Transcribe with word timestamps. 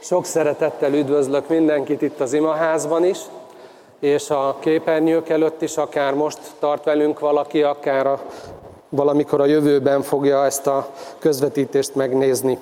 Sok 0.00 0.24
szeretettel 0.24 0.94
üdvözlök 0.94 1.48
mindenkit 1.48 2.02
itt 2.02 2.20
az 2.20 2.32
imaházban 2.32 3.04
is, 3.04 3.18
és 4.00 4.30
a 4.30 4.56
képernyők 4.60 5.28
előtt 5.28 5.62
is, 5.62 5.76
akár 5.76 6.14
most 6.14 6.38
tart 6.58 6.84
velünk 6.84 7.18
valaki, 7.18 7.62
akár 7.62 8.06
a, 8.06 8.20
valamikor 8.88 9.40
a 9.40 9.44
jövőben 9.46 10.02
fogja 10.02 10.44
ezt 10.44 10.66
a 10.66 10.88
közvetítést 11.18 11.94
megnézni. 11.94 12.58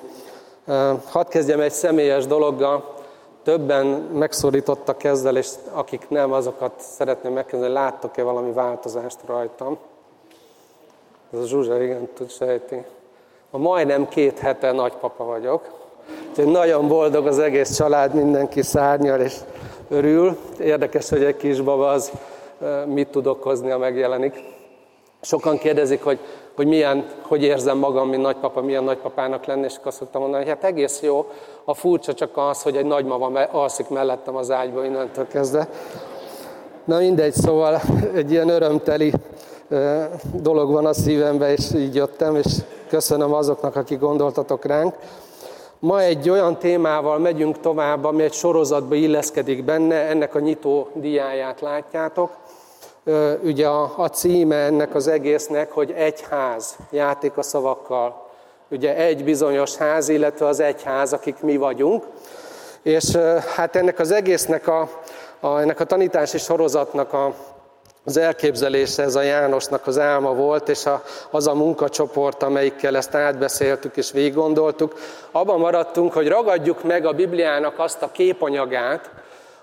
Hadd 1.09 1.29
kezdjem 1.29 1.59
egy 1.59 1.71
személyes 1.71 2.25
dologgal. 2.25 2.95
Többen 3.43 3.85
megszorítottak 4.13 5.03
ezzel, 5.03 5.37
és 5.37 5.49
akik 5.71 6.09
nem, 6.09 6.31
azokat 6.31 6.71
szeretném 6.77 7.33
megkérdezni, 7.33 7.73
láttok-e 7.73 8.23
valami 8.23 8.51
változást 8.51 9.17
rajtam? 9.25 9.77
Ez 11.33 11.39
a 11.39 11.45
Zsuzsa, 11.45 11.83
igen, 11.83 12.09
tud 12.13 12.29
sejti. 12.29 12.83
Ma 13.49 13.57
majdnem 13.59 14.07
két 14.07 14.39
hete 14.39 14.71
nagypapa 14.71 15.23
vagyok, 15.23 15.76
Úgyhogy 16.29 16.51
nagyon 16.51 16.87
boldog 16.87 17.27
az 17.27 17.39
egész 17.39 17.75
család, 17.75 18.13
mindenki 18.13 18.61
szárnyal 18.61 19.19
és 19.19 19.33
örül. 19.89 20.37
Érdekes, 20.59 21.09
hogy 21.09 21.23
egy 21.23 21.37
kisbaba 21.37 21.89
az 21.89 22.11
mit 22.85 23.07
tud 23.07 23.27
okozni, 23.27 23.71
a 23.71 23.77
megjelenik. 23.77 24.43
Sokan 25.21 25.57
kérdezik, 25.57 26.03
hogy, 26.03 26.19
hogy 26.55 26.67
milyen, 26.67 27.05
hogy 27.21 27.43
érzem 27.43 27.77
magam, 27.77 28.09
mint 28.09 28.21
nagypapa, 28.21 28.61
milyen 28.61 28.83
nagypapának 28.83 29.45
lenni, 29.45 29.63
és 29.63 29.75
azt 29.83 29.97
szoktam 29.97 30.21
mondani, 30.21 30.43
hogy 30.43 30.53
hát 30.53 30.63
egész 30.63 31.01
jó, 31.01 31.25
a 31.63 31.73
furcsa 31.73 32.13
csak 32.13 32.29
az, 32.33 32.61
hogy 32.61 32.75
egy 32.75 32.85
nagymama 32.85 33.43
alszik 33.43 33.89
mellettem 33.89 34.35
az 34.35 34.51
ágyba 34.51 34.85
innentől 34.85 35.27
kezdve. 35.27 35.67
Na 36.85 36.97
mindegy, 36.97 37.33
szóval 37.33 37.81
egy 38.13 38.31
ilyen 38.31 38.49
örömteli 38.49 39.13
dolog 40.33 40.71
van 40.71 40.85
a 40.85 40.93
szívemben, 40.93 41.49
és 41.49 41.73
így 41.75 41.95
jöttem, 41.95 42.35
és 42.35 42.51
köszönöm 42.89 43.33
azoknak, 43.33 43.75
akik 43.75 43.99
gondoltatok 43.99 44.65
ránk. 44.65 44.95
Ma 45.79 46.01
egy 46.01 46.29
olyan 46.29 46.57
témával 46.57 47.19
megyünk 47.19 47.59
tovább, 47.59 48.03
ami 48.03 48.23
egy 48.23 48.33
sorozatba 48.33 48.95
illeszkedik 48.95 49.63
benne, 49.63 49.95
ennek 49.95 50.35
a 50.35 50.39
nyitó 50.39 50.89
diáját 50.93 51.61
látjátok. 51.61 52.31
Ugye 53.43 53.67
a, 53.67 54.09
címe 54.09 54.55
ennek 54.55 54.95
az 54.95 55.07
egésznek, 55.07 55.71
hogy 55.71 55.91
egy 55.91 56.21
ház, 56.29 56.75
játék 56.91 57.37
a 57.37 57.41
szavakkal. 57.41 58.25
Ugye 58.69 58.95
egy 58.95 59.23
bizonyos 59.23 59.75
ház, 59.75 60.09
illetve 60.09 60.45
az 60.45 60.59
egy 60.59 60.83
ház, 60.83 61.13
akik 61.13 61.41
mi 61.41 61.57
vagyunk. 61.57 62.05
És 62.81 63.15
hát 63.55 63.75
ennek 63.75 63.99
az 63.99 64.11
egésznek 64.11 64.67
a, 64.67 64.89
a, 65.39 65.59
ennek 65.59 65.79
a 65.79 65.83
tanítási 65.83 66.37
sorozatnak 66.37 67.13
a, 67.13 67.33
az 68.07 68.17
elképzelése 68.17 69.03
ez 69.03 69.15
a 69.15 69.21
Jánosnak 69.21 69.87
az 69.87 69.99
álma 69.99 70.33
volt, 70.33 70.69
és 70.69 70.85
a, 70.85 71.03
az 71.29 71.47
a 71.47 71.53
munkacsoport, 71.53 72.43
amelyikkel 72.43 72.97
ezt 72.97 73.15
átbeszéltük 73.15 73.97
és 73.97 74.11
végiggondoltuk, 74.11 74.93
abban 75.31 75.59
maradtunk, 75.59 76.13
hogy 76.13 76.27
ragadjuk 76.27 76.83
meg 76.83 77.05
a 77.05 77.11
Bibliának 77.11 77.79
azt 77.79 78.01
a 78.01 78.11
képanyagát, 78.11 79.09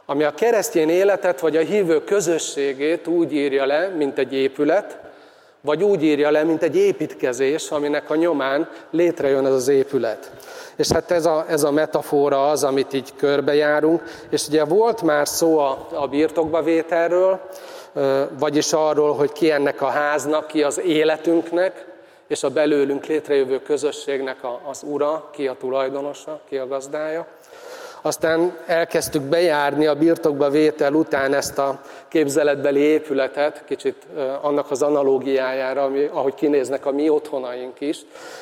ami 0.06 0.24
a 0.24 0.34
keresztény 0.34 0.88
életet 0.88 1.40
vagy 1.40 1.56
a 1.56 1.60
hívő 1.60 2.04
közösségét 2.04 3.06
úgy 3.06 3.32
írja 3.32 3.66
le, 3.66 3.88
mint 3.88 4.18
egy 4.18 4.34
épület, 4.34 4.98
vagy 5.60 5.82
úgy 5.82 6.02
írja 6.02 6.30
le, 6.30 6.42
mint 6.42 6.62
egy 6.62 6.76
építkezés, 6.76 7.70
aminek 7.70 8.10
a 8.10 8.14
nyomán 8.14 8.68
létrejön 8.90 9.46
ez 9.46 9.52
az 9.52 9.68
épület. 9.68 10.30
És 10.76 10.88
hát 10.88 11.10
ez 11.10 11.26
a, 11.26 11.44
ez 11.48 11.62
a 11.62 11.70
metafora 11.70 12.50
az, 12.50 12.64
amit 12.64 12.92
így 12.92 13.12
körbejárunk, 13.16 14.02
és 14.30 14.46
ugye 14.48 14.64
volt 14.64 15.02
már 15.02 15.28
szó 15.28 15.58
a, 15.58 15.86
a 15.92 16.06
birtokba 16.06 16.62
vételről, 16.62 17.40
vagyis 18.38 18.72
arról, 18.72 19.14
hogy 19.14 19.32
ki 19.32 19.50
ennek 19.50 19.82
a 19.82 19.86
háznak, 19.86 20.46
ki 20.46 20.62
az 20.62 20.80
életünknek, 20.80 21.86
és 22.26 22.42
a 22.42 22.50
belőlünk 22.50 23.06
létrejövő 23.06 23.62
közösségnek 23.62 24.36
az 24.70 24.82
ura, 24.82 25.30
ki 25.32 25.46
a 25.46 25.56
tulajdonosa, 25.58 26.40
ki 26.48 26.56
a 26.56 26.66
gazdája. 26.66 27.26
Aztán 28.06 28.56
elkezdtük 28.66 29.22
bejárni 29.22 29.86
a 29.86 29.94
birtokba 29.94 30.50
vétel 30.50 30.92
után 30.92 31.34
ezt 31.34 31.58
a 31.58 31.80
képzeletbeli 32.08 32.80
épületet, 32.80 33.64
kicsit 33.66 34.06
annak 34.40 34.70
az 34.70 34.82
analógiájára, 34.82 35.82
ami, 35.82 36.08
ahogy 36.12 36.34
kinéznek 36.34 36.86
a 36.86 36.92
mi 36.92 37.08
otthonaink 37.08 37.80
is. 37.80 37.98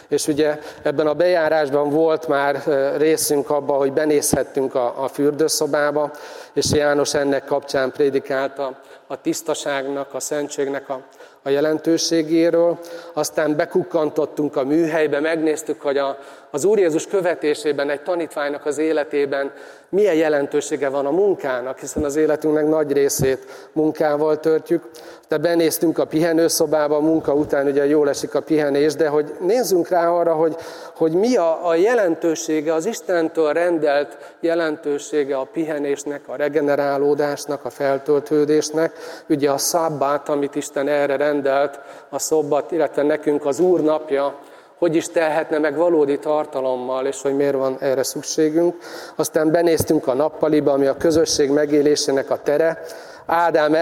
És 0.08 0.26
ugye 0.26 0.58
ebben 0.82 1.06
a 1.06 1.14
bejárásban 1.14 1.90
volt 1.90 2.28
már 2.28 2.62
részünk 2.96 3.50
abban, 3.50 3.78
hogy 3.78 3.92
benézhettünk 3.92 4.74
a, 4.74 5.02
a 5.02 5.08
fürdőszobába, 5.08 6.10
és 6.52 6.72
János 6.72 7.14
ennek 7.14 7.44
kapcsán 7.44 7.92
prédikálta 7.92 8.80
a 9.12 9.20
tisztaságnak, 9.20 10.14
a 10.14 10.20
szentségnek 10.20 10.88
a, 10.88 11.02
a 11.42 11.48
jelentőségéről. 11.48 12.78
Aztán 13.12 13.56
bekukkantottunk 13.56 14.56
a 14.56 14.64
műhelybe, 14.64 15.20
megnéztük, 15.20 15.80
hogy 15.80 15.98
a, 15.98 16.18
az 16.54 16.64
Úr 16.64 16.78
Jézus 16.78 17.06
követésében, 17.06 17.90
egy 17.90 18.02
tanítványnak 18.02 18.66
az 18.66 18.78
életében 18.78 19.52
milyen 19.88 20.14
jelentősége 20.14 20.88
van 20.88 21.06
a 21.06 21.10
munkának, 21.10 21.78
hiszen 21.78 22.04
az 22.04 22.16
életünknek 22.16 22.66
nagy 22.66 22.92
részét 22.92 23.68
munkával 23.72 24.40
törtjük. 24.40 24.90
De 25.28 25.38
benéztünk 25.38 25.98
a 25.98 26.04
pihenőszobába, 26.04 26.96
a 26.96 27.00
munka 27.00 27.34
után 27.34 27.66
ugye 27.66 27.86
jól 27.86 28.08
esik 28.08 28.34
a 28.34 28.40
pihenés, 28.40 28.94
de 28.94 29.08
hogy 29.08 29.34
nézzünk 29.40 29.88
rá 29.88 30.08
arra, 30.08 30.34
hogy, 30.34 30.56
hogy 30.94 31.12
mi 31.12 31.36
a, 31.36 31.68
a 31.68 31.74
jelentősége, 31.74 32.74
az 32.74 32.86
Istentől 32.86 33.52
rendelt 33.52 34.34
jelentősége 34.40 35.36
a 35.36 35.48
pihenésnek, 35.52 36.28
a 36.28 36.36
regenerálódásnak, 36.36 37.64
a 37.64 37.70
feltöltődésnek. 37.70 38.92
Ugye 39.28 39.50
a 39.50 39.58
szabbát, 39.58 40.28
amit 40.28 40.54
Isten 40.54 40.88
erre 40.88 41.16
rendelt, 41.16 41.80
a 42.08 42.18
szobbat, 42.18 42.72
illetve 42.72 43.02
nekünk 43.02 43.46
az 43.46 43.60
Úr 43.60 43.80
napja, 43.80 44.38
hogy 44.82 44.96
is 44.96 45.08
telhetne 45.08 45.58
meg 45.58 45.76
valódi 45.76 46.18
tartalommal, 46.18 47.06
és 47.06 47.22
hogy 47.22 47.36
miért 47.36 47.54
van 47.54 47.76
erre 47.80 48.02
szükségünk. 48.02 48.76
Aztán 49.16 49.50
benéztünk 49.50 50.06
a 50.06 50.14
nappaliba, 50.14 50.72
ami 50.72 50.86
a 50.86 50.96
közösség 50.96 51.50
megélésének 51.50 52.30
a 52.30 52.42
tere. 52.42 52.82
Ádám 53.26 53.74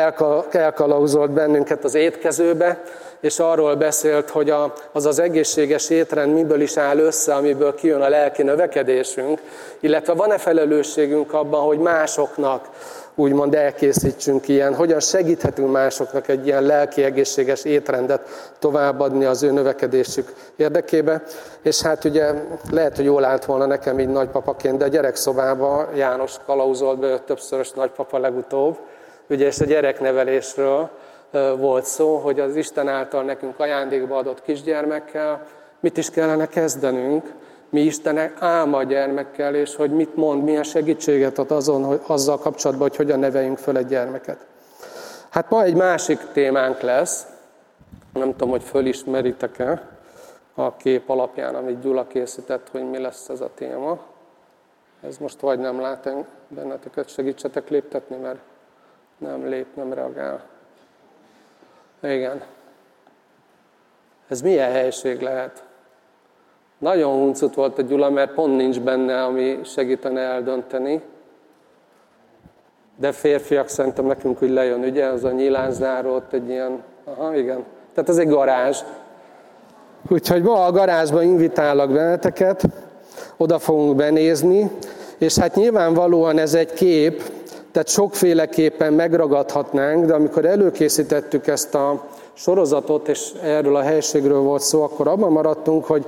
elkalauzolt 0.51 1.31
bennünket 1.31 1.85
az 1.85 1.95
étkezőbe, 1.95 2.83
és 3.21 3.39
arról 3.39 3.75
beszélt, 3.75 4.31
hogy 4.31 4.53
az 4.93 5.07
az 5.07 5.19
egészséges 5.19 5.91
étrend 5.91 6.35
miből 6.35 6.61
is 6.61 6.77
áll 6.77 6.99
össze, 6.99 7.35
amiből 7.35 7.75
kijön 7.75 8.01
a 8.01 8.09
lelki 8.09 8.43
növekedésünk, 8.43 9.41
illetve 9.81 10.13
van-e 10.13 10.39
felelősségünk 10.39 11.33
abban, 11.33 11.61
hogy 11.63 11.79
másoknak 11.79 12.69
úgymond 13.21 13.55
elkészítsünk 13.55 14.49
ilyen, 14.49 14.75
hogyan 14.75 15.01
segíthetünk 15.01 15.73
másoknak 15.73 16.29
egy 16.29 16.47
ilyen 16.47 16.63
lelki 16.63 17.05
egészséges 17.05 17.65
étrendet 17.65 18.53
továbbadni 18.59 19.25
az 19.25 19.43
ő 19.43 19.51
növekedésük 19.51 20.33
érdekébe. 20.57 21.23
És 21.63 21.83
hát 21.83 22.05
ugye 22.05 22.33
lehet, 22.71 22.97
hogy 22.97 23.05
jól 23.05 23.25
állt 23.25 23.45
volna 23.45 23.67
nekem 23.67 23.99
így 23.99 24.09
nagypapaként, 24.09 24.79
de 24.79 24.85
a 24.85 24.89
gyerekszobába 24.89 25.89
János 25.95 26.37
kalauzolt 26.47 26.99
be 26.99 27.19
többszörös 27.19 27.71
nagypapa 27.71 28.19
legutóbb, 28.19 28.77
ugye 29.29 29.47
és 29.47 29.61
a 29.61 29.65
gyereknevelésről 29.65 30.91
volt 31.59 31.85
szó, 31.85 32.17
hogy 32.17 32.41
az 32.41 32.57
Isten 32.57 32.89
által 32.89 33.23
nekünk 33.23 33.55
ajándékba 33.59 34.17
adott 34.17 34.43
kisgyermekkel 34.43 35.47
mit 35.81 35.97
is 35.97 36.11
kellene 36.11 36.47
kezdenünk, 36.47 37.25
mi 37.71 37.81
Isten 37.81 38.33
álma 38.39 38.83
gyermekkel, 38.83 39.55
és 39.55 39.77
hogy 39.77 39.91
mit 39.91 40.17
mond, 40.17 40.43
milyen 40.43 40.63
segítséget 40.63 41.39
ad 41.39 41.51
azon, 41.51 41.85
hogy 41.85 42.01
azzal 42.07 42.39
kapcsolatban, 42.39 42.89
hogy 42.89 42.97
hogyan 42.97 43.19
neveljünk 43.19 43.59
föl 43.59 43.77
egy 43.77 43.87
gyermeket. 43.87 44.47
Hát 45.29 45.51
ma 45.51 45.63
egy 45.63 45.75
másik 45.75 46.19
témánk 46.33 46.81
lesz, 46.81 47.27
nem 48.13 48.31
tudom, 48.31 48.49
hogy 48.51 48.63
fölismeritek-e 48.63 49.89
a 50.55 50.77
kép 50.77 51.09
alapján, 51.09 51.55
amit 51.55 51.81
Gyula 51.81 52.07
készített, 52.07 52.69
hogy 52.71 52.91
mi 52.91 52.99
lesz 52.99 53.29
ez 53.29 53.41
a 53.41 53.51
téma. 53.55 53.99
Ez 55.01 55.17
most 55.19 55.41
vagy 55.41 55.59
nem 55.59 55.81
lát 55.81 56.11
benneteket, 56.49 57.09
segítsetek 57.09 57.69
léptetni, 57.69 58.17
mert 58.17 58.39
nem 59.19 59.47
lép, 59.49 59.67
nem 59.75 59.93
reagál. 59.93 60.43
Igen. 62.03 62.43
Ez 64.29 64.41
milyen 64.41 64.71
helység 64.71 65.21
lehet? 65.21 65.65
Nagyon 66.81 67.13
huncut 67.13 67.55
volt 67.55 67.79
a 67.79 67.83
Gyula, 67.83 68.11
mert 68.11 68.35
pont 68.35 68.57
nincs 68.57 68.81
benne, 68.81 69.25
ami 69.25 69.59
segítene 69.65 70.21
eldönteni. 70.21 71.03
De 72.99 73.13
férfiak 73.13 73.69
szerintem 73.69 74.05
nekünk 74.05 74.43
úgy 74.43 74.51
lejön, 74.51 74.81
ugye? 74.81 75.07
Az 75.07 75.25
a 75.25 75.31
nyilánzáró, 75.31 76.15
ott 76.15 76.33
egy 76.33 76.49
ilyen... 76.49 76.83
Aha, 77.05 77.37
igen. 77.37 77.65
Tehát 77.95 78.09
ez 78.11 78.17
egy 78.19 78.29
garázs. 78.29 78.79
Úgyhogy 80.09 80.43
ma 80.43 80.65
a 80.65 80.73
garázsba 80.73 81.23
invitálok 81.23 81.93
benneteket, 81.93 82.65
oda 83.37 83.59
fogunk 83.59 83.97
benézni, 83.97 84.71
és 85.19 85.39
hát 85.39 85.55
nyilvánvalóan 85.55 86.39
ez 86.39 86.55
egy 86.55 86.73
kép, 86.73 87.23
tehát 87.73 87.89
sokféleképpen 87.89 88.93
megragadhatnánk, 88.93 90.05
de 90.05 90.15
amikor 90.15 90.45
előkészítettük 90.45 91.47
ezt 91.47 91.75
a 91.75 92.05
sorozatot, 92.33 93.09
és 93.09 93.33
erről 93.43 93.77
a 93.77 93.83
helységről 93.83 94.41
volt 94.41 94.63
szó, 94.63 94.83
akkor 94.83 95.09
abban 95.09 95.33
maradtunk, 95.33 95.85
hogy 95.85 96.05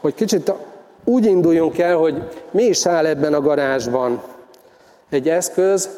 hogy 0.00 0.14
kicsit 0.14 0.52
úgy 1.04 1.24
induljunk 1.24 1.78
el, 1.78 1.96
hogy 1.96 2.22
mi 2.50 2.62
is 2.62 2.86
áll 2.86 3.06
ebben 3.06 3.34
a 3.34 3.40
garázsban. 3.40 4.22
Egy 5.10 5.28
eszköz, 5.28 5.88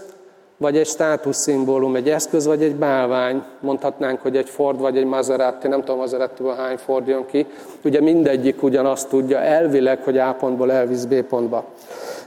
vagy 0.56 0.76
egy 0.76 0.87
státuszszimbólum, 0.87 1.97
egy 1.97 2.08
eszköz, 2.08 2.47
vagy 2.47 2.62
egy 2.62 2.75
bálvány. 2.75 3.43
Mondhatnánk, 3.61 4.20
hogy 4.20 4.37
egy 4.37 4.49
Ford, 4.49 4.81
vagy 4.81 4.97
egy 4.97 5.05
Maserati, 5.05 5.69
nem 5.69 5.81
tudom 5.81 5.97
maserati 5.97 6.43
hány 6.56 6.76
Ford 6.76 7.06
jön 7.06 7.26
ki. 7.26 7.47
Ugye 7.85 8.00
mindegyik 8.00 8.62
ugyanazt 8.62 9.08
tudja 9.08 9.38
elvileg, 9.38 10.02
hogy 10.02 10.19
A 10.19 10.37
pontból 10.38 10.73
elvisz 10.73 11.05
B 11.05 11.14
pontba. 11.23 11.64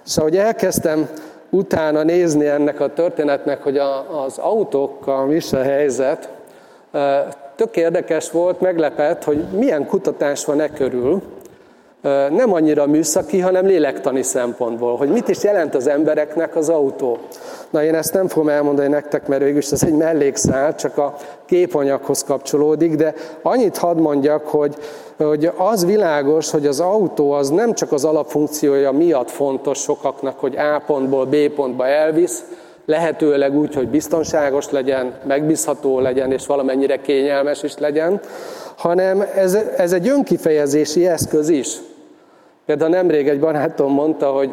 És 0.06 0.18
ahogy 0.18 0.38
elkezdtem 0.38 1.10
utána 1.50 2.04
nézni 2.04 2.48
ennek 2.48 2.80
a 2.80 2.94
történetnek, 2.94 3.64
hogy 3.64 3.78
a, 3.78 4.24
az 4.24 4.38
autókkal 4.38 5.26
mi 5.26 5.40
a 5.52 5.56
helyzet, 5.58 6.30
tök 7.56 7.78
érdekes 7.78 8.32
volt, 8.32 8.62
meglepett, 8.62 9.24
hogy 9.24 9.44
milyen 9.52 9.86
kutatás 9.86 10.46
van 10.46 10.60
e 10.60 10.70
körül, 10.70 11.22
nem 12.30 12.54
annyira 12.54 12.88
műszaki, 12.88 13.40
hanem 13.40 13.66
lélektani 13.66 14.24
szempontból, 14.24 14.98
hogy 14.98 15.10
mit 15.10 15.28
is 15.28 15.44
jelent 15.44 15.76
az 15.76 15.88
embereknek 15.88 16.56
az 16.56 16.70
autó. 16.70 17.18
Na 17.70 17.84
én 17.84 17.96
ezt 17.96 18.14
nem 18.14 18.28
fogom 18.28 18.50
elmondani 18.50 18.88
nektek, 18.88 19.28
mert 19.28 19.42
végülis 19.44 19.72
ez 19.72 19.84
egy 19.84 19.94
mellékszál, 19.94 20.76
csak 20.76 20.98
a 20.98 21.16
képanyaghoz 21.46 22.24
kapcsolódik, 22.24 22.96
de 22.96 23.14
annyit 23.42 23.78
hadd 23.78 23.98
mondjak, 23.98 24.48
hogy, 24.48 24.76
hogy 25.18 25.52
az 25.58 25.86
világos, 25.86 26.52
hogy 26.52 26.68
az 26.68 26.80
autó 26.80 27.32
az 27.32 27.50
nem 27.50 27.74
csak 27.74 27.92
az 27.92 28.06
alapfunkciója 28.06 28.92
miatt 28.92 29.30
fontos 29.30 29.80
sokaknak, 29.80 30.40
hogy 30.40 30.58
A 30.58 30.84
pontból 30.86 31.26
B 31.26 31.36
pontba 31.36 31.88
elvisz, 31.88 32.44
lehetőleg 32.86 33.58
úgy, 33.58 33.76
hogy 33.76 33.88
biztonságos 33.88 34.70
legyen, 34.70 35.14
megbízható 35.28 36.00
legyen, 36.00 36.32
és 36.32 36.46
valamennyire 36.46 37.02
kényelmes 37.02 37.64
is 37.64 37.78
legyen, 37.78 38.20
hanem 38.78 39.26
ez, 39.36 39.58
ez 39.78 39.92
egy 39.92 40.08
önkifejezési 40.08 41.08
eszköz 41.08 41.50
is. 41.50 41.78
Például 42.66 42.90
nemrég 42.90 43.28
egy 43.28 43.40
barátom 43.40 43.94
mondta, 43.94 44.32
hogy 44.32 44.52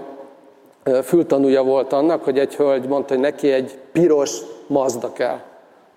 fültanúja 1.03 1.63
volt 1.63 1.93
annak, 1.93 2.25
hogy 2.25 2.39
egy 2.39 2.55
hölgy 2.55 2.89
mondta, 2.89 3.15
hogy 3.15 3.23
neki 3.23 3.53
egy 3.53 3.79
piros 3.93 4.41
Mazda 4.67 5.13
kell. 5.13 5.39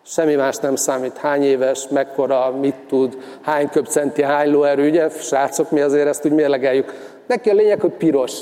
Semmi 0.05 0.35
más 0.35 0.57
nem 0.57 0.75
számít, 0.75 1.17
hány 1.17 1.43
éves, 1.43 1.87
mekkora, 1.89 2.53
mit 2.61 2.75
tud, 2.87 3.17
hány 3.41 3.69
köbcenti, 3.69 4.23
hány 4.23 4.51
lóerő, 4.51 4.87
ugye, 4.87 5.09
srácok, 5.09 5.71
mi 5.71 5.81
azért 5.81 6.07
ezt 6.07 6.25
úgy 6.25 6.31
mérlegeljük. 6.31 6.93
Neki 7.27 7.49
a 7.49 7.53
lényeg, 7.53 7.79
hogy 7.79 7.91
piros. 7.91 8.39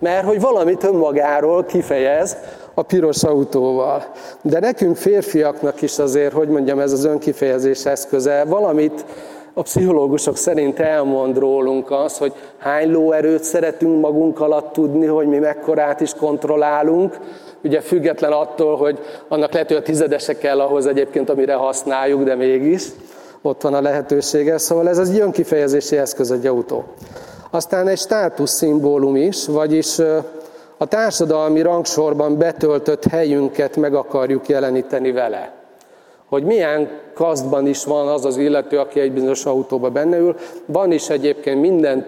Mert 0.00 0.26
hogy 0.26 0.40
valamit 0.40 0.84
önmagáról 0.84 1.64
kifejez 1.64 2.36
a 2.74 2.82
piros 2.82 3.22
autóval. 3.22 4.04
De 4.42 4.60
nekünk 4.60 4.96
férfiaknak 4.96 5.82
is 5.82 5.98
azért, 5.98 6.32
hogy 6.32 6.48
mondjam, 6.48 6.78
ez 6.78 6.92
az 6.92 7.04
önkifejezés 7.04 7.84
eszköze, 7.84 8.44
valamit 8.44 9.04
a 9.54 9.62
pszichológusok 9.62 10.36
szerint 10.36 10.80
elmond 10.80 11.38
rólunk 11.38 11.90
az, 11.90 12.18
hogy 12.18 12.32
hány 12.58 12.90
lóerőt 12.90 13.44
szeretünk 13.44 14.00
magunk 14.00 14.40
alatt 14.40 14.72
tudni, 14.72 15.06
hogy 15.06 15.26
mi 15.26 15.38
mekkorát 15.38 16.00
is 16.00 16.14
kontrollálunk, 16.14 17.18
ugye 17.62 17.80
független 17.80 18.32
attól, 18.32 18.76
hogy 18.76 18.98
annak 19.28 19.52
lehet, 19.52 19.68
hogy 19.68 19.76
a 19.76 19.82
tizedese 19.82 20.38
kell 20.38 20.60
ahhoz 20.60 20.86
egyébként, 20.86 21.30
amire 21.30 21.54
használjuk, 21.54 22.22
de 22.22 22.34
mégis 22.34 22.84
ott 23.42 23.62
van 23.62 23.74
a 23.74 23.80
lehetősége. 23.80 24.58
Szóval 24.58 24.88
ez 24.88 24.98
egy 24.98 25.18
önkifejezési 25.18 25.96
eszköz 25.96 26.30
egy 26.30 26.46
autó. 26.46 26.84
Aztán 27.50 27.88
egy 27.88 27.98
státuszszimbólum 27.98 29.16
is, 29.16 29.46
vagyis 29.46 29.98
a 30.76 30.86
társadalmi 30.86 31.60
rangsorban 31.60 32.38
betöltött 32.38 33.04
helyünket 33.04 33.76
meg 33.76 33.94
akarjuk 33.94 34.48
jeleníteni 34.48 35.12
vele 35.12 35.61
hogy 36.32 36.44
milyen 36.44 36.88
kasztban 37.14 37.66
is 37.66 37.84
van 37.84 38.08
az 38.08 38.24
az 38.24 38.36
illető, 38.36 38.78
aki 38.78 39.00
egy 39.00 39.12
bizonyos 39.12 39.44
autóba 39.44 39.90
benne 39.90 40.18
ül. 40.18 40.36
Van 40.66 40.92
is 40.92 41.08
egyébként 41.08 41.60
minden, 41.60 42.06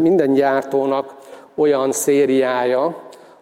minden 0.00 0.32
gyártónak 0.32 1.14
olyan 1.54 1.92
szériája, 1.92 2.96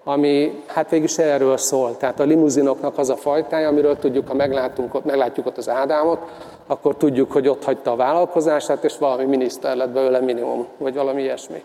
ami 0.05 0.62
hát 0.67 0.90
végül 0.90 1.05
is 1.05 1.19
erről 1.19 1.56
szól. 1.56 1.96
Tehát 1.96 2.20
a 2.20 2.25
limuzinoknak 2.25 2.99
az 2.99 3.11
a 3.11 3.17
fajtája, 3.17 3.69
amiről 3.69 3.99
tudjuk, 3.99 4.28
ha 4.28 4.34
meglátunk, 4.34 5.05
meglátjuk 5.05 5.46
ott 5.46 5.56
az 5.56 5.69
Ádámot, 5.69 6.19
akkor 6.67 6.96
tudjuk, 6.96 7.32
hogy 7.32 7.49
ott 7.49 7.64
hagyta 7.64 7.90
a 7.93 7.96
vállalkozását, 7.96 8.84
és 8.84 8.99
valami 8.99 9.25
miniszter 9.25 9.76
lett 9.76 9.90
belőle 9.90 10.20
minimum, 10.20 10.67
vagy 10.79 10.94
valami 10.94 11.22
ilyesmi. 11.22 11.62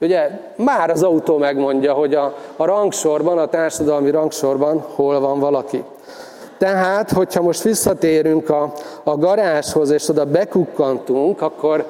Ugye 0.00 0.30
már 0.56 0.90
az 0.90 1.02
autó 1.02 1.36
megmondja, 1.38 1.92
hogy 1.92 2.14
a, 2.14 2.34
a 2.56 2.64
rangsorban, 2.64 3.38
a 3.38 3.46
társadalmi 3.46 4.10
rangsorban 4.10 4.84
hol 4.94 5.20
van 5.20 5.40
valaki. 5.40 5.84
Tehát, 6.58 7.10
hogyha 7.10 7.42
most 7.42 7.62
visszatérünk 7.62 8.48
a, 8.50 8.72
a 9.02 9.16
garázshoz, 9.16 9.90
és 9.90 10.08
oda 10.08 10.24
bekukkantunk, 10.24 11.42
akkor 11.42 11.84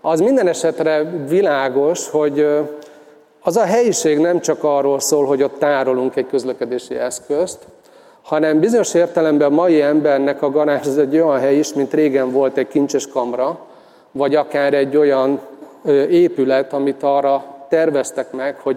az 0.00 0.20
minden 0.20 0.48
esetre 0.48 1.02
világos, 1.28 2.10
hogy 2.10 2.46
az 3.42 3.56
a 3.56 3.64
helyiség 3.64 4.18
nem 4.18 4.40
csak 4.40 4.64
arról 4.64 5.00
szól, 5.00 5.26
hogy 5.26 5.42
ott 5.42 5.58
tárolunk 5.58 6.16
egy 6.16 6.26
közlekedési 6.26 6.94
eszközt, 6.94 7.58
hanem 8.22 8.60
bizonyos 8.60 8.94
értelemben 8.94 9.52
a 9.52 9.54
mai 9.54 9.82
embernek 9.82 10.42
a 10.42 10.50
garázs 10.50 10.86
az 10.86 10.98
egy 10.98 11.14
olyan 11.14 11.38
hely 11.38 11.56
is, 11.56 11.72
mint 11.72 11.94
régen 11.94 12.32
volt 12.32 12.56
egy 12.56 12.68
kincses 12.68 13.08
kamra, 13.08 13.58
vagy 14.12 14.34
akár 14.34 14.74
egy 14.74 14.96
olyan 14.96 15.40
épület, 16.08 16.72
amit 16.72 17.02
arra 17.02 17.44
terveztek 17.68 18.32
meg, 18.32 18.56
hogy, 18.62 18.76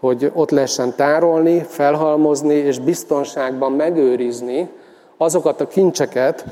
hogy 0.00 0.30
ott 0.34 0.50
lehessen 0.50 0.94
tárolni, 0.96 1.66
felhalmozni 1.68 2.54
és 2.54 2.78
biztonságban 2.78 3.72
megőrizni 3.72 4.68
azokat 5.16 5.60
a 5.60 5.66
kincseket, 5.66 6.44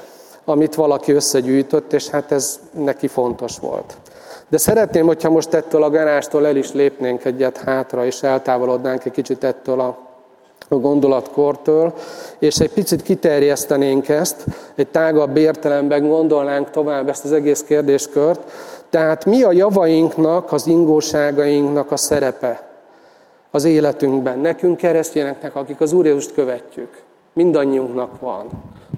amit 0.45 0.75
valaki 0.75 1.13
összegyűjtött, 1.13 1.93
és 1.93 2.09
hát 2.09 2.33
ez 2.33 2.61
neki 2.71 3.07
fontos 3.07 3.59
volt. 3.59 3.97
De 4.49 4.59
szeretném, 4.59 5.07
hogyha 5.07 5.31
most 5.31 5.55
ettől 5.55 5.83
a 5.83 5.91
garástól 5.91 6.47
el 6.47 6.57
is 6.57 6.73
lépnénk 6.73 7.25
egyet 7.25 7.57
hátra, 7.57 8.05
és 8.05 8.23
eltávolodnánk 8.23 9.05
egy 9.05 9.13
kicsit 9.13 9.45
ettől 9.45 9.81
a 9.81 9.99
a 10.69 10.75
gondolatkortól, 10.75 11.95
és 12.39 12.57
egy 12.57 12.71
picit 12.71 13.03
kiterjesztenénk 13.03 14.09
ezt, 14.09 14.45
egy 14.75 14.87
tágabb 14.87 15.37
értelemben 15.37 16.09
gondolnánk 16.09 16.71
tovább 16.71 17.09
ezt 17.09 17.25
az 17.25 17.33
egész 17.33 17.63
kérdéskört. 17.63 18.41
Tehát 18.91 19.25
mi 19.25 19.43
a 19.43 19.53
javainknak, 19.53 20.53
az 20.53 20.67
ingóságainknak 20.67 21.93
a 21.93 21.97
szerepe 21.97 22.74
az 23.55 23.65
életünkben, 23.65 24.39
nekünk 24.39 24.77
keresztényeknek, 24.77 25.57
akik 25.57 25.81
az 25.81 25.93
Úr 25.93 26.05
Jézust 26.05 26.35
követjük. 26.35 27.03
Mindannyiunknak 27.33 28.21
van. 28.21 28.47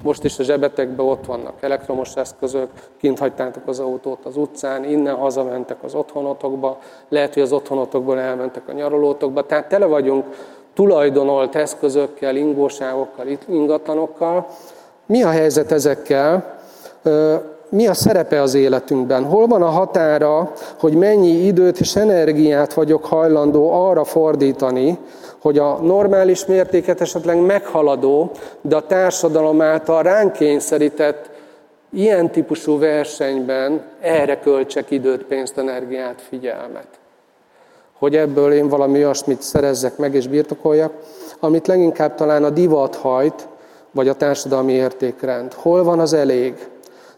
Most 0.03 0.25
is 0.25 0.38
a 0.38 0.43
zsebetekben 0.43 1.06
ott 1.06 1.26
vannak 1.26 1.62
elektromos 1.62 2.14
eszközök, 2.14 2.69
kint 3.00 3.19
hagytátok 3.19 3.69
az 3.69 3.81
autót 3.81 4.25
az 4.25 4.37
utcán, 4.37 4.85
innen 4.85 5.14
hazamentek 5.14 5.82
az 5.82 5.94
otthonotokba, 5.94 6.79
lehet, 7.08 7.35
hogy 7.35 7.43
az 7.43 7.53
otthonotokból 7.53 8.19
elmentek 8.19 8.69
a 8.69 8.73
nyaralótokba, 8.73 9.47
tehát 9.47 9.69
tele 9.69 9.87
vagyunk 9.87 10.25
tulajdonolt 10.75 11.55
eszközökkel, 11.55 12.37
ingóságokkal, 12.37 13.26
ingatlanokkal. 13.49 14.47
Mi 15.06 15.23
a 15.23 15.31
helyzet 15.31 15.73
ezekkel? 15.73 16.58
Mi 17.69 17.87
a 17.87 17.95
szerepe 17.95 18.43
az 18.43 18.55
életünkben? 18.55 19.25
Hol 19.25 19.47
van 19.47 19.63
a 19.63 19.69
határa, 19.69 20.53
hogy 20.79 20.95
mennyi 20.95 21.47
időt 21.47 21.81
és 21.81 21.97
energiát 21.97 22.75
vagyok 22.75 23.05
hajlandó 23.05 23.71
arra 23.71 24.05
fordítani, 24.05 24.99
hogy 25.41 25.59
a 25.59 25.79
normális 25.83 26.47
mértéket 26.47 27.01
esetleg 27.01 27.41
meghaladó, 27.41 28.31
de 28.61 28.77
a 28.77 28.87
társadalom 28.87 29.61
által 29.61 30.03
ránk 30.03 30.32
kényszerített 30.32 31.31
ilyen 31.93 32.31
típusú 32.31 32.79
versenyben 32.79 33.82
erre 34.01 34.39
költsek 34.39 34.91
időt, 34.91 35.25
pénzt, 35.25 35.58
energiát, 35.58 36.23
figyelmet. 36.29 36.89
Hogy 37.99 38.17
ebből 38.17 38.53
én 38.53 38.69
valami 38.69 38.99
olyasmit 38.99 39.43
szerezzek 39.43 39.96
meg 39.96 40.15
és 40.15 40.29
birtokoljak, 40.29 40.93
amit 41.41 41.67
leginkább 41.67 42.15
talán 42.15 42.44
a 42.44 42.51
divat 42.51 42.94
hajt, 42.94 43.49
vagy 43.91 44.08
a 44.08 44.15
társadalmi 44.15 44.73
értékrend. 44.73 45.53
Hol 45.53 45.85
van 45.85 45.99
az 45.99 46.13
elég? 46.13 46.55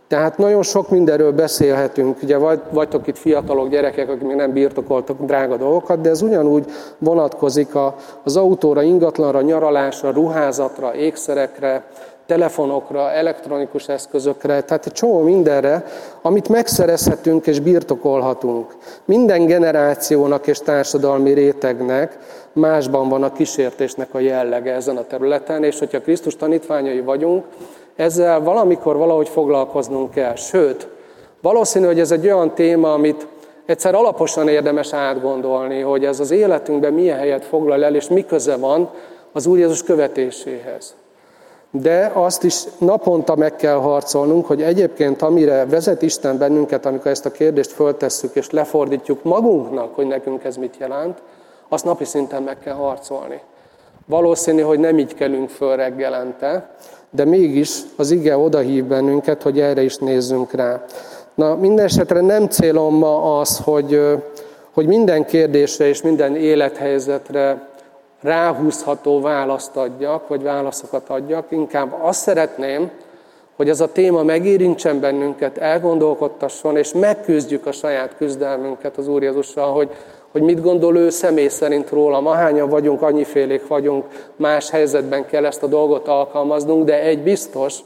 Tehát 0.09 0.39
nagyon 0.39 0.63
sok 0.63 0.91
mindenről 0.91 1.33
beszélhetünk, 1.33 2.23
ugye 2.23 2.39
vagytok 2.71 3.07
itt 3.07 3.19
fiatalok, 3.19 3.69
gyerekek, 3.69 4.09
akik 4.09 4.27
még 4.27 4.37
nem 4.37 4.53
birtokoltak 4.53 5.17
drága 5.21 5.57
dolgokat, 5.57 6.01
de 6.01 6.09
ez 6.09 6.23
ugyanúgy 6.23 6.65
vonatkozik 6.99 7.69
az 8.23 8.37
autóra, 8.37 8.83
ingatlanra, 8.83 9.41
nyaralásra, 9.41 10.11
ruházatra, 10.11 10.95
ékszerekre, 10.95 11.85
telefonokra, 12.27 13.11
elektronikus 13.11 13.89
eszközökre, 13.89 14.61
tehát 14.61 14.87
egy 14.87 14.93
csomó 14.93 15.21
mindenre, 15.21 15.85
amit 16.23 16.49
megszerezhetünk 16.49 17.47
és 17.47 17.61
birtokolhatunk. 17.61 18.77
Minden 19.05 19.47
generációnak 19.47 20.47
és 20.47 20.59
társadalmi 20.59 21.33
rétegnek 21.33 22.19
másban 22.53 23.09
van 23.09 23.23
a 23.23 23.33
kísértésnek 23.33 24.15
a 24.15 24.19
jellege 24.19 24.73
ezen 24.73 24.97
a 24.97 25.07
területen, 25.07 25.65
és 25.65 25.79
hogyha 25.79 26.01
Krisztus 26.01 26.37
tanítványai 26.37 27.01
vagyunk, 27.01 27.45
ezzel 27.99 28.41
valamikor 28.41 28.97
valahogy 28.97 29.29
foglalkoznunk 29.29 30.11
kell. 30.11 30.35
Sőt, 30.35 30.89
valószínű, 31.43 31.87
hogy 31.87 32.01
ez 32.01 32.11
egy 32.11 32.25
olyan 32.25 32.55
téma, 32.55 32.93
amit 32.93 33.27
egyszer 33.67 33.95
alaposan 33.95 34.49
érdemes 34.49 34.93
átgondolni, 34.93 35.81
hogy 35.81 36.05
ez 36.05 36.21
az 36.21 36.31
életünkben 36.31 36.93
milyen 36.93 37.19
helyet 37.19 37.45
foglal 37.45 37.85
el, 37.85 37.95
és 37.95 38.09
mi 38.09 38.25
köze 38.27 38.57
van 38.57 38.91
az 39.33 39.47
Úr 39.47 39.59
Jézus 39.59 39.83
követéséhez. 39.83 40.95
De 41.71 42.11
azt 42.15 42.45
is 42.45 42.65
naponta 42.79 43.37
meg 43.37 43.57
kell 43.57 43.77
harcolnunk, 43.77 44.47
hogy 44.47 44.63
egyébként 44.63 45.23
amire 45.23 45.67
vezet 45.67 46.03
Isten 46.03 46.39
bennünket, 46.39 46.87
amikor 46.87 47.11
ezt 47.11 47.27
a 47.27 47.31
kérdést 47.31 47.71
föltesszük 47.71 48.35
és 48.35 48.51
lefordítjuk 48.51 49.23
magunknak, 49.23 49.95
hogy 49.95 50.07
nekünk 50.07 50.45
ez 50.45 50.57
mit 50.57 50.77
jelent, 50.79 51.19
azt 51.69 51.85
napi 51.85 52.05
szinten 52.05 52.43
meg 52.43 52.59
kell 52.59 52.75
harcolni. 52.75 53.41
Valószínű, 54.07 54.61
hogy 54.61 54.79
nem 54.79 54.99
így 54.99 55.15
kelünk 55.15 55.49
föl 55.49 55.77
reggelente, 55.77 56.71
de 57.11 57.25
mégis 57.25 57.79
az 57.97 58.11
ige 58.11 58.37
odahív 58.37 58.85
bennünket, 58.85 59.43
hogy 59.43 59.61
erre 59.61 59.83
is 59.83 59.97
nézzünk 59.97 60.53
rá. 60.53 60.85
Na, 61.35 61.55
minden 61.55 61.85
esetre 61.85 62.21
nem 62.21 62.49
célom 62.49 62.95
ma 62.95 63.41
az, 63.41 63.59
hogy, 63.59 64.01
hogy 64.73 64.87
minden 64.87 65.25
kérdésre 65.25 65.87
és 65.87 66.03
minden 66.03 66.37
élethelyzetre 66.37 67.69
ráhúzható 68.21 69.21
választ 69.21 69.77
adjak, 69.77 70.29
vagy 70.29 70.43
válaszokat 70.43 71.09
adjak. 71.09 71.47
Inkább 71.51 71.95
azt 72.01 72.21
szeretném, 72.21 72.91
hogy 73.57 73.69
ez 73.69 73.81
a 73.81 73.93
téma 73.93 74.23
megérintsen 74.23 75.01
bennünket, 75.01 75.59
elgondolkodtasson, 75.59 76.77
és 76.77 76.93
megküzdjük 76.93 77.67
a 77.67 77.73
saját 77.73 78.17
küzdelmünket 78.17 78.97
az 78.97 79.09
Úr 79.09 79.23
Jézussal, 79.23 79.73
hogy, 79.73 79.91
hogy 80.33 80.43
mit 80.43 80.63
gondol 80.63 80.97
ő 80.97 81.11
személy 81.11 81.49
szerint 81.49 81.91
róla. 81.91 82.19
Ahányan 82.19 82.69
vagyunk, 82.69 83.03
annyifélék 83.03 83.67
vagyunk, 83.67 84.05
más 84.37 84.71
helyzetben 84.71 85.27
kell 85.27 85.45
ezt 85.45 85.63
a 85.63 85.67
dolgot 85.67 86.09
alkalmaznunk, 86.09 86.85
de 86.85 87.03
egy 87.03 87.23
biztos, 87.23 87.79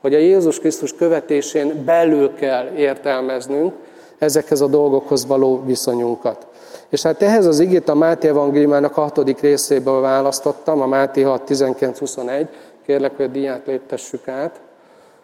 hogy 0.00 0.14
a 0.14 0.18
Jézus 0.18 0.58
Krisztus 0.58 0.94
követésén 0.94 1.84
belül 1.84 2.34
kell 2.34 2.66
értelmeznünk 2.76 3.72
ezekhez 4.18 4.60
a 4.60 4.66
dolgokhoz 4.66 5.26
való 5.26 5.62
viszonyunkat. 5.64 6.46
És 6.88 7.02
hát 7.02 7.22
ehhez 7.22 7.46
az 7.46 7.60
igét 7.60 7.88
a 7.88 7.94
Máté 7.94 8.28
evangéliumának 8.28 8.96
a 8.96 9.00
hatodik 9.00 9.40
részéből 9.40 10.00
választottam, 10.00 10.80
a 10.80 10.86
Máté 10.86 11.22
6, 11.22 11.42
19-21. 11.48 12.46
Kérlek, 12.86 13.16
hogy 13.16 13.24
a 13.24 13.28
diát 13.28 13.66
léptessük 13.66 14.28
át, 14.28 14.60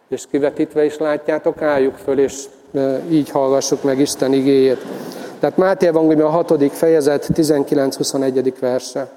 és 0.09 0.25
kivetítve 0.31 0.85
is 0.85 0.99
látjátok, 0.99 1.63
álljuk 1.63 1.95
föl, 1.95 2.19
és 2.19 2.45
így 3.11 3.31
hallgassuk 3.31 3.83
meg 3.83 3.99
Isten 3.99 4.33
igéjét. 4.33 4.85
Tehát 5.43 5.57
Máté 5.57 5.87
evangélium 5.87 6.27
a 6.27 6.31
hatodik 6.31 6.73
fejezet, 6.73 7.29
19-21. 7.35 8.53
verse. 8.61 9.11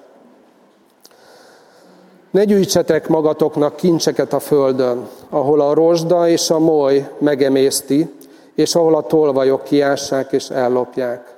Ne 2.31 2.43
gyűjtsetek 2.43 3.07
magatoknak 3.07 3.75
kincseket 3.75 4.33
a 4.33 4.39
földön, 4.39 5.07
ahol 5.29 5.61
a 5.61 5.73
rozsda 5.73 6.27
és 6.27 6.49
a 6.49 6.59
moly 6.59 7.07
megemészti, 7.17 8.13
és 8.55 8.75
ahol 8.75 8.95
a 8.95 9.01
tolvajok 9.01 9.63
kiássák 9.63 10.31
és 10.31 10.49
ellopják, 10.49 11.35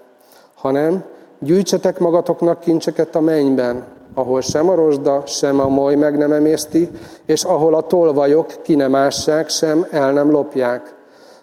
hanem 0.56 1.03
gyűjtsetek 1.39 2.00
magatoknak 2.00 2.60
kincseket 2.60 3.15
a 3.15 3.20
mennyben, 3.20 3.86
ahol 4.13 4.41
sem 4.41 4.70
a 4.70 4.75
rozsda, 4.75 5.24
sem 5.25 5.60
a 5.60 5.67
moly 5.67 5.96
meg 5.96 6.17
nem 6.17 6.32
emészti, 6.32 6.89
és 7.25 7.44
ahol 7.44 7.75
a 7.75 7.82
tolvajok 7.82 8.53
ki 8.62 8.75
nem 8.75 8.96
ássák, 8.96 9.50
sem 9.50 9.88
el 9.91 10.12
nem 10.12 10.32
lopják. 10.32 10.94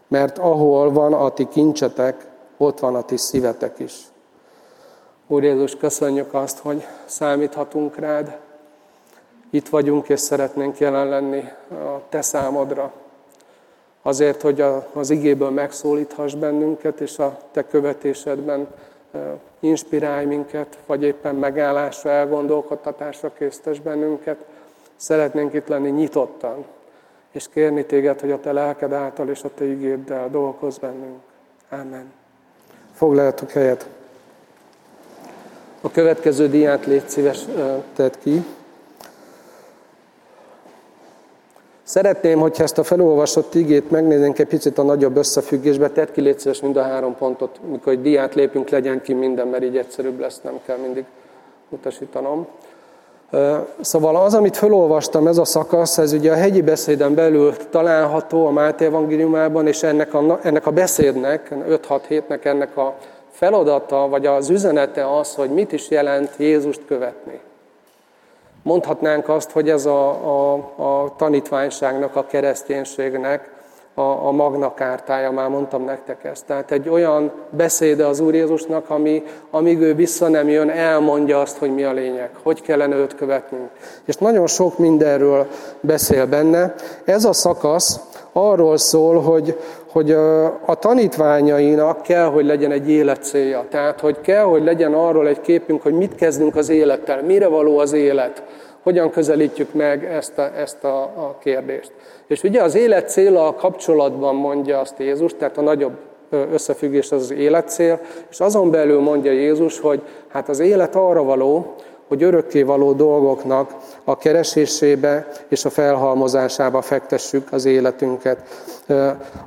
Mert 0.09 0.39
ahol 0.39 0.93
van 0.93 1.13
a 1.13 1.31
ti 1.31 1.49
kincsetek, 1.53 2.33
ott 2.65 2.79
van 2.79 2.95
a 2.95 3.03
ti 3.03 3.17
szívetek 3.17 3.79
is. 3.79 3.95
Úr 5.27 5.43
Jézus, 5.43 5.77
köszönjük 5.77 6.35
azt, 6.35 6.59
hogy 6.59 6.87
számíthatunk 7.05 7.97
rád. 7.97 8.39
Itt 9.51 9.69
vagyunk, 9.69 10.09
és 10.09 10.21
szeretnénk 10.21 10.79
jelen 10.79 11.09
lenni 11.09 11.45
a 11.71 12.01
te 12.09 12.23
számodra. 12.23 12.93
Azért, 14.03 14.43
hogy 14.43 14.65
az 14.93 15.11
igéből 15.11 15.51
megszólíthass 15.51 16.35
bennünket, 16.35 17.01
és 17.01 17.19
a 17.19 17.39
te 17.53 17.67
követésedben 17.67 18.67
inspirálj 19.61 20.25
minket, 20.25 20.79
vagy 20.87 21.03
éppen 21.03 21.35
megállásra, 21.35 22.11
elgondolkodtatásra 22.11 23.33
késztes 23.33 23.81
bennünket. 23.81 24.45
Szeretnénk 24.97 25.53
itt 25.53 25.69
lenni 25.69 25.91
nyitottan, 25.91 26.65
és 27.31 27.49
kérni 27.49 27.85
téged, 27.85 28.21
hogy 28.21 28.31
a 28.31 28.41
te 28.41 28.53
lelked 28.53 28.93
által 28.93 29.29
és 29.29 29.43
a 29.43 29.55
te 29.55 29.65
igéddel 29.65 30.31
dolgozz 30.31 30.79
bennünk. 30.79 31.21
Amen. 31.71 32.24
Foglaljatok 32.95 33.51
helyet. 33.51 33.87
A 35.81 35.91
következő 35.91 36.49
diát 36.49 36.87
légy 36.87 37.09
szíves, 37.09 37.39
tedd 37.95 38.13
ki. 38.23 38.45
Szeretném, 41.83 42.39
hogyha 42.39 42.63
ezt 42.63 42.79
a 42.79 42.83
felolvasott 42.83 43.55
igét 43.55 43.91
megnéznénk 43.91 44.39
egy 44.39 44.47
picit 44.47 44.79
a 44.79 44.83
nagyobb 44.83 45.17
összefüggésbe, 45.17 45.91
tedd 45.91 46.13
ki 46.13 46.21
légy 46.21 46.39
szíves 46.39 46.61
mind 46.61 46.77
a 46.77 46.83
három 46.83 47.17
pontot, 47.17 47.61
mikor 47.71 47.93
egy 47.93 48.03
diát 48.03 48.35
lépünk, 48.35 48.69
legyen 48.69 49.03
ki 49.03 49.13
minden, 49.13 49.49
mert 49.49 49.65
így 49.65 49.77
egyszerűbb 49.77 50.19
lesz, 50.19 50.41
nem 50.43 50.61
kell 50.67 50.77
mindig 50.77 51.05
utasítanom. 51.69 52.47
Szóval 53.81 54.17
az, 54.17 54.35
amit 54.35 54.57
felolvastam, 54.57 55.27
ez 55.27 55.39
a 55.39 55.45
szakasz, 55.45 55.99
ez 55.99 56.13
ugye 56.13 56.33
a 56.33 56.37
hegyi 56.37 56.63
beszéden 56.63 57.15
belül 57.15 57.55
található 57.71 58.47
a 58.47 58.51
Máté 58.51 58.85
evangéliumában, 58.85 59.67
és 59.67 59.83
ennek 59.83 60.15
a, 60.15 60.39
ennek 60.43 60.67
a 60.67 60.71
beszédnek, 60.71 61.55
5-6 61.69 62.01
hétnek 62.09 62.45
ennek 62.45 62.77
a 62.77 62.95
feladata, 63.31 64.09
vagy 64.09 64.27
az 64.27 64.51
üzenete 64.51 65.17
az, 65.19 65.35
hogy 65.35 65.51
mit 65.51 65.73
is 65.73 65.91
jelent 65.91 66.31
Jézust 66.37 66.81
követni. 66.87 67.41
Mondhatnánk 68.63 69.29
azt, 69.29 69.51
hogy 69.51 69.71
ez 69.71 69.87
a, 69.87 70.09
a, 70.09 70.55
a 70.77 71.15
tanítványságnak, 71.17 72.17
a 72.17 72.27
kereszténységnek 72.27 73.54
a, 73.95 74.27
a 74.27 74.31
magna 74.31 74.75
kártája, 74.75 75.31
már 75.31 75.49
mondtam 75.49 75.85
nektek 75.85 76.25
ezt. 76.25 76.47
Tehát 76.47 76.71
egy 76.71 76.89
olyan 76.89 77.33
beszéde 77.51 78.07
az 78.07 78.21
Úr 78.21 78.35
Jézusnak, 78.35 78.91
ami, 78.91 79.23
amíg 79.51 79.81
ő 79.81 79.95
vissza 79.95 80.29
nem 80.29 80.49
jön, 80.49 80.71
elmondja 80.71 81.41
azt, 81.41 81.57
hogy 81.59 81.75
mi 81.75 81.83
a 81.85 81.93
lényeg, 81.93 82.31
hogy 82.43 82.63
kellene 82.63 82.97
őt 82.97 83.15
követnünk. 83.15 83.71
És 84.05 84.17
nagyon 84.17 84.47
sok 84.47 84.79
mindenről 84.79 85.47
beszél 85.81 86.27
benne. 86.27 86.75
Ez 87.05 87.25
a 87.25 87.33
szakasz 87.33 88.01
arról 88.33 88.77
szól, 88.77 89.21
hogy, 89.21 89.59
hogy 89.91 90.11
a 90.65 90.75
tanítványainak 90.79 92.03
kell, 92.03 92.27
hogy 92.27 92.45
legyen 92.45 92.71
egy 92.71 92.91
életcélja. 92.91 93.65
Tehát, 93.71 94.01
hogy 94.01 94.21
kell, 94.21 94.45
hogy 94.45 94.65
legyen 94.65 94.95
arról 94.95 95.29
egy 95.29 95.41
képünk, 95.41 95.83
hogy 95.83 95.93
mit 95.93 96.15
kezdünk 96.15 96.57
az 96.57 96.69
élettel, 96.69 97.23
mire 97.23 97.47
való 97.47 97.79
az 97.79 97.93
élet, 97.93 98.43
hogyan 98.85 99.11
közelítjük 99.11 99.73
meg 99.73 100.05
ezt 100.05 100.39
a, 100.39 100.51
ezt 100.57 100.85
a, 100.85 101.03
a 101.03 101.37
kérdést. 101.43 101.93
És 102.27 102.43
ugye 102.43 102.63
az 102.63 102.75
élet 102.75 103.11
céla 103.11 103.55
kapcsolatban 103.55 104.35
mondja 104.35 104.81
azt 104.81 104.99
Jézus, 104.99 105.35
tehát 105.39 105.59
a 105.59 105.63
nagyobb 105.63 105.97
összefüggés 106.31 107.13
az 107.13 107.23
az 107.23 107.31
életcél, 107.31 108.01
és 108.31 108.41
azon 108.41 108.71
belül 108.71 109.01
mondja 109.01 109.33
Jézus, 109.33 109.81
hogy 109.81 110.03
hát 110.29 110.49
az 110.49 110.59
élet 110.59 110.95
arra 110.95 111.23
való, 111.23 111.75
hogy 112.09 112.23
örökké 112.23 112.63
való 112.63 112.93
dolgoknak 112.93 113.75
a 114.05 114.17
keresésébe 114.17 115.27
és 115.49 115.65
a 115.65 115.71
felhalmozásába 115.71 116.83
fektessük 116.83 117.53
az 117.53 117.65
életünket. 117.65 118.39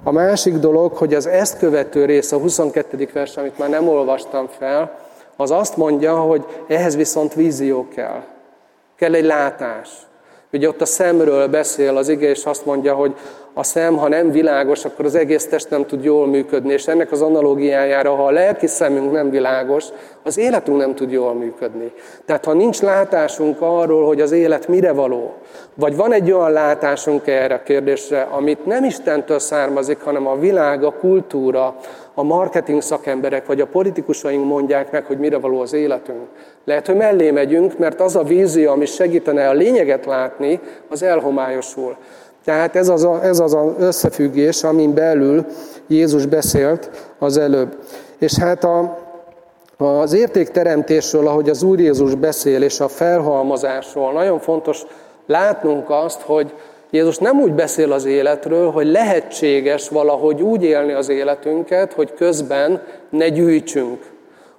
A 0.04 0.12
másik 0.12 0.54
dolog, 0.54 0.94
hogy 0.94 1.14
az 1.14 1.28
ezt 1.28 1.58
követő 1.58 2.06
rész, 2.06 2.32
a 2.32 2.38
22. 2.38 3.10
vers, 3.14 3.38
amit 3.38 3.58
már 3.58 3.70
nem 3.70 3.88
olvastam 3.88 4.48
fel, 4.60 5.00
az 5.36 5.52
azt 5.52 5.78
mondja, 5.78 6.16
hogy 6.16 6.46
ehhez 6.68 6.96
viszont 6.96 7.34
vízió 7.34 7.88
kell. 7.96 8.24
Kell 8.98 9.14
egy 9.14 9.26
látás. 9.26 9.90
Ugye 10.52 10.68
ott 10.68 10.82
a 10.82 10.86
szemről 10.86 11.48
beszél 11.48 11.98
az 11.98 12.10
ige, 12.10 12.30
és 12.30 12.46
azt 12.46 12.66
mondja, 12.66 12.94
hogy 12.94 13.16
a 13.58 13.64
szem, 13.64 13.98
ha 13.98 14.08
nem 14.08 14.32
világos, 14.32 14.86
akkor 14.86 15.06
az 15.06 15.16
egész 15.16 15.48
test 15.48 15.70
nem 15.70 15.86
tud 15.86 16.04
jól 16.04 16.28
működni. 16.28 16.74
És 16.74 16.88
ennek 16.88 17.12
az 17.12 17.22
analógiájára, 17.22 18.16
ha 18.16 18.26
a 18.26 18.32
lelki 18.32 18.68
szemünk 18.68 19.12
nem 19.12 19.30
világos, 19.30 19.86
az 20.24 20.38
életünk 20.38 20.78
nem 20.78 20.96
tud 20.96 21.12
jól 21.12 21.34
működni. 21.34 21.92
Tehát 22.26 22.46
ha 22.46 22.54
nincs 22.54 22.82
látásunk 22.82 23.62
arról, 23.62 24.06
hogy 24.06 24.22
az 24.22 24.32
élet 24.32 24.68
mire 24.68 24.92
való, 24.92 25.34
vagy 25.74 25.96
van 25.96 26.14
egy 26.14 26.32
olyan 26.32 26.52
látásunk 26.52 27.28
erre 27.28 27.56
a 27.56 27.64
kérdésre, 27.64 28.22
amit 28.22 28.66
nem 28.66 28.84
Istentől 28.84 29.40
származik, 29.40 30.02
hanem 30.02 30.28
a 30.28 30.40
világ, 30.40 30.84
a 30.84 30.94
kultúra, 30.94 31.76
a 32.14 32.24
marketing 32.24 32.82
szakemberek 32.82 33.46
vagy 33.46 33.62
a 33.62 33.68
politikusaink 33.68 34.46
mondják 34.46 34.92
meg, 34.92 35.06
hogy 35.06 35.18
mire 35.18 35.38
való 35.38 35.62
az 35.62 35.74
életünk. 35.74 36.28
Lehet, 36.66 36.86
hogy 36.86 36.96
mellé 36.96 37.32
megyünk, 37.32 37.78
mert 37.78 38.02
az 38.02 38.16
a 38.16 38.24
vízió, 38.24 38.72
ami 38.72 38.86
segítene 38.86 39.50
a 39.50 39.54
lényeget 39.54 40.06
látni, 40.06 40.60
az 40.90 41.04
elhomályosul. 41.04 41.98
Tehát 42.48 42.76
ez 42.76 42.90
az, 42.90 43.04
a, 43.04 43.24
ez 43.24 43.40
az 43.40 43.54
a 43.54 43.76
összefüggés, 43.80 44.64
amin 44.64 44.94
belül 44.94 45.46
Jézus 45.88 46.26
beszélt 46.26 46.90
az 47.20 47.38
előbb. 47.38 47.78
És 48.18 48.38
hát 48.38 48.64
a, 48.64 48.98
az 49.78 50.14
értékteremtésről, 50.14 51.28
ahogy 51.28 51.50
az 51.50 51.64
Úr 51.64 51.80
Jézus 51.80 52.16
beszél, 52.16 52.62
és 52.62 52.80
a 52.80 52.88
felhalmozásról, 52.88 54.12
nagyon 54.12 54.40
fontos 54.40 54.82
látnunk 55.26 55.90
azt, 55.90 56.22
hogy 56.22 56.54
Jézus 56.90 57.18
nem 57.18 57.40
úgy 57.40 57.54
beszél 57.54 57.92
az 57.92 58.06
életről, 58.06 58.72
hogy 58.72 58.88
lehetséges 58.88 59.90
valahogy 59.90 60.42
úgy 60.42 60.64
élni 60.64 60.94
az 60.94 61.10
életünket, 61.10 61.94
hogy 61.94 62.14
közben 62.14 62.82
ne 63.10 63.30
gyűjtsünk 63.30 64.06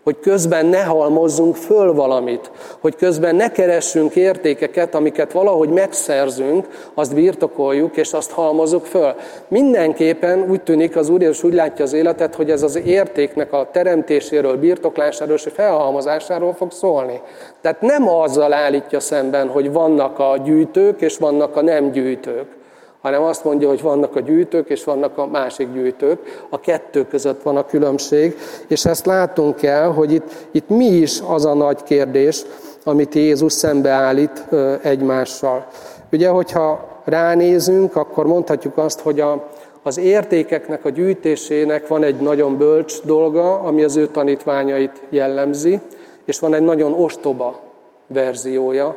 hogy 0.08 0.20
közben 0.20 0.66
ne 0.66 0.82
halmozzunk 0.82 1.56
föl 1.56 1.92
valamit, 1.92 2.50
hogy 2.80 2.96
közben 2.96 3.34
ne 3.34 3.50
keressünk 3.50 4.16
értékeket, 4.16 4.94
amiket 4.94 5.32
valahogy 5.32 5.68
megszerzünk, 5.68 6.66
azt 6.94 7.14
birtokoljuk, 7.14 7.96
és 7.96 8.12
azt 8.12 8.30
halmozzuk 8.30 8.86
föl. 8.86 9.14
Mindenképpen 9.48 10.50
úgy 10.50 10.62
tűnik, 10.62 10.96
az 10.96 11.08
Úr 11.08 11.20
Jézus 11.20 11.42
úgy 11.42 11.54
látja 11.54 11.84
az 11.84 11.92
életet, 11.92 12.34
hogy 12.34 12.50
ez 12.50 12.62
az 12.62 12.76
értéknek 12.84 13.52
a 13.52 13.68
teremtéséről, 13.72 14.56
birtoklásáról 14.56 15.34
és 15.34 15.46
felhalmozásáról 15.54 16.54
fog 16.54 16.72
szólni. 16.72 17.20
Tehát 17.60 17.80
nem 17.80 18.08
azzal 18.08 18.52
állítja 18.52 19.00
szemben, 19.00 19.48
hogy 19.48 19.72
vannak 19.72 20.18
a 20.18 20.36
gyűjtők 20.44 21.00
és 21.00 21.16
vannak 21.16 21.56
a 21.56 21.62
nem 21.62 21.90
gyűjtők 21.90 22.57
hanem 23.00 23.23
azt 23.23 23.45
mondja, 23.45 23.69
hogy 23.69 23.83
vannak 23.83 24.17
a 24.17 24.21
gyűjtők, 24.21 24.69
és 24.69 24.85
vannak 24.85 25.19
a 25.19 25.26
másik 25.26 25.73
gyűjtők. 25.73 26.47
A 26.50 26.61
kettő 26.61 27.07
között 27.07 27.43
van 27.43 27.57
a 27.57 27.67
különbség, 27.67 28.37
és 28.67 28.85
ezt 28.85 29.07
látunk 29.07 29.57
kell, 29.57 29.87
hogy 29.87 30.12
itt, 30.12 30.49
itt 30.50 30.69
mi 30.69 30.87
is 30.87 31.21
az 31.26 31.45
a 31.45 31.55
nagy 31.55 31.83
kérdés, 31.83 32.43
amit 32.85 33.14
Jézus 33.14 33.52
szembeállít 33.52 34.45
egymással. 34.83 35.67
Ugye, 36.12 36.28
hogyha 36.28 36.88
ránézünk, 37.05 37.97
akkor 37.97 38.26
mondhatjuk 38.26 38.76
azt, 38.76 39.00
hogy 39.00 39.21
a, 39.21 39.49
az 39.83 39.99
értékeknek 39.99 40.85
a 40.85 40.88
gyűjtésének 40.88 41.87
van 41.87 42.02
egy 42.02 42.21
nagyon 42.21 42.57
bölcs 42.57 43.02
dolga, 43.02 43.61
ami 43.61 43.85
az 43.85 43.97
ő 43.97 44.07
tanítványait 44.07 45.02
jellemzi, 45.09 45.81
és 46.25 46.38
van 46.38 46.55
egy 46.55 46.62
nagyon 46.62 46.93
ostoba 46.93 47.61
verziója, 48.07 48.97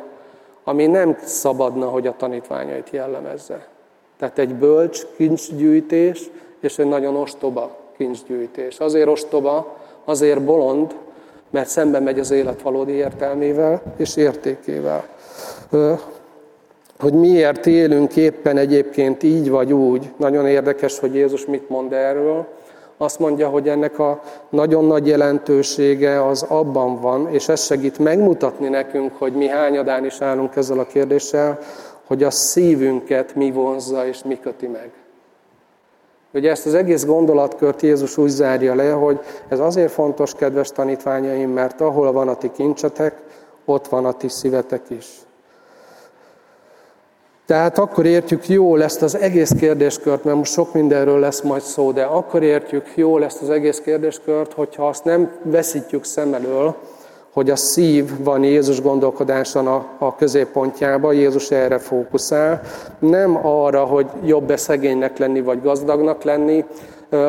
ami 0.64 0.86
nem 0.86 1.16
szabadna, 1.24 1.86
hogy 1.86 2.06
a 2.06 2.14
tanítványait 2.16 2.90
jellemezze. 2.90 3.71
Tehát 4.22 4.38
egy 4.38 4.54
bölcs 4.54 5.06
kincsgyűjtés, 5.16 6.30
és 6.60 6.78
egy 6.78 6.86
nagyon 6.86 7.16
ostoba 7.16 7.76
kincsgyűjtés. 7.96 8.78
Azért 8.78 9.08
ostoba, 9.08 9.76
azért 10.04 10.42
bolond, 10.42 10.94
mert 11.50 11.68
szembe 11.68 12.00
megy 12.00 12.18
az 12.18 12.30
élet 12.30 12.62
valódi 12.62 12.92
értelmével 12.92 13.82
és 13.96 14.16
értékével. 14.16 15.04
Hogy 17.00 17.12
miért 17.12 17.66
élünk 17.66 18.16
éppen 18.16 18.56
egyébként 18.56 19.22
így 19.22 19.50
vagy 19.50 19.72
úgy, 19.72 20.12
nagyon 20.16 20.46
érdekes, 20.46 20.98
hogy 20.98 21.14
Jézus 21.14 21.46
mit 21.46 21.68
mond 21.68 21.92
erről. 21.92 22.46
Azt 22.96 23.18
mondja, 23.18 23.48
hogy 23.48 23.68
ennek 23.68 23.98
a 23.98 24.22
nagyon 24.48 24.84
nagy 24.84 25.06
jelentősége 25.06 26.26
az 26.26 26.42
abban 26.42 27.00
van, 27.00 27.28
és 27.28 27.48
ez 27.48 27.64
segít 27.64 27.98
megmutatni 27.98 28.68
nekünk, 28.68 29.12
hogy 29.18 29.32
mi 29.32 29.46
hányadán 29.46 30.04
is 30.04 30.20
állunk 30.20 30.56
ezzel 30.56 30.78
a 30.78 30.86
kérdéssel, 30.86 31.58
hogy 32.12 32.22
a 32.22 32.30
szívünket 32.30 33.34
mi 33.34 33.50
vonzza 33.50 34.06
és 34.06 34.22
mi 34.22 34.38
köti 34.40 34.66
meg. 34.66 34.90
Ugye 36.32 36.50
ezt 36.50 36.66
az 36.66 36.74
egész 36.74 37.04
gondolatkört 37.04 37.82
Jézus 37.82 38.16
úgy 38.16 38.28
zárja 38.28 38.74
le, 38.74 38.90
hogy 38.90 39.20
ez 39.48 39.58
azért 39.58 39.92
fontos, 39.92 40.34
kedves 40.34 40.70
tanítványaim, 40.70 41.50
mert 41.50 41.80
ahol 41.80 42.12
van 42.12 42.28
a 42.28 42.36
ti 42.36 42.50
kincsetek, 42.50 43.14
ott 43.64 43.88
van 43.88 44.04
a 44.04 44.12
ti 44.12 44.28
szívetek 44.28 44.82
is. 44.88 45.06
Tehát 47.46 47.78
akkor 47.78 48.06
értjük 48.06 48.48
jól 48.48 48.82
ezt 48.82 49.02
az 49.02 49.16
egész 49.16 49.50
kérdéskört, 49.50 50.24
mert 50.24 50.36
most 50.36 50.52
sok 50.52 50.72
mindenről 50.72 51.18
lesz 51.18 51.40
majd 51.40 51.62
szó, 51.62 51.92
de 51.92 52.02
akkor 52.02 52.42
értjük 52.42 52.86
jól 52.94 53.24
ezt 53.24 53.42
az 53.42 53.50
egész 53.50 53.80
kérdéskört, 53.80 54.52
hogyha 54.52 54.88
azt 54.88 55.04
nem 55.04 55.32
veszítjük 55.42 56.04
szem 56.04 56.34
elől, 56.34 56.76
hogy 57.32 57.50
a 57.50 57.56
szív 57.56 58.10
van 58.24 58.44
Jézus 58.44 58.82
gondolkodásan 58.82 59.66
a, 59.66 59.86
a 59.98 60.14
középpontjában, 60.16 61.14
Jézus 61.14 61.50
erre 61.50 61.78
fókuszál, 61.78 62.60
nem 62.98 63.46
arra, 63.46 63.84
hogy 63.84 64.06
jobb-e 64.24 64.56
szegénynek 64.56 65.18
lenni, 65.18 65.40
vagy 65.40 65.62
gazdagnak 65.62 66.22
lenni, 66.22 66.64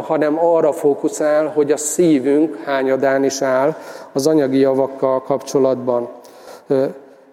hanem 0.02 0.40
arra 0.40 0.72
fókuszál, 0.72 1.48
hogy 1.48 1.72
a 1.72 1.78
szívünk 1.78 2.58
hányadán 2.66 3.24
is 3.24 3.42
áll 3.42 3.76
az 4.12 4.28
anyagi 4.28 4.58
javakkal 4.58 5.22
kapcsolatban. 5.22 6.10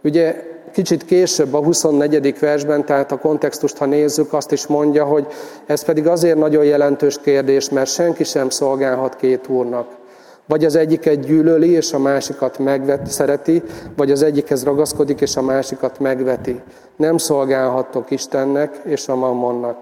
Ugye 0.02 0.44
kicsit 0.72 1.04
később 1.04 1.54
a 1.54 1.62
24. 1.62 2.38
versben, 2.38 2.84
tehát 2.84 3.12
a 3.12 3.18
kontextust, 3.18 3.76
ha 3.76 3.84
nézzük, 3.84 4.32
azt 4.32 4.52
is 4.52 4.66
mondja, 4.66 5.04
hogy 5.04 5.26
ez 5.66 5.84
pedig 5.84 6.06
azért 6.06 6.38
nagyon 6.38 6.64
jelentős 6.64 7.18
kérdés, 7.20 7.68
mert 7.68 7.90
senki 7.90 8.24
sem 8.24 8.48
szolgálhat 8.48 9.16
két 9.16 9.48
úrnak. 9.48 9.99
Vagy 10.46 10.64
az 10.64 10.76
egyiket 10.76 11.26
gyűlöli, 11.26 11.70
és 11.70 11.92
a 11.92 11.98
másikat 11.98 12.58
megvet, 12.58 13.06
szereti, 13.06 13.62
vagy 13.96 14.10
az 14.10 14.22
egyikhez 14.22 14.64
ragaszkodik, 14.64 15.20
és 15.20 15.36
a 15.36 15.42
másikat 15.42 15.98
megveti. 15.98 16.60
Nem 16.96 17.16
szolgálhattok 17.16 18.10
Istennek 18.10 18.80
és 18.84 19.08
a 19.08 19.16
mammonnak. 19.16 19.76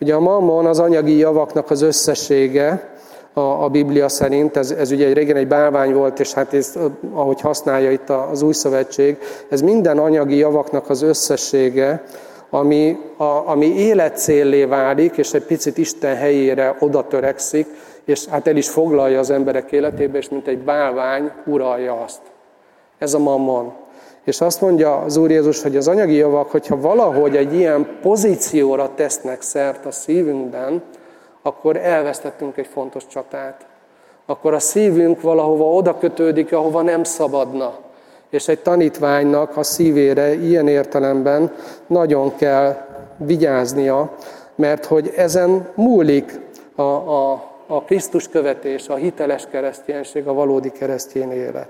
Ugye 0.00 0.14
a 0.14 0.20
mammon 0.20 0.66
az 0.66 0.78
anyagi 0.78 1.16
javaknak 1.16 1.70
az 1.70 1.82
összessége, 1.82 2.94
a, 3.34 3.40
a 3.40 3.68
Biblia 3.68 4.08
szerint, 4.08 4.56
ez, 4.56 4.70
ez 4.70 4.90
ugye 4.90 5.12
régen 5.12 5.36
egy 5.36 5.48
bálvány 5.48 5.94
volt, 5.94 6.20
és 6.20 6.32
hát 6.32 6.54
ez, 6.54 6.78
ahogy 7.12 7.40
használja 7.40 7.90
itt 7.90 8.10
az 8.10 8.42
új 8.42 8.52
szövetség, 8.52 9.16
ez 9.48 9.60
minden 9.60 9.98
anyagi 9.98 10.36
javaknak 10.36 10.90
az 10.90 11.02
összessége, 11.02 12.04
ami, 12.50 12.98
a, 13.16 13.24
ami 13.24 13.66
életcéllé 13.66 14.64
válik, 14.64 15.16
és 15.16 15.32
egy 15.32 15.44
picit 15.44 15.78
Isten 15.78 16.16
helyére 16.16 16.76
oda 16.78 17.06
törekszik, 17.06 17.66
és 18.04 18.26
hát 18.26 18.46
el 18.46 18.56
is 18.56 18.68
foglalja 18.68 19.18
az 19.18 19.30
emberek 19.30 19.72
életébe, 19.72 20.18
és 20.18 20.28
mint 20.28 20.46
egy 20.46 20.58
bálvány 20.58 21.30
uralja 21.46 22.00
azt. 22.00 22.20
Ez 22.98 23.14
a 23.14 23.18
mammon. 23.18 23.72
És 24.24 24.40
azt 24.40 24.60
mondja 24.60 24.96
az 24.98 25.16
Úr 25.16 25.30
Jézus, 25.30 25.62
hogy 25.62 25.76
az 25.76 25.88
anyagi 25.88 26.14
javak, 26.14 26.50
hogyha 26.50 26.80
valahogy 26.80 27.36
egy 27.36 27.54
ilyen 27.54 27.98
pozícióra 28.02 28.90
tesznek 28.94 29.42
szert 29.42 29.86
a 29.86 29.90
szívünkben, 29.90 30.82
akkor 31.42 31.76
elvesztettünk 31.76 32.56
egy 32.56 32.66
fontos 32.66 33.06
csatát. 33.06 33.66
Akkor 34.26 34.54
a 34.54 34.58
szívünk 34.58 35.20
valahova 35.20 35.64
oda 35.64 35.98
kötődik, 35.98 36.52
ahova 36.52 36.82
nem 36.82 37.04
szabadna. 37.04 37.74
És 38.30 38.48
egy 38.48 38.58
tanítványnak 38.58 39.56
a 39.56 39.62
szívére 39.62 40.34
ilyen 40.34 40.68
értelemben 40.68 41.52
nagyon 41.86 42.36
kell 42.36 42.76
vigyáznia, 43.16 44.14
mert 44.54 44.84
hogy 44.84 45.12
ezen 45.16 45.68
múlik 45.74 46.40
a, 46.74 46.82
a, 46.82 47.53
a 47.66 47.82
Krisztus 47.82 48.28
követés, 48.28 48.88
a 48.88 48.94
hiteles 48.94 49.46
kereszténység, 49.50 50.26
a 50.26 50.32
valódi 50.32 50.70
keresztény 50.70 51.32
élet. 51.32 51.68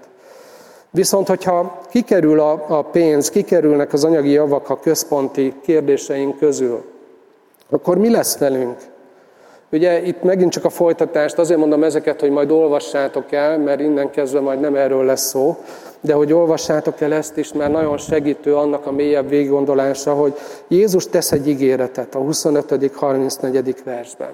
Viszont, 0.90 1.28
hogyha 1.28 1.80
kikerül 1.90 2.40
a, 2.40 2.64
a 2.68 2.82
pénz, 2.82 3.30
kikerülnek 3.30 3.92
az 3.92 4.04
anyagi 4.04 4.30
javak 4.30 4.70
a 4.70 4.80
központi 4.80 5.54
kérdéseink 5.62 6.38
közül, 6.38 6.84
akkor 7.70 7.98
mi 7.98 8.10
lesz 8.10 8.38
velünk? 8.38 8.76
Ugye 9.72 10.02
itt 10.02 10.22
megint 10.22 10.52
csak 10.52 10.64
a 10.64 10.70
folytatást, 10.70 11.38
azért 11.38 11.58
mondom 11.58 11.84
ezeket, 11.84 12.20
hogy 12.20 12.30
majd 12.30 12.50
olvassátok 12.50 13.32
el, 13.32 13.58
mert 13.58 13.80
innen 13.80 14.10
kezdve 14.10 14.40
majd 14.40 14.60
nem 14.60 14.74
erről 14.74 15.04
lesz 15.04 15.28
szó, 15.28 15.56
de 16.00 16.12
hogy 16.12 16.32
olvassátok 16.32 17.00
el 17.00 17.12
ezt 17.12 17.36
is, 17.36 17.52
mert 17.52 17.72
nagyon 17.72 17.98
segítő 17.98 18.56
annak 18.56 18.86
a 18.86 18.92
mélyebb 18.92 19.28
végiggondolása, 19.28 20.14
hogy 20.14 20.34
Jézus 20.68 21.08
tesz 21.08 21.32
egy 21.32 21.48
ígéretet 21.48 22.14
a 22.14 22.18
25.-34. 22.18 23.76
versben. 23.84 24.32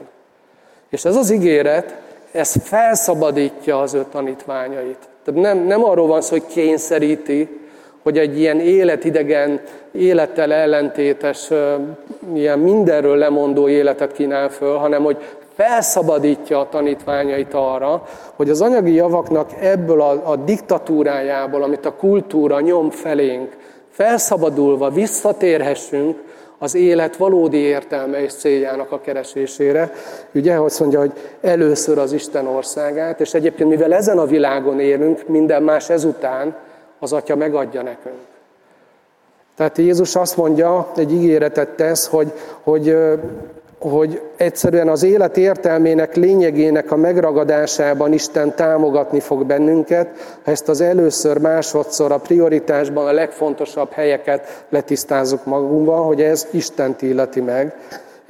És 0.90 1.04
ez 1.04 1.16
az 1.16 1.30
ígéret, 1.30 1.96
ez 2.32 2.54
felszabadítja 2.62 3.80
az 3.80 3.94
ő 3.94 4.04
tanítványait. 4.10 5.08
Tehát 5.24 5.40
nem, 5.40 5.58
nem 5.58 5.84
arról 5.84 6.06
van 6.06 6.20
szó, 6.20 6.30
hogy 6.30 6.46
kényszeríti, 6.46 7.60
hogy 8.02 8.18
egy 8.18 8.38
ilyen 8.38 8.60
életidegen, 8.60 9.60
élettel 9.92 10.52
ellentétes, 10.52 11.50
ilyen 12.34 12.58
mindenről 12.58 13.16
lemondó 13.16 13.68
életet 13.68 14.12
kínál 14.12 14.48
föl, 14.48 14.76
hanem 14.76 15.02
hogy 15.02 15.16
felszabadítja 15.54 16.60
a 16.60 16.68
tanítványait 16.68 17.54
arra, 17.54 18.02
hogy 18.36 18.50
az 18.50 18.60
anyagi 18.60 18.94
javaknak 18.94 19.50
ebből 19.60 20.00
a, 20.00 20.30
a 20.30 20.36
diktatúrájából, 20.36 21.62
amit 21.62 21.86
a 21.86 21.94
kultúra 21.94 22.60
nyom 22.60 22.90
felénk, 22.90 23.56
felszabadulva 23.90 24.90
visszatérhessünk 24.90 26.18
az 26.62 26.74
élet 26.74 27.16
valódi 27.16 27.56
értelme 27.56 28.22
és 28.22 28.32
céljának 28.32 28.92
a 28.92 29.00
keresésére. 29.00 29.92
Ugye 30.34 30.54
azt 30.54 30.80
mondja, 30.80 30.98
hogy 30.98 31.12
először 31.40 31.98
az 31.98 32.12
Isten 32.12 32.46
országát, 32.46 33.20
és 33.20 33.34
egyébként 33.34 33.68
mivel 33.68 33.94
ezen 33.94 34.18
a 34.18 34.26
világon 34.26 34.80
élünk, 34.80 35.28
minden 35.28 35.62
más 35.62 35.90
ezután, 35.90 36.56
az 36.98 37.12
Atya 37.12 37.36
megadja 37.36 37.82
nekünk. 37.82 38.18
Tehát 39.56 39.78
Jézus 39.78 40.16
azt 40.16 40.36
mondja, 40.36 40.90
egy 40.96 41.12
ígéretet 41.12 41.68
tesz, 41.68 42.06
hogy, 42.06 42.32
hogy, 42.62 42.96
hogy 43.80 44.22
egyszerűen 44.36 44.88
az 44.88 45.02
élet 45.02 45.36
értelmének, 45.36 46.16
lényegének 46.16 46.90
a 46.90 46.96
megragadásában 46.96 48.12
Isten 48.12 48.54
támogatni 48.54 49.20
fog 49.20 49.46
bennünket, 49.46 50.08
ha 50.44 50.50
ezt 50.50 50.68
az 50.68 50.80
először, 50.80 51.38
másodszor 51.38 52.12
a 52.12 52.18
prioritásban 52.18 53.06
a 53.06 53.12
legfontosabb 53.12 53.92
helyeket 53.92 54.64
letisztázunk 54.68 55.44
magunkban, 55.44 56.04
hogy 56.04 56.22
ez 56.22 56.46
Isten 56.50 56.96
illeti 57.00 57.40
meg 57.40 57.74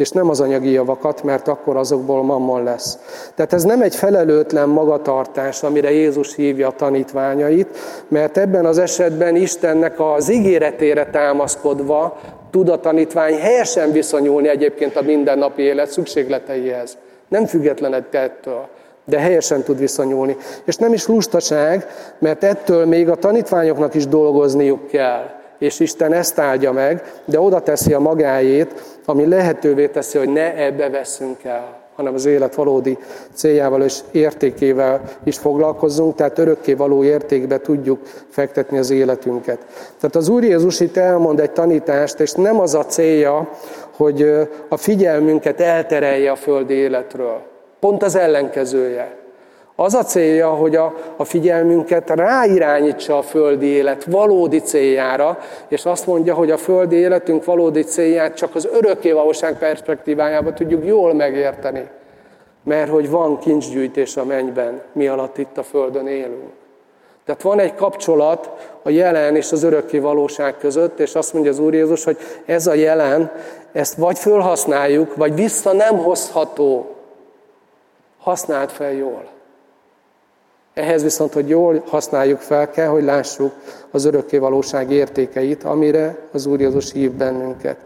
és 0.01 0.11
nem 0.11 0.29
az 0.29 0.41
anyagi 0.41 0.71
javakat, 0.71 1.23
mert 1.23 1.49
akkor 1.49 1.77
azokból 1.77 2.23
mammon 2.23 2.63
lesz. 2.63 2.99
Tehát 3.35 3.53
ez 3.53 3.63
nem 3.63 3.83
egy 3.83 3.95
felelőtlen 3.95 4.69
magatartás, 4.69 5.63
amire 5.63 5.91
Jézus 5.91 6.35
hívja 6.35 6.69
a 6.69 6.73
tanítványait, 6.73 7.79
mert 8.09 8.39
ebben 8.39 8.67
az 8.67 8.79
esetben 8.79 9.37
Istennek 9.37 10.01
az 10.01 10.31
ígéretére 10.31 11.07
támaszkodva 11.07 12.19
tud 12.51 12.69
a 12.69 12.81
tanítvány 12.81 13.39
helyesen 13.39 13.93
viszonyulni 13.93 14.49
egyébként 14.49 14.97
a 14.97 15.03
mindennapi 15.03 15.63
élet 15.63 15.91
szükségleteihez. 15.91 16.97
Nem 17.29 17.47
függetlened 17.47 18.05
ettől 18.11 18.69
de 19.11 19.19
helyesen 19.19 19.63
tud 19.63 19.79
viszonyulni. 19.79 20.37
És 20.65 20.77
nem 20.77 20.93
is 20.93 21.07
lustaság, 21.07 21.87
mert 22.19 22.45
ettől 22.45 22.87
még 22.87 23.09
a 23.09 23.15
tanítványoknak 23.15 23.95
is 23.95 24.07
dolgozniuk 24.07 24.87
kell. 24.87 25.31
És 25.59 25.81
Isten 25.81 26.13
ezt 26.13 26.39
áldja 26.39 26.73
meg, 26.73 27.13
de 27.25 27.41
oda 27.41 27.61
teszi 27.61 27.93
a 27.93 27.99
magáét, 27.99 28.99
ami 29.05 29.27
lehetővé 29.27 29.87
teszi, 29.87 30.19
hogy 30.19 30.29
ne 30.29 30.57
ebbe 30.57 30.91
veszünk 30.91 31.45
el, 31.45 31.80
hanem 32.01 32.15
az 32.15 32.27
élet 32.27 32.55
valódi 32.55 32.99
céljával 33.33 33.83
és 33.83 33.99
értékével 34.11 35.03
is 35.25 35.39
foglalkozzunk, 35.39 36.15
tehát 36.15 36.39
örökké 36.39 36.75
való 36.75 37.05
értékbe 37.05 37.59
tudjuk 37.59 37.99
fektetni 38.29 38.79
az 38.79 38.91
életünket. 38.91 39.59
Tehát 40.01 40.17
az 40.17 40.29
Úr 40.29 40.45
Jézus 40.45 40.81
itt 40.81 40.97
elmond 40.97 41.41
egy 41.41 41.51
tanítást, 41.51 42.21
és 42.21 42.33
nem 42.33 42.61
az 42.61 42.75
a 42.75 42.85
célja, 42.85 43.49
hogy 43.97 44.31
a 44.69 44.77
figyelmünket 44.77 45.61
elterelje 45.61 46.31
a 46.31 46.37
földi 46.37 46.75
életről. 46.75 47.41
Pont 47.81 48.03
az 48.03 48.15
ellenkezője. 48.15 49.17
Az 49.83 49.95
a 49.95 50.03
célja, 50.03 50.49
hogy 50.49 50.77
a, 50.77 50.95
a 51.17 51.25
figyelmünket 51.25 52.11
ráirányítsa 52.11 53.19
a 53.19 53.23
földi 53.23 53.67
élet 53.67 54.05
valódi 54.05 54.59
céljára, 54.59 55.39
és 55.69 55.85
azt 55.85 56.07
mondja, 56.07 56.35
hogy 56.35 56.51
a 56.51 56.57
földi 56.57 56.97
életünk 56.97 57.45
valódi 57.45 57.83
célját 57.83 58.35
csak 58.35 58.55
az 58.55 58.69
örökkévalóság 58.73 59.59
perspektívájában 59.59 60.55
tudjuk 60.55 60.85
jól 60.85 61.15
megérteni. 61.15 61.89
Mert 62.65 62.91
hogy 62.91 63.11
van 63.11 63.39
kincsgyűjtés 63.39 64.17
a 64.17 64.25
mennyben, 64.25 64.83
mi 64.93 65.09
alatt 65.09 65.39
itt 65.39 65.59
a 65.59 65.63
földön 65.63 66.07
élünk. 66.07 66.51
Tehát 67.25 67.43
van 67.43 67.59
egy 67.59 67.75
kapcsolat 67.75 68.51
a 68.83 68.91
jelen 68.91 69.37
és 69.37 69.53
az 69.53 69.63
örökké 69.63 69.99
valóság 69.99 70.57
között, 70.59 70.99
és 70.99 71.15
azt 71.15 71.33
mondja 71.33 71.51
az 71.51 71.59
Úr 71.59 71.75
Jézus, 71.75 72.05
hogy 72.05 72.17
ez 72.47 72.67
a 72.67 72.75
jelen, 72.75 73.33
ezt 73.73 73.95
vagy 73.95 74.19
fölhasználjuk, 74.19 75.17
vagy 75.17 75.35
vissza 75.35 75.73
nem 75.73 75.99
hozható. 75.99 76.95
Használd 78.19 78.71
fel 78.71 78.93
jól. 78.93 79.39
Ehhez 80.81 81.03
viszont, 81.03 81.33
hogy 81.33 81.49
jól 81.49 81.83
használjuk 81.87 82.39
fel, 82.39 82.71
kell, 82.71 82.87
hogy 82.87 83.05
lássuk 83.05 83.53
az 83.91 84.05
örökké 84.05 84.39
valóság 84.39 84.91
értékeit, 84.91 85.65
amire 85.65 86.17
az 86.33 86.47
Úr 86.47 86.61
Jézus 86.61 86.93
hív 86.93 87.11
bennünket, 87.11 87.77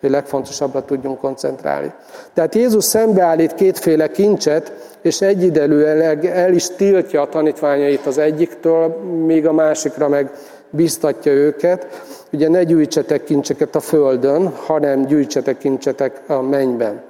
hogy 0.00 0.10
legfontosabbra 0.10 0.84
tudjunk 0.84 1.20
koncentrálni. 1.20 1.92
Tehát 2.34 2.54
Jézus 2.54 2.84
szembeállít 2.84 3.54
kétféle 3.54 4.10
kincset, 4.10 4.72
és 5.02 5.20
egyidejűleg 5.20 6.26
el 6.26 6.52
is 6.52 6.68
tiltja 6.76 7.22
a 7.22 7.28
tanítványait 7.28 8.06
az 8.06 8.18
egyiktől, 8.18 8.88
míg 9.26 9.46
a 9.46 9.52
másikra 9.52 10.08
meg 10.08 10.30
biztatja 10.70 11.32
őket. 11.32 11.86
Ugye 12.32 12.48
ne 12.48 12.62
gyűjtsetek 12.62 13.24
kincseket 13.24 13.74
a 13.74 13.80
földön, 13.80 14.52
hanem 14.66 15.04
gyűjtsetek 15.04 15.58
kincsetek 15.58 16.20
a 16.26 16.40
mennyben. 16.40 17.02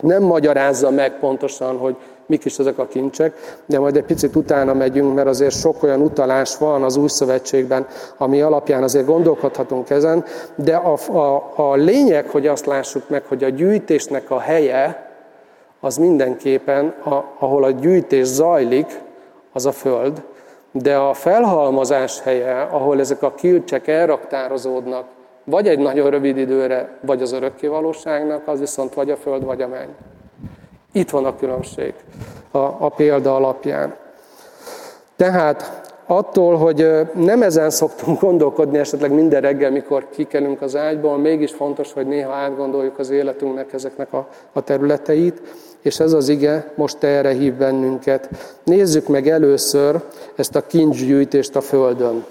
Nem 0.00 0.22
magyarázza 0.22 0.90
meg 0.90 1.18
pontosan, 1.18 1.76
hogy 1.76 1.96
mik 2.26 2.44
is 2.44 2.58
ezek 2.58 2.78
a 2.78 2.86
kincsek, 2.86 3.60
de 3.66 3.78
majd 3.78 3.96
egy 3.96 4.04
picit 4.04 4.36
utána 4.36 4.74
megyünk, 4.74 5.14
mert 5.14 5.28
azért 5.28 5.54
sok 5.54 5.82
olyan 5.82 6.00
utalás 6.00 6.58
van 6.58 6.82
az 6.82 6.96
új 6.96 7.08
szövetségben, 7.08 7.86
ami 8.16 8.40
alapján 8.40 8.82
azért 8.82 9.06
gondolkodhatunk 9.06 9.90
ezen, 9.90 10.24
de 10.54 10.76
a, 10.76 10.96
a, 11.18 11.52
a 11.56 11.74
lényeg, 11.74 12.28
hogy 12.28 12.46
azt 12.46 12.66
lássuk 12.66 13.08
meg, 13.08 13.24
hogy 13.24 13.44
a 13.44 13.48
gyűjtésnek 13.48 14.30
a 14.30 14.38
helye, 14.38 15.10
az 15.80 15.96
mindenképpen, 15.96 16.94
a, 17.04 17.14
ahol 17.38 17.64
a 17.64 17.70
gyűjtés 17.70 18.26
zajlik, 18.26 19.00
az 19.52 19.66
a 19.66 19.72
föld, 19.72 20.22
de 20.72 20.96
a 20.96 21.14
felhalmozás 21.14 22.20
helye, 22.20 22.60
ahol 22.60 23.00
ezek 23.00 23.22
a 23.22 23.34
kilcsek 23.34 23.86
elraktározódnak, 23.86 25.04
vagy 25.44 25.68
egy 25.68 25.78
nagyon 25.78 26.10
rövid 26.10 26.36
időre, 26.36 26.98
vagy 27.00 27.22
az 27.22 27.32
örökkévalóságnak, 27.32 28.48
az 28.48 28.58
viszont 28.58 28.94
vagy 28.94 29.10
a 29.10 29.16
föld, 29.16 29.44
vagy 29.44 29.62
a 29.62 29.68
menny. 29.68 29.90
Itt 30.96 31.10
van 31.10 31.24
a 31.24 31.36
különbség 31.36 31.94
a, 32.50 32.58
a 32.58 32.88
példa 32.88 33.34
alapján. 33.34 33.94
Tehát 35.16 35.90
attól, 36.06 36.56
hogy 36.56 36.90
nem 37.14 37.42
ezen 37.42 37.70
szoktunk 37.70 38.20
gondolkodni 38.26 38.78
esetleg 38.78 39.12
minden 39.12 39.40
reggel, 39.40 39.70
mikor 39.70 40.08
kikelünk 40.10 40.62
az 40.62 40.76
ágyból, 40.76 41.18
mégis 41.18 41.52
fontos, 41.52 41.92
hogy 41.92 42.06
néha 42.06 42.32
átgondoljuk 42.32 42.98
az 42.98 43.10
életünknek 43.10 43.72
ezeknek 43.72 44.12
a, 44.12 44.28
a 44.52 44.60
területeit, 44.60 45.40
és 45.80 46.00
ez 46.00 46.12
az 46.12 46.28
ige 46.28 46.72
most 46.74 47.02
erre 47.02 47.32
hív 47.32 47.54
bennünket. 47.54 48.28
Nézzük 48.64 49.08
meg 49.08 49.28
először 49.28 50.00
ezt 50.36 50.56
a 50.56 50.66
kincsgyűjtést 50.66 51.56
a 51.56 51.60
Földön. 51.60 52.24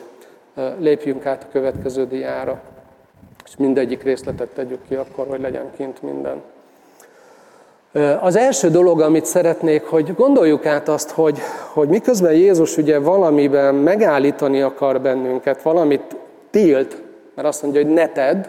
Lépjünk 0.78 1.25
át 1.25 1.43
a 1.43 1.51
következő 1.51 2.06
diára, 2.06 2.62
és 3.45 3.56
mindegyik 3.58 4.04
részletet 4.04 4.49
tegyük 4.49 4.80
ki 4.88 4.95
akkor, 4.95 5.28
hogy 5.28 5.41
legyen 5.41 5.71
kint 5.78 6.01
minden. 6.01 6.41
Az 8.19 8.36
első 8.36 8.69
dolog, 8.69 9.01
amit 9.01 9.25
szeretnék, 9.25 9.84
hogy 9.84 10.15
gondoljuk 10.15 10.65
át 10.65 10.89
azt, 10.89 11.10
hogy, 11.10 11.39
hogy 11.73 11.88
miközben 11.88 12.34
Jézus 12.34 12.77
ugye 12.77 12.99
valamiben 12.99 13.75
megállítani 13.75 14.62
akar 14.62 15.01
bennünket, 15.01 15.62
valamit 15.62 16.15
tilt, 16.49 16.97
mert 17.36 17.47
azt 17.47 17.63
mondja, 17.63 17.81
hogy 17.81 17.93
ne 17.93 18.08
tedd, 18.08 18.45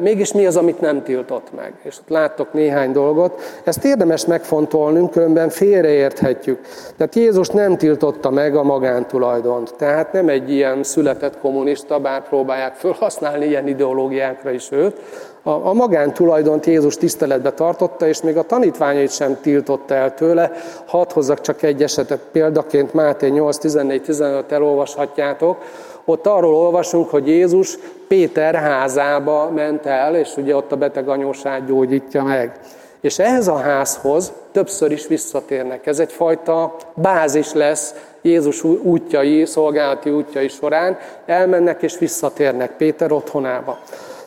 Mégis 0.00 0.32
mi 0.32 0.46
az, 0.46 0.56
amit 0.56 0.80
nem 0.80 1.02
tiltott 1.02 1.54
meg? 1.56 1.72
És 1.82 1.98
ott 1.98 2.08
láttok 2.08 2.52
néhány 2.52 2.92
dolgot. 2.92 3.40
Ezt 3.64 3.84
érdemes 3.84 4.26
megfontolnunk, 4.26 5.10
különben 5.10 5.48
félreérthetjük. 5.48 6.60
Tehát 6.96 7.14
Jézus 7.14 7.48
nem 7.48 7.76
tiltotta 7.76 8.30
meg 8.30 8.56
a 8.56 8.62
magántulajdont. 8.62 9.74
Tehát 9.74 10.12
nem 10.12 10.28
egy 10.28 10.50
ilyen 10.50 10.82
született 10.82 11.38
kommunista, 11.40 11.98
bár 11.98 12.28
próbálják 12.28 12.74
felhasználni 12.74 13.46
ilyen 13.46 13.68
ideológiákra 13.68 14.50
is 14.50 14.70
őt. 14.70 14.96
A, 15.42 15.50
a 15.50 15.72
magántulajdont 15.72 16.66
Jézus 16.66 16.96
tiszteletbe 16.96 17.52
tartotta, 17.52 18.06
és 18.06 18.22
még 18.22 18.36
a 18.36 18.42
tanítványait 18.42 19.12
sem 19.12 19.40
tiltotta 19.40 19.94
el 19.94 20.14
tőle. 20.14 20.52
Hadd 20.86 21.12
hozzak 21.12 21.40
csak 21.40 21.62
egy 21.62 21.82
esetet 21.82 22.20
példaként, 22.32 22.94
Máté 22.94 23.28
8, 23.28 23.56
14, 23.56 24.02
15 24.02 24.52
elolvashatjátok, 24.52 25.56
ott 26.04 26.26
arról 26.26 26.54
olvasunk, 26.54 27.10
hogy 27.10 27.28
Jézus 27.28 27.78
Péter 28.08 28.54
házába 28.54 29.50
ment 29.50 29.86
el, 29.86 30.16
és 30.16 30.36
ugye 30.36 30.56
ott 30.56 30.72
a 30.72 30.76
beteg 30.76 31.08
anyósát 31.08 31.66
gyógyítja 31.66 32.22
meg. 32.22 32.58
És 33.00 33.18
ehhez 33.18 33.48
a 33.48 33.56
házhoz 33.56 34.32
többször 34.52 34.92
is 34.92 35.06
visszatérnek. 35.06 35.86
Ez 35.86 35.98
egyfajta 35.98 36.76
bázis 36.94 37.52
lesz 37.52 37.94
Jézus 38.20 38.64
útjai, 38.64 39.44
szolgálati 39.44 40.10
útjai 40.10 40.48
során. 40.48 40.98
Elmennek 41.26 41.82
és 41.82 41.98
visszatérnek 41.98 42.76
Péter 42.76 43.12
otthonába. 43.12 43.78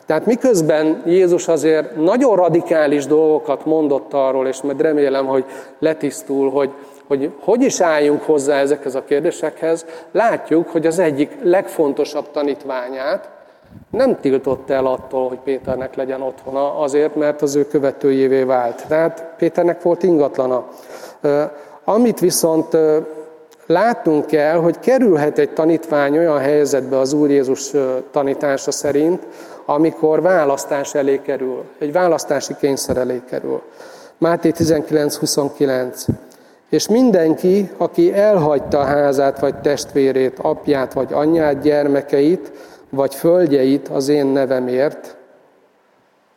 Tehát 0.06 0.26
miközben 0.26 1.02
Jézus 1.06 1.48
azért 1.48 1.96
nagyon 1.96 2.36
radikális 2.36 3.06
dolgokat 3.06 3.64
mondott 3.64 4.12
arról, 4.12 4.46
és 4.46 4.60
majd 4.60 4.80
remélem, 4.80 5.26
hogy 5.26 5.44
letisztul, 5.78 6.50
hogy 6.50 6.70
hogy 7.06 7.30
hogy 7.40 7.62
is 7.62 7.80
álljunk 7.80 8.22
hozzá 8.22 8.60
ezekhez 8.60 8.94
a 8.94 9.04
kérdésekhez, 9.04 9.86
látjuk, 10.12 10.68
hogy 10.68 10.86
az 10.86 10.98
egyik 10.98 11.36
legfontosabb 11.42 12.30
tanítványát 12.30 13.28
nem 13.90 14.20
tiltott 14.20 14.70
el 14.70 14.86
attól, 14.86 15.28
hogy 15.28 15.38
Péternek 15.38 15.94
legyen 15.94 16.22
otthona, 16.22 16.78
azért, 16.78 17.14
mert 17.14 17.42
az 17.42 17.54
ő 17.54 17.66
követőjévé 17.66 18.42
vált. 18.42 18.84
Tehát 18.88 19.24
Péternek 19.36 19.82
volt 19.82 20.02
ingatlana. 20.02 20.68
Amit 21.84 22.20
viszont 22.20 22.76
látnunk 23.66 24.26
kell, 24.26 24.56
hogy 24.56 24.78
kerülhet 24.78 25.38
egy 25.38 25.50
tanítvány 25.50 26.18
olyan 26.18 26.38
helyzetbe 26.38 26.98
az 26.98 27.12
Úr 27.12 27.30
Jézus 27.30 27.70
tanítása 28.10 28.70
szerint, 28.70 29.26
amikor 29.66 30.22
választás 30.22 30.94
elé 30.94 31.20
kerül, 31.22 31.64
egy 31.78 31.92
választási 31.92 32.54
kényszer 32.60 32.96
elé 32.96 33.22
kerül. 33.28 33.62
Máté 34.18 34.52
19.29. 34.54 36.06
És 36.68 36.88
mindenki, 36.88 37.70
aki 37.76 38.12
elhagyta 38.12 38.82
házát, 38.82 39.40
vagy 39.40 39.54
testvérét, 39.54 40.38
apját, 40.38 40.92
vagy 40.92 41.12
anyját, 41.12 41.60
gyermekeit, 41.60 42.52
vagy 42.90 43.14
földjeit 43.14 43.88
az 43.88 44.08
én 44.08 44.26
nevemért. 44.26 45.16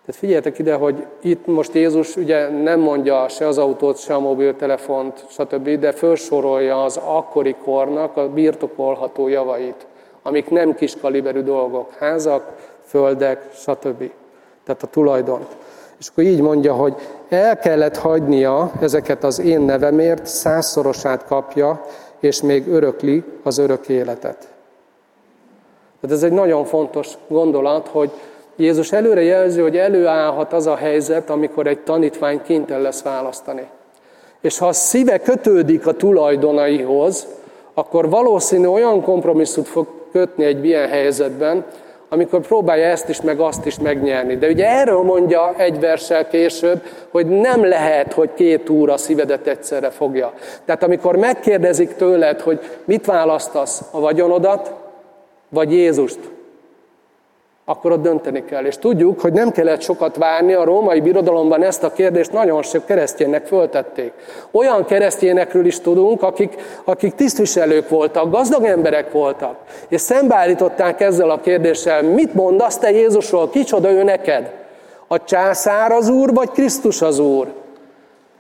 Tehát 0.06 0.22
figyeljetek 0.22 0.60
ide, 0.60 0.74
hogy 0.74 1.06
itt 1.22 1.46
most 1.46 1.74
Jézus 1.74 2.16
ugye 2.16 2.50
nem 2.50 2.80
mondja 2.80 3.28
se 3.28 3.48
az 3.48 3.58
autót, 3.58 3.98
se 3.98 4.14
a 4.14 4.20
mobiltelefont, 4.20 5.26
stb., 5.30 5.70
de 5.70 5.92
felsorolja 5.92 6.84
az 6.84 7.00
akkori 7.04 7.56
kornak 7.64 8.18
a 8.18 8.30
birtokolható 8.30 9.28
javait, 9.28 9.88
amik 10.24 10.50
nem 10.50 10.76
kiskaliberű 10.76 11.42
dolgok, 11.42 11.94
házak, 11.94 12.56
földek, 12.90 13.50
stb. 13.54 14.12
Tehát 14.64 14.84
a 14.84 14.88
tulajdont. 14.88 15.48
És 16.00 16.08
akkor 16.08 16.24
így 16.24 16.42
mondja, 16.42 16.74
hogy 16.74 16.96
el 17.30 17.58
kellett 17.58 17.98
hagynia 17.98 18.72
ezeket 18.80 19.24
az 19.24 19.40
én 19.40 19.62
nevemért, 19.62 20.26
százszorosát 20.26 21.26
kapja, 21.26 21.86
és 22.20 22.42
még 22.42 22.68
örökli 22.68 23.24
az 23.44 23.58
örök 23.58 23.88
életet. 23.88 24.48
Tehát 26.02 26.16
ez 26.16 26.24
egy 26.24 26.32
nagyon 26.32 26.66
fontos 26.66 27.08
gondolat, 27.28 27.88
hogy 27.88 28.12
Jézus 28.56 28.92
előre 28.92 29.22
jelzi, 29.22 29.62
hogy 29.62 29.78
előállhat 29.78 30.54
az 30.54 30.68
a 30.68 30.76
helyzet, 30.76 31.30
amikor 31.30 31.68
egy 31.68 31.80
tanítvány 31.80 32.42
kénytelen 32.42 32.82
lesz 32.82 33.02
választani. 33.02 33.68
És 34.42 34.58
ha 34.58 34.68
a 34.68 34.74
szíve 34.74 35.18
kötődik 35.18 35.88
a 35.88 35.94
tulajdonaihoz, 35.94 37.28
akkor 37.74 38.10
valószínű 38.10 38.68
olyan 38.68 39.02
kompromisszut 39.02 39.68
fog 39.68 39.88
kötni 40.12 40.44
egy 40.44 40.66
ilyen 40.66 40.88
helyzetben, 40.88 41.66
amikor 42.10 42.40
próbálja 42.40 42.86
ezt 42.86 43.10
is, 43.10 43.22
meg 43.22 43.40
azt 43.40 43.66
is 43.66 43.80
megnyerni. 43.80 44.38
De 44.38 44.48
ugye 44.48 44.68
erről 44.68 45.02
mondja 45.02 45.54
egy 45.58 45.80
versel 45.80 46.28
később, 46.28 46.82
hogy 47.10 47.26
nem 47.26 47.66
lehet, 47.66 48.14
hogy 48.14 48.30
két 48.34 48.70
úr 48.70 48.90
a 48.90 48.98
szívedet 48.98 49.48
egyszerre 49.48 49.90
fogja. 49.90 50.34
Tehát 50.66 50.84
amikor 50.84 51.16
megkérdezik 51.16 51.96
tőled, 51.96 52.42
hogy 52.42 52.60
mit 52.86 53.06
választasz, 53.06 53.82
a 53.92 54.00
vagyonodat, 54.00 54.74
vagy 55.50 55.72
Jézust, 55.72 56.20
akkor 57.70 57.92
ott 57.92 58.02
dönteni 58.02 58.46
kell. 58.46 58.66
És 58.66 58.78
tudjuk, 58.78 59.22
hogy 59.22 59.34
nem 59.34 59.52
kellett 59.52 59.82
sokat 59.82 60.16
várni, 60.16 60.54
a 60.54 60.64
római 60.64 61.02
birodalomban 61.02 61.64
ezt 61.64 61.84
a 61.84 61.92
kérdést 61.92 62.32
nagyon 62.32 62.62
sok 62.62 62.86
kereszténynek 62.86 63.46
föltették. 63.46 64.14
Olyan 64.52 64.86
keresztényekről 64.86 65.66
is 65.66 65.80
tudunk, 65.80 66.24
akik, 66.24 66.56
akik 66.84 67.16
tisztviselők 67.16 67.90
voltak, 67.90 68.32
gazdag 68.32 68.64
emberek 68.64 69.12
voltak, 69.12 69.56
és 69.88 70.02
szembeállították 70.02 71.02
ezzel 71.02 71.30
a 71.30 71.40
kérdéssel, 71.40 72.04
mit 72.04 72.34
mondasz 72.34 72.78
te 72.78 72.92
Jézusról, 72.92 73.50
kicsoda 73.50 73.92
ő 73.92 74.04
neked? 74.04 74.52
A 75.08 75.24
császár 75.24 75.92
az 75.92 76.10
Úr, 76.10 76.34
vagy 76.34 76.50
Krisztus 76.50 77.02
az 77.02 77.20
Úr? 77.20 77.48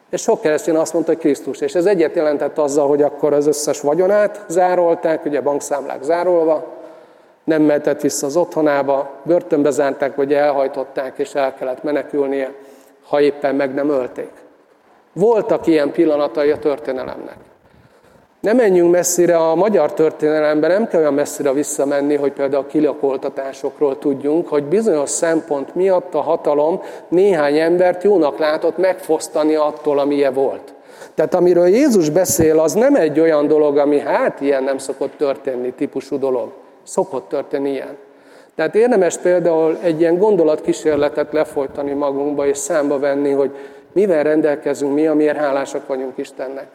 És 0.10 0.22
sok 0.22 0.42
keresztény 0.42 0.76
azt 0.76 0.94
mondta, 0.94 1.12
hogy 1.12 1.22
Krisztus. 1.22 1.60
És 1.60 1.76
ez 1.76 1.86
egyet 1.86 2.15
jelentett 2.15 2.58
azzal, 2.58 2.88
hogy 2.88 3.02
akkor 3.02 3.34
az 3.34 3.48
összes 3.48 3.82
vagyonát 3.82 4.46
zárolták, 4.48 5.26
ugye 5.26 5.42
bankszámlák 5.42 6.04
zárolva, 6.04 6.79
nem 7.49 7.62
mehetett 7.62 8.01
vissza 8.01 8.25
az 8.25 8.35
otthonába, 8.35 9.09
börtönbe 9.23 9.69
zárták, 9.69 10.15
vagy 10.15 10.33
elhajtották, 10.33 11.17
és 11.17 11.33
el 11.33 11.53
kellett 11.53 11.83
menekülnie, 11.83 12.53
ha 13.07 13.21
éppen 13.21 13.55
meg 13.55 13.73
nem 13.73 13.89
ölték. 13.89 14.31
Voltak 15.13 15.67
ilyen 15.67 15.91
pillanatai 15.91 16.51
a 16.51 16.59
történelemnek. 16.59 17.38
Nem 18.39 18.55
menjünk 18.55 18.91
messzire, 18.91 19.38
a 19.38 19.55
magyar 19.55 19.93
történelemben 19.93 20.69
nem 20.69 20.88
kell 20.88 20.99
olyan 20.99 21.13
messzire 21.13 21.53
visszamenni, 21.53 22.15
hogy 22.15 22.31
például 22.31 22.63
a 22.63 22.67
kilakoltatásokról 22.67 23.97
tudjunk, 23.97 24.47
hogy 24.47 24.63
bizonyos 24.63 25.09
szempont 25.09 25.75
miatt 25.75 26.13
a 26.13 26.21
hatalom 26.21 26.81
néhány 27.07 27.57
embert 27.57 28.03
jónak 28.03 28.38
látott 28.38 28.77
megfosztani 28.77 29.55
attól, 29.55 29.99
amilyen 29.99 30.33
volt. 30.33 30.73
Tehát 31.15 31.33
amiről 31.33 31.67
Jézus 31.67 32.09
beszél, 32.09 32.59
az 32.59 32.73
nem 32.73 32.95
egy 32.95 33.19
olyan 33.19 33.47
dolog, 33.47 33.77
ami 33.77 33.99
hát 33.99 34.41
ilyen 34.41 34.63
nem 34.63 34.77
szokott 34.77 35.17
történni, 35.17 35.73
típusú 35.73 36.19
dolog. 36.19 36.51
Szokott 36.89 37.30
történni 37.30 37.69
ilyen. 37.69 37.97
Tehát 38.56 38.75
érdemes 38.75 39.17
például 39.17 39.78
egy 39.82 39.99
ilyen 39.99 40.17
gondolatkísérletet 40.17 41.34
lefolytani 41.34 41.93
magunkba, 41.93 42.47
és 42.47 42.58
számba 42.58 42.99
venni, 42.99 43.32
hogy 43.32 43.56
mivel 43.91 44.23
rendelkezünk 44.23 44.93
mi, 44.93 45.08
amiért 45.08 45.38
hálásak 45.38 45.88
vagyunk 45.88 46.17
Istennek 46.17 46.67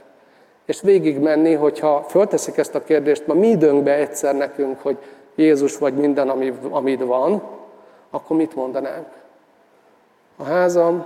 és 0.64 0.80
végigmenni, 0.80 1.54
hogyha 1.54 2.02
fölteszik 2.02 2.56
ezt 2.56 2.74
a 2.74 2.84
kérdést, 2.84 3.26
ma 3.26 3.34
mi 3.34 3.46
időnkbe 3.46 3.94
egyszer 3.94 4.36
nekünk, 4.36 4.80
hogy 4.82 4.98
Jézus 5.34 5.78
vagy 5.78 5.94
minden, 5.94 6.28
ami, 6.28 6.52
amit 6.70 7.04
van, 7.04 7.42
akkor 8.10 8.36
mit 8.36 8.54
mondanánk? 8.54 9.06
A 10.36 10.42
házam, 10.42 11.04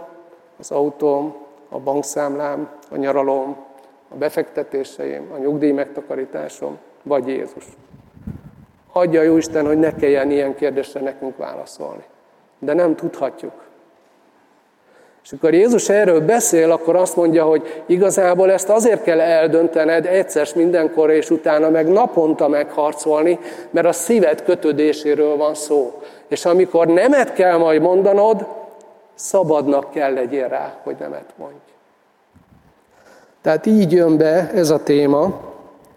az 0.58 0.70
autóm, 0.70 1.34
a 1.68 1.78
bankszámlám, 1.78 2.70
a 2.90 2.96
nyaralom, 2.96 3.56
a 4.08 4.14
befektetéseim, 4.14 5.30
a 5.34 5.38
nyugdíj 5.38 5.72
megtakarításom, 5.72 6.78
vagy 7.02 7.28
Jézus. 7.28 7.64
Adja 8.92 9.22
jó 9.22 9.36
Isten, 9.36 9.66
hogy 9.66 9.78
ne 9.78 9.94
kelljen 9.94 10.30
ilyen 10.30 10.54
kérdésre 10.54 11.00
nekünk 11.00 11.36
válaszolni. 11.36 12.04
De 12.58 12.72
nem 12.72 12.96
tudhatjuk. 12.96 13.66
És 15.28 15.34
amikor 15.34 15.54
Jézus 15.54 15.88
erről 15.88 16.20
beszél, 16.20 16.70
akkor 16.70 16.96
azt 16.96 17.16
mondja, 17.16 17.44
hogy 17.44 17.82
igazából 17.86 18.52
ezt 18.52 18.68
azért 18.68 19.02
kell 19.02 19.20
eldöntened 19.20 20.06
egyszer 20.06 20.48
mindenkor, 20.54 21.10
és 21.10 21.30
utána 21.30 21.70
meg 21.70 21.88
naponta 21.88 22.48
megharcolni, 22.48 23.38
mert 23.70 23.86
a 23.86 23.92
szíved 23.92 24.42
kötődéséről 24.42 25.36
van 25.36 25.54
szó. 25.54 26.02
És 26.28 26.44
amikor 26.44 26.86
nemet 26.86 27.32
kell 27.32 27.56
majd 27.56 27.82
mondanod, 27.82 28.46
szabadnak 29.14 29.90
kell 29.90 30.12
legyél 30.12 30.48
rá, 30.48 30.78
hogy 30.82 30.96
nemet 30.98 31.32
mondj. 31.36 31.54
Tehát 33.42 33.66
így 33.66 33.92
jön 33.92 34.16
be 34.16 34.50
ez 34.54 34.70
a 34.70 34.82
téma, 34.82 35.40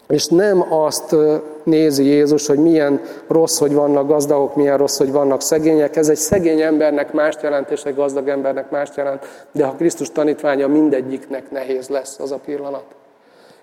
és 0.08 0.28
nem 0.28 0.74
azt 0.74 1.16
nézi 1.64 2.06
Jézus, 2.06 2.48
hogy 2.48 2.58
milyen 2.58 3.02
rossz, 3.28 3.60
hogy 3.60 3.74
vannak 3.74 4.08
gazdagok, 4.08 4.56
milyen 4.56 4.78
rossz, 4.78 4.98
hogy 4.98 5.12
vannak 5.12 5.42
szegények. 5.42 5.96
Ez 5.96 6.10
egy 6.10 6.16
szegény 6.16 6.62
embernek 6.62 7.14
mást 7.14 7.42
jelent, 7.42 7.70
és 7.70 7.84
egy 7.84 7.96
gazdag 7.96 8.28
embernek 8.28 8.70
mást 8.70 8.96
jelent, 8.96 9.26
de 9.52 9.66
ha 9.66 9.76
Krisztus 9.76 10.12
tanítványa 10.12 10.68
mindegyiknek 10.68 11.52
nehéz 11.52 11.90
lesz 11.90 12.20
az 12.20 12.32
a 12.32 12.40
pillanat. 12.46 12.86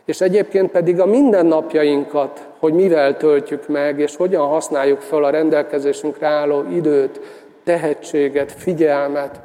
És 0.04 0.20
egyébként 0.20 0.70
pedig 0.70 1.00
a 1.00 1.06
mindennapjainkat, 1.06 2.46
hogy 2.58 2.72
mivel 2.72 3.16
töltjük 3.16 3.68
meg, 3.68 3.98
és 3.98 4.16
hogyan 4.16 4.46
használjuk 4.46 5.00
fel 5.00 5.24
a 5.24 5.30
rendelkezésünkre 5.30 6.26
álló 6.26 6.64
időt, 6.70 7.20
tehetséget, 7.64 8.52
figyelmet, 8.52 9.40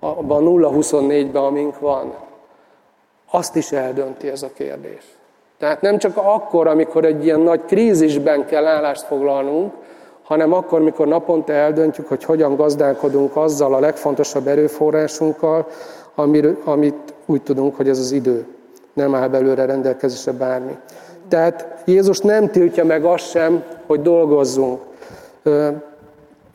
abban 0.00 0.46
a 0.46 0.50
0-24-ben, 0.50 1.42
amink 1.42 1.78
van, 1.78 2.14
azt 3.30 3.56
is 3.56 3.72
eldönti 3.72 4.28
ez 4.28 4.42
a 4.42 4.50
kérdés. 4.54 5.17
Tehát 5.58 5.80
nem 5.80 5.98
csak 5.98 6.16
akkor, 6.16 6.66
amikor 6.66 7.04
egy 7.04 7.24
ilyen 7.24 7.40
nagy 7.40 7.64
krízisben 7.64 8.46
kell 8.46 8.66
állást 8.66 9.02
foglalnunk, 9.02 9.72
hanem 10.22 10.52
akkor, 10.52 10.80
mikor 10.80 11.06
naponta 11.06 11.52
eldöntjük, 11.52 12.08
hogy 12.08 12.24
hogyan 12.24 12.56
gazdálkodunk 12.56 13.36
azzal 13.36 13.74
a 13.74 13.80
legfontosabb 13.80 14.46
erőforrásunkkal, 14.46 15.66
amit 16.64 17.14
úgy 17.26 17.42
tudunk, 17.42 17.76
hogy 17.76 17.88
ez 17.88 17.98
az 17.98 18.12
idő. 18.12 18.46
Nem 18.92 19.14
áll 19.14 19.28
belőle 19.28 19.64
rendelkezésre 19.64 20.32
bármi. 20.32 20.76
Tehát 21.28 21.82
Jézus 21.84 22.18
nem 22.18 22.50
tiltja 22.50 22.84
meg 22.84 23.04
azt 23.04 23.28
sem, 23.30 23.62
hogy 23.86 24.02
dolgozzunk. 24.02 24.80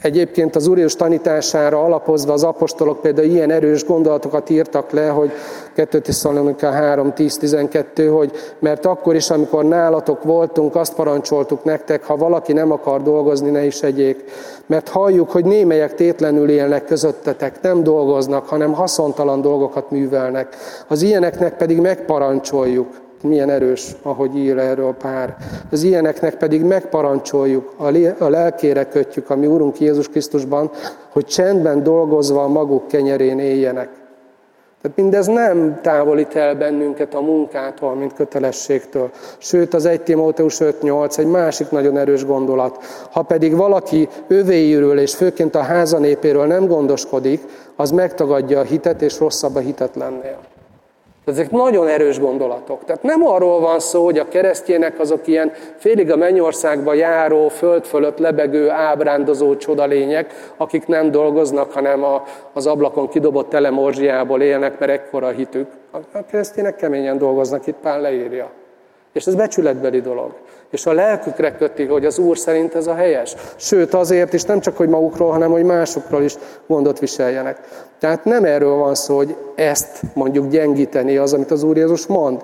Egyébként 0.03 0.55
az 0.55 0.67
Úr 0.67 0.93
tanítására 0.93 1.83
alapozva 1.83 2.33
az 2.33 2.43
apostolok 2.43 3.01
például 3.01 3.27
ilyen 3.27 3.51
erős 3.51 3.85
gondolatokat 3.85 4.49
írtak 4.49 4.91
le, 4.91 5.07
hogy 5.07 5.31
2 5.73 5.99
Tesszalonika 5.99 6.71
3, 6.71 7.13
10, 7.13 7.37
12, 7.37 8.07
hogy 8.07 8.31
mert 8.59 8.85
akkor 8.85 9.15
is, 9.15 9.29
amikor 9.29 9.63
nálatok 9.65 10.23
voltunk, 10.23 10.75
azt 10.75 10.93
parancsoltuk 10.93 11.63
nektek, 11.63 12.03
ha 12.03 12.15
valaki 12.15 12.53
nem 12.53 12.71
akar 12.71 13.01
dolgozni, 13.01 13.49
ne 13.49 13.65
is 13.65 13.81
egyék. 13.81 14.23
Mert 14.65 14.89
halljuk, 14.89 15.31
hogy 15.31 15.45
némelyek 15.45 15.95
tétlenül 15.95 16.49
élnek 16.49 16.85
közöttetek, 16.85 17.61
nem 17.61 17.83
dolgoznak, 17.83 18.47
hanem 18.47 18.73
haszontalan 18.73 19.41
dolgokat 19.41 19.91
művelnek. 19.91 20.55
Az 20.87 21.01
ilyeneknek 21.01 21.57
pedig 21.57 21.79
megparancsoljuk, 21.79 22.87
milyen 23.23 23.49
erős, 23.49 23.95
ahogy 24.01 24.38
ír 24.38 24.57
erről 24.57 24.93
pár. 24.93 25.36
Az 25.71 25.83
ilyeneknek 25.83 26.36
pedig 26.36 26.63
megparancsoljuk, 26.63 27.73
a 28.17 28.29
lelkére 28.29 28.83
kötjük, 28.83 29.29
ami 29.29 29.45
Úrunk 29.45 29.79
Jézus 29.79 30.09
Krisztusban, 30.09 30.71
hogy 31.09 31.25
csendben 31.25 31.83
dolgozva 31.83 32.43
a 32.43 32.47
maguk 32.47 32.88
kenyerén 32.88 33.39
éljenek. 33.39 33.89
Tehát 34.83 34.97
mindez 34.97 35.27
nem 35.27 35.79
távolít 35.81 36.36
el 36.36 36.55
bennünket 36.55 37.13
a 37.13 37.21
munkától, 37.21 37.95
mint 37.95 38.13
kötelességtől. 38.13 39.09
Sőt, 39.38 39.73
az 39.73 39.86
1 39.86 40.01
Timóteus 40.01 40.57
5.8 40.59 41.17
egy 41.17 41.27
másik 41.27 41.69
nagyon 41.69 41.97
erős 41.97 42.25
gondolat. 42.25 42.77
Ha 43.12 43.21
pedig 43.21 43.55
valaki 43.55 44.09
övéiről 44.27 44.99
és 44.99 45.15
főként 45.15 45.55
a 45.55 45.62
házanépéről 45.62 46.45
nem 46.45 46.67
gondoskodik, 46.67 47.41
az 47.75 47.91
megtagadja 47.91 48.59
a 48.59 48.63
hitet, 48.63 49.01
és 49.01 49.19
rosszabb 49.19 49.55
a 49.55 49.59
hitetlennél. 49.59 50.52
Ezek 51.25 51.51
nagyon 51.51 51.88
erős 51.88 52.19
gondolatok. 52.19 52.86
Tehát 52.86 53.03
nem 53.03 53.25
arról 53.27 53.59
van 53.59 53.79
szó, 53.79 54.03
hogy 54.03 54.17
a 54.17 54.27
keresztjének 54.27 54.99
azok 54.99 55.27
ilyen 55.27 55.51
félig 55.77 56.12
a 56.12 56.15
mennyországba 56.15 56.93
járó, 56.93 57.47
föld 57.47 57.86
fölött 57.86 58.17
lebegő, 58.17 58.69
ábrándozó 58.69 59.55
csodalények, 59.55 60.51
akik 60.57 60.88
nem 60.88 61.12
dolgoznak, 61.12 61.71
hanem 61.71 62.03
a, 62.03 62.23
az 62.53 62.67
ablakon 62.67 63.09
kidobott 63.09 63.49
telemorzsiából 63.49 64.41
élnek, 64.41 64.79
mert 64.79 64.91
ekkora 64.91 65.29
hitük. 65.29 65.67
A 65.91 66.25
keresztjének 66.25 66.75
keményen 66.75 67.17
dolgoznak, 67.17 67.67
itt 67.67 67.77
Pál 67.81 68.01
leírja. 68.01 68.49
És 69.13 69.25
ez 69.25 69.36
becsületbeli 69.36 70.01
dolog. 70.01 70.33
És 70.73 70.86
a 70.86 70.93
lelkükre 70.93 71.55
köti, 71.55 71.86
hogy 71.86 72.05
az 72.05 72.17
Úr 72.17 72.38
szerint 72.38 72.75
ez 72.75 72.88
a 72.88 72.93
helyes. 72.93 73.36
Sőt, 73.55 73.93
azért 73.93 74.33
is 74.33 74.43
nem 74.43 74.59
csak, 74.59 74.77
hogy 74.77 74.89
magukról, 74.89 75.31
hanem 75.31 75.51
hogy 75.51 75.63
másokról 75.63 76.23
is 76.23 76.36
gondot 76.67 76.99
viseljenek. 76.99 77.59
Tehát 77.99 78.25
nem 78.25 78.43
erről 78.43 78.75
van 78.75 78.95
szó, 78.95 79.15
hogy 79.15 79.36
ezt 79.55 80.01
mondjuk 80.13 80.47
gyengíteni 80.47 81.17
az, 81.17 81.33
amit 81.33 81.51
az 81.51 81.63
Úr 81.63 81.77
Jézus 81.77 82.05
mond. 82.05 82.41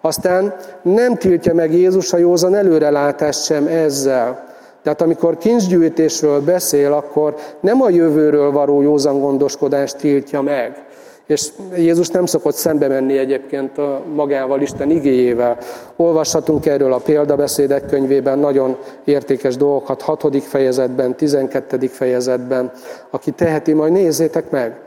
Aztán 0.00 0.54
nem 0.82 1.14
tiltja 1.14 1.54
meg 1.54 1.72
Jézus 1.72 2.12
a 2.12 2.16
józan 2.16 2.54
előrelátást 2.54 3.44
sem 3.44 3.66
ezzel. 3.66 4.44
Tehát 4.82 5.02
amikor 5.02 5.38
kincsgyűjtésről 5.38 6.40
beszél, 6.40 6.92
akkor 6.92 7.34
nem 7.60 7.82
a 7.82 7.88
jövőről 7.88 8.50
való 8.50 8.82
józan 8.82 9.20
gondoskodást 9.20 9.96
tiltja 9.96 10.40
meg, 10.40 10.83
és 11.26 11.48
Jézus 11.76 12.08
nem 12.08 12.26
szokott 12.26 12.54
szembe 12.54 12.88
menni 12.88 13.18
egyébként 13.18 13.78
a 13.78 14.02
magával, 14.14 14.60
Isten 14.60 14.90
igéjével. 14.90 15.58
Olvashatunk 15.96 16.66
erről 16.66 16.92
a 16.92 16.98
példabeszédek 16.98 17.86
könyvében 17.86 18.38
nagyon 18.38 18.76
értékes 19.04 19.56
dolgokat, 19.56 20.02
6. 20.02 20.42
fejezetben, 20.42 21.16
12. 21.16 21.86
fejezetben. 21.86 22.72
Aki 23.10 23.30
teheti, 23.30 23.72
majd 23.72 23.92
nézzétek 23.92 24.50
meg. 24.50 24.80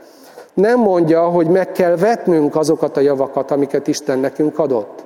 Nem 0.54 0.78
mondja, 0.78 1.22
hogy 1.22 1.46
meg 1.46 1.72
kell 1.72 1.96
vetnünk 1.96 2.56
azokat 2.56 2.96
a 2.96 3.00
javakat, 3.00 3.50
amiket 3.50 3.86
Isten 3.86 4.18
nekünk 4.18 4.58
adott. 4.58 5.04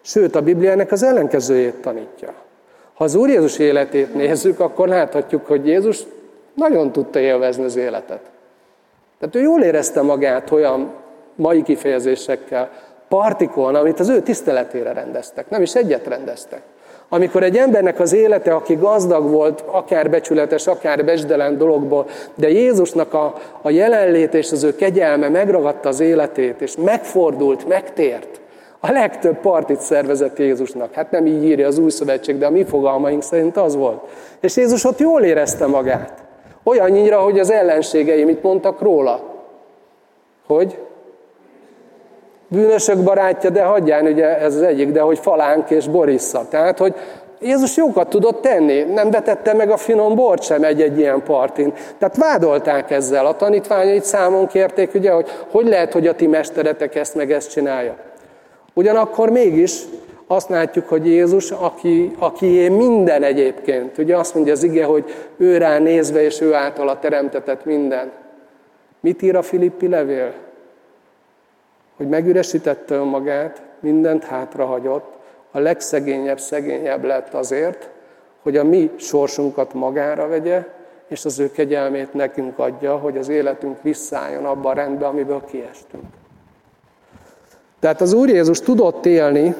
Sőt, 0.00 0.36
a 0.36 0.42
Biblia 0.42 0.70
ennek 0.70 0.92
az 0.92 1.02
ellenkezőjét 1.02 1.74
tanítja. 1.74 2.32
Ha 2.94 3.04
az 3.04 3.14
Úr 3.14 3.28
Jézus 3.28 3.58
életét 3.58 4.14
nézzük, 4.14 4.60
akkor 4.60 4.88
láthatjuk, 4.88 5.46
hogy 5.46 5.66
Jézus 5.66 6.02
nagyon 6.54 6.92
tudta 6.92 7.18
élvezni 7.18 7.64
az 7.64 7.76
életet. 7.76 8.20
Tehát 9.18 9.36
ő 9.36 9.40
jól 9.40 9.62
érezte 9.62 10.02
magát 10.02 10.50
olyan 10.50 10.92
mai 11.34 11.62
kifejezésekkel, 11.62 12.70
partikon, 13.08 13.74
amit 13.74 14.00
az 14.00 14.08
ő 14.08 14.20
tiszteletére 14.20 14.92
rendeztek. 14.92 15.50
Nem 15.50 15.62
is 15.62 15.74
egyet 15.74 16.06
rendeztek. 16.06 16.62
Amikor 17.08 17.42
egy 17.42 17.56
embernek 17.56 18.00
az 18.00 18.12
élete, 18.12 18.54
aki 18.54 18.74
gazdag 18.74 19.30
volt, 19.30 19.64
akár 19.66 20.10
becsületes, 20.10 20.66
akár 20.66 21.04
besdelen 21.04 21.58
dologból, 21.58 22.06
de 22.34 22.50
Jézusnak 22.50 23.14
a, 23.14 23.34
a 23.62 23.70
jelenlét 23.70 24.34
és 24.34 24.52
az 24.52 24.62
ő 24.62 24.74
kegyelme 24.74 25.28
megragadta 25.28 25.88
az 25.88 26.00
életét, 26.00 26.60
és 26.60 26.76
megfordult, 26.76 27.68
megtért. 27.68 28.40
A 28.80 28.90
legtöbb 28.90 29.36
partit 29.40 29.80
szervezett 29.80 30.38
Jézusnak. 30.38 30.94
Hát 30.94 31.10
nem 31.10 31.26
így 31.26 31.44
írja 31.44 31.66
az 31.66 31.78
új 31.78 31.90
szövetség, 31.90 32.38
de 32.38 32.46
a 32.46 32.50
mi 32.50 32.64
fogalmaink 32.64 33.22
szerint 33.22 33.56
az 33.56 33.76
volt. 33.76 34.02
És 34.40 34.56
Jézus 34.56 34.84
ott 34.84 34.98
jól 34.98 35.22
érezte 35.22 35.66
magát. 35.66 36.25
Olyannyira, 36.68 37.18
hogy 37.18 37.38
az 37.38 37.50
ellenségei 37.50 38.24
mit 38.24 38.42
mondtak 38.42 38.80
róla? 38.80 39.20
Hogy 40.46 40.78
bűnösök 42.48 43.02
barátja, 43.02 43.50
de 43.50 43.62
hagyján, 43.62 44.06
ugye 44.06 44.38
ez 44.38 44.54
az 44.54 44.62
egyik, 44.62 44.90
de 44.92 45.00
hogy 45.00 45.18
falánk 45.18 45.70
és 45.70 45.88
borissza. 45.88 46.48
Tehát, 46.48 46.78
hogy 46.78 46.94
Jézus 47.40 47.76
jókat 47.76 48.08
tudott 48.08 48.40
tenni, 48.42 48.82
nem 48.82 49.10
vetette 49.10 49.54
meg 49.54 49.70
a 49.70 49.76
finom 49.76 50.14
bort 50.14 50.42
sem 50.42 50.62
egy-egy 50.62 50.98
ilyen 50.98 51.22
partin. 51.22 51.72
Tehát 51.98 52.16
vádolták 52.16 52.90
ezzel, 52.90 53.26
a 53.26 53.36
tanítványait 53.36 54.04
számon 54.04 54.46
kérték, 54.46 54.94
ugye, 54.94 55.10
hogy 55.10 55.28
hogy 55.50 55.66
lehet, 55.66 55.92
hogy 55.92 56.06
a 56.06 56.14
ti 56.14 56.26
mesteretek 56.26 56.94
ezt 56.94 57.14
meg 57.14 57.32
ezt 57.32 57.50
csinálja. 57.50 57.96
Ugyanakkor 58.74 59.30
mégis 59.30 59.82
azt 60.26 60.48
látjuk, 60.48 60.88
hogy 60.88 61.06
Jézus, 61.06 61.50
aki, 61.50 62.12
aki 62.18 62.68
minden 62.68 63.22
egyébként, 63.22 63.98
ugye 63.98 64.16
azt 64.16 64.34
mondja 64.34 64.52
az 64.52 64.62
ige, 64.62 64.84
hogy 64.84 65.04
ő 65.36 65.56
rá 65.56 65.78
nézve, 65.78 66.22
és 66.22 66.40
ő 66.40 66.54
által 66.54 66.98
teremtetett 66.98 67.64
minden. 67.64 68.10
Mit 69.00 69.22
ír 69.22 69.36
a 69.36 69.42
Filippi 69.42 69.88
levél? 69.88 70.32
Hogy 71.96 72.08
megüresítette 72.08 72.94
önmagát, 72.94 73.62
mindent 73.80 74.24
hátrahagyott, 74.24 75.14
a 75.50 75.58
legszegényebb 75.58 76.40
szegényebb 76.40 77.04
lett 77.04 77.34
azért, 77.34 77.88
hogy 78.42 78.56
a 78.56 78.64
mi 78.64 78.90
sorsunkat 78.96 79.74
magára 79.74 80.28
vegye, 80.28 80.66
és 81.08 81.24
az 81.24 81.38
ő 81.38 81.50
kegyelmét 81.50 82.14
nekünk 82.14 82.58
adja, 82.58 82.96
hogy 82.96 83.16
az 83.16 83.28
életünk 83.28 83.82
visszálljon 83.82 84.44
abba 84.44 84.70
a 84.70 84.72
rendbe, 84.72 85.06
amiből 85.06 85.44
kiestünk. 85.44 86.04
Tehát 87.80 88.00
az 88.00 88.12
Úr 88.12 88.28
Jézus 88.28 88.60
tudott 88.60 89.06
élni 89.06 89.54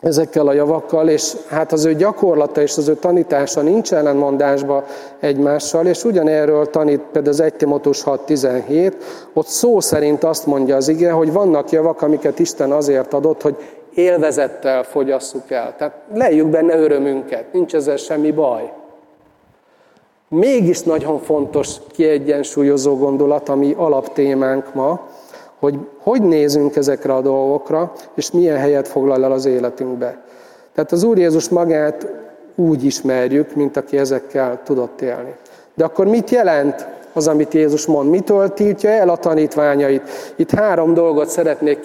ezekkel 0.00 0.46
a 0.46 0.52
javakkal, 0.52 1.08
és 1.08 1.32
hát 1.48 1.72
az 1.72 1.84
ő 1.84 1.94
gyakorlata 1.94 2.62
és 2.62 2.76
az 2.76 2.88
ő 2.88 2.94
tanítása 2.94 3.60
nincs 3.60 3.92
ellenmondásba 3.92 4.84
egymással, 5.20 5.86
és 5.86 6.04
ugyanerről 6.04 6.70
tanít 6.70 7.00
például 7.12 7.34
az 7.34 7.40
1 7.40 7.54
Timotus 7.54 8.04
6.17, 8.04 8.92
ott 9.32 9.46
szó 9.46 9.80
szerint 9.80 10.24
azt 10.24 10.46
mondja 10.46 10.76
az 10.76 10.88
ige, 10.88 11.10
hogy 11.10 11.32
vannak 11.32 11.70
javak, 11.70 12.02
amiket 12.02 12.38
Isten 12.38 12.72
azért 12.72 13.14
adott, 13.14 13.42
hogy 13.42 13.56
élvezettel 13.94 14.82
fogyasszuk 14.82 15.50
el. 15.50 15.74
Tehát 15.76 15.94
lejjük 16.14 16.46
benne 16.46 16.78
örömünket, 16.78 17.52
nincs 17.52 17.74
ezzel 17.74 17.96
semmi 17.96 18.30
baj. 18.30 18.72
Mégis 20.28 20.82
nagyon 20.82 21.18
fontos 21.18 21.76
kiegyensúlyozó 21.92 22.96
gondolat, 22.96 23.48
ami 23.48 23.74
alaptémánk 23.76 24.74
ma, 24.74 25.08
hogy 25.60 25.78
hogy 25.98 26.22
nézünk 26.22 26.76
ezekre 26.76 27.14
a 27.14 27.20
dolgokra, 27.20 27.92
és 28.14 28.30
milyen 28.30 28.56
helyet 28.56 28.88
foglal 28.88 29.24
el 29.24 29.32
az 29.32 29.46
életünkbe. 29.46 30.22
Tehát 30.74 30.92
az 30.92 31.02
Úr 31.02 31.18
Jézus 31.18 31.48
magát 31.48 32.06
úgy 32.54 32.84
ismerjük, 32.84 33.54
mint 33.54 33.76
aki 33.76 33.98
ezekkel 33.98 34.60
tudott 34.64 35.00
élni. 35.00 35.34
De 35.74 35.84
akkor 35.84 36.06
mit 36.06 36.30
jelent 36.30 36.86
az, 37.12 37.28
amit 37.28 37.54
Jézus 37.54 37.86
mond? 37.86 38.10
Mitől 38.10 38.52
tiltja 38.52 38.90
el 38.90 39.08
a 39.08 39.16
tanítványait? 39.16 40.02
Itt 40.36 40.50
három 40.50 40.94
dolgot 40.94 41.28
szeretnék 41.28 41.80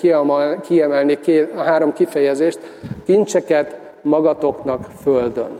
kiemelni, 0.62 1.20
a 1.56 1.62
három 1.62 1.94
kifejezést. 1.94 2.60
Kincseket 3.06 3.80
magatoknak 4.02 4.88
földön. 5.02 5.60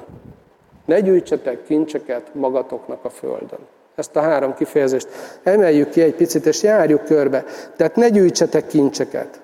Ne 0.86 1.00
gyűjtsetek 1.00 1.64
kincseket 1.64 2.30
magatoknak 2.34 3.00
a 3.02 3.10
földön. 3.10 3.60
Ezt 3.96 4.16
a 4.16 4.22
három 4.22 4.54
kifejezést 4.54 5.08
emeljük 5.44 5.90
ki 5.90 6.02
egy 6.02 6.16
picit, 6.16 6.46
és 6.46 6.64
járjuk 6.64 7.04
körbe. 7.04 7.44
Tehát 7.76 7.96
ne 7.96 8.10
gyűjtsetek 8.10 8.68
kincseket. 8.68 9.40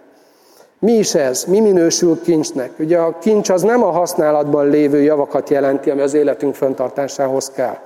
Mi 0.84 0.92
is 0.92 1.16
ez? 1.16 1.44
Mi 1.44 1.60
minősül 1.60 2.22
kincsnek? 2.22 2.72
Ugye 2.80 2.98
a 2.98 3.18
kincs 3.18 3.50
az 3.50 3.62
nem 3.62 3.84
a 3.84 3.92
használatban 3.92 4.70
lévő 4.70 5.02
javakat 5.02 5.50
jelenti, 5.50 5.90
ami 5.90 6.02
az 6.02 6.14
életünk 6.14 6.56
fenntartásához 6.56 7.52
kell. 7.52 7.78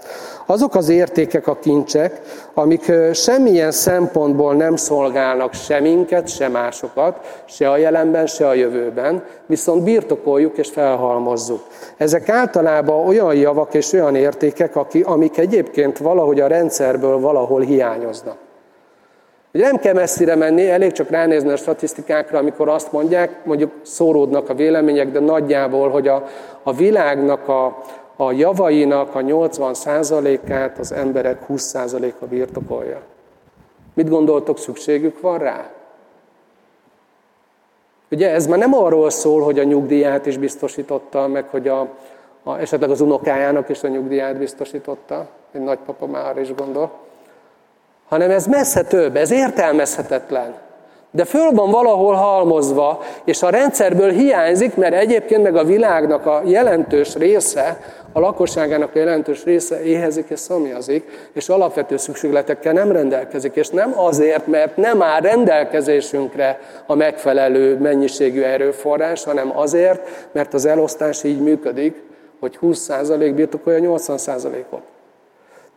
Azok 0.46 0.76
az 0.76 0.90
értékek 0.90 1.48
a 1.48 1.60
kincsek, 1.60 2.22
amik 2.54 2.92
semmilyen 3.14 3.72
szempontból 3.72 4.54
nem 4.54 4.76
szolgálnak 4.76 5.54
se 5.54 5.80
minket, 5.80 6.28
se 6.28 6.48
másokat, 6.48 7.44
se 7.46 7.70
a 7.70 7.78
jelenben, 7.78 8.26
se 8.28 8.48
a 8.48 8.54
jövőben, 8.54 9.24
viszont 9.46 9.84
birtokoljuk 9.84 10.58
és 10.58 10.70
felhalmozzuk. 10.70 11.64
Ezek 11.98 12.30
általában 12.30 13.08
olyan 13.08 13.36
javak 13.36 13.74
és 13.74 13.94
olyan 13.94 14.16
értékek, 14.16 14.76
amik 15.04 15.38
egyébként 15.38 15.98
valahogy 15.98 16.40
a 16.40 16.48
rendszerből 16.48 17.20
valahol 17.20 17.62
hiányoznak. 17.62 18.45
Ugye 19.56 19.64
nem 19.64 19.78
kell 19.78 19.94
messzire 19.94 20.36
menni, 20.36 20.70
elég 20.70 20.92
csak 20.92 21.10
ránézni 21.10 21.50
a 21.50 21.56
statisztikákra, 21.56 22.38
amikor 22.38 22.70
azt 22.70 22.92
mondják, 22.92 23.46
mondjuk 23.46 23.72
szóródnak 23.82 24.50
a 24.50 24.54
vélemények, 24.54 25.12
de 25.12 25.20
nagyjából, 25.20 25.90
hogy 25.90 26.08
a, 26.08 26.28
a 26.64 26.74
világnak 26.74 27.48
a, 27.48 27.84
a 28.16 28.32
javainak 28.32 29.16
a 29.16 29.20
80%-át 29.20 30.78
az 30.78 30.92
emberek 30.92 31.42
20%-a 31.50 32.26
birtokolja. 32.26 33.02
Mit 33.94 34.10
gondoltok, 34.10 34.58
szükségük 34.58 35.22
van 35.22 35.38
rá? 35.38 35.70
Ugye 38.12 38.30
ez 38.30 38.48
már 38.48 38.60
nem 38.60 38.74
arról 38.74 39.10
szól, 39.10 39.42
hogy 39.42 39.60
a 39.60 39.64
nyugdíját 39.64 40.26
is 40.26 40.38
biztosította, 40.38 41.28
meg 41.28 41.46
hogy 41.50 41.68
a, 41.68 41.88
a, 42.44 42.58
esetleg 42.58 42.90
az 42.90 43.02
unokájának 43.02 43.70
is 43.70 43.84
a 43.84 43.88
nyugdíját 43.88 44.38
biztosította, 44.38 45.28
egy 45.52 45.62
nagypapa 45.62 46.06
már 46.06 46.38
is 46.38 46.54
gondol, 46.54 46.92
hanem 48.08 48.32
ez 48.32 48.46
messze 48.46 48.84
több, 48.84 49.16
ez 49.16 49.32
értelmezhetetlen. 49.32 50.54
De 51.12 51.26
föl 51.26 51.52
van 51.52 51.72
valahol 51.72 52.14
halmozva, 52.14 53.04
és 53.24 53.44
a 53.44 53.50
rendszerből 53.50 54.12
hiányzik, 54.12 54.76
mert 54.76 54.94
egyébként 54.94 55.44
meg 55.44 55.56
a 55.56 55.64
világnak 55.64 56.26
a 56.26 56.42
jelentős 56.46 57.16
része, 57.16 57.80
a 58.12 58.20
lakosságának 58.20 58.96
a 58.96 58.98
jelentős 58.98 59.44
része 59.44 59.84
éhezik 59.84 60.30
és 60.30 60.40
szomjazik, 60.40 61.30
és 61.34 61.50
alapvető 61.50 61.98
szükségletekkel 61.98 62.74
nem 62.74 62.92
rendelkezik. 62.92 63.56
És 63.56 63.70
nem 63.70 64.00
azért, 64.00 64.48
mert 64.48 64.78
nem 64.78 65.02
áll 65.02 65.22
rendelkezésünkre 65.22 66.60
a 66.86 66.96
megfelelő 66.96 67.78
mennyiségű 67.78 68.42
erőforrás, 68.42 69.24
hanem 69.24 69.58
azért, 69.58 70.30
mert 70.32 70.54
az 70.54 70.66
elosztás 70.66 71.24
így 71.24 71.42
működik, 71.42 72.04
hogy 72.40 72.58
20% 72.62 73.32
birtokolja 73.36 73.80
80%-ot. 73.98 74.95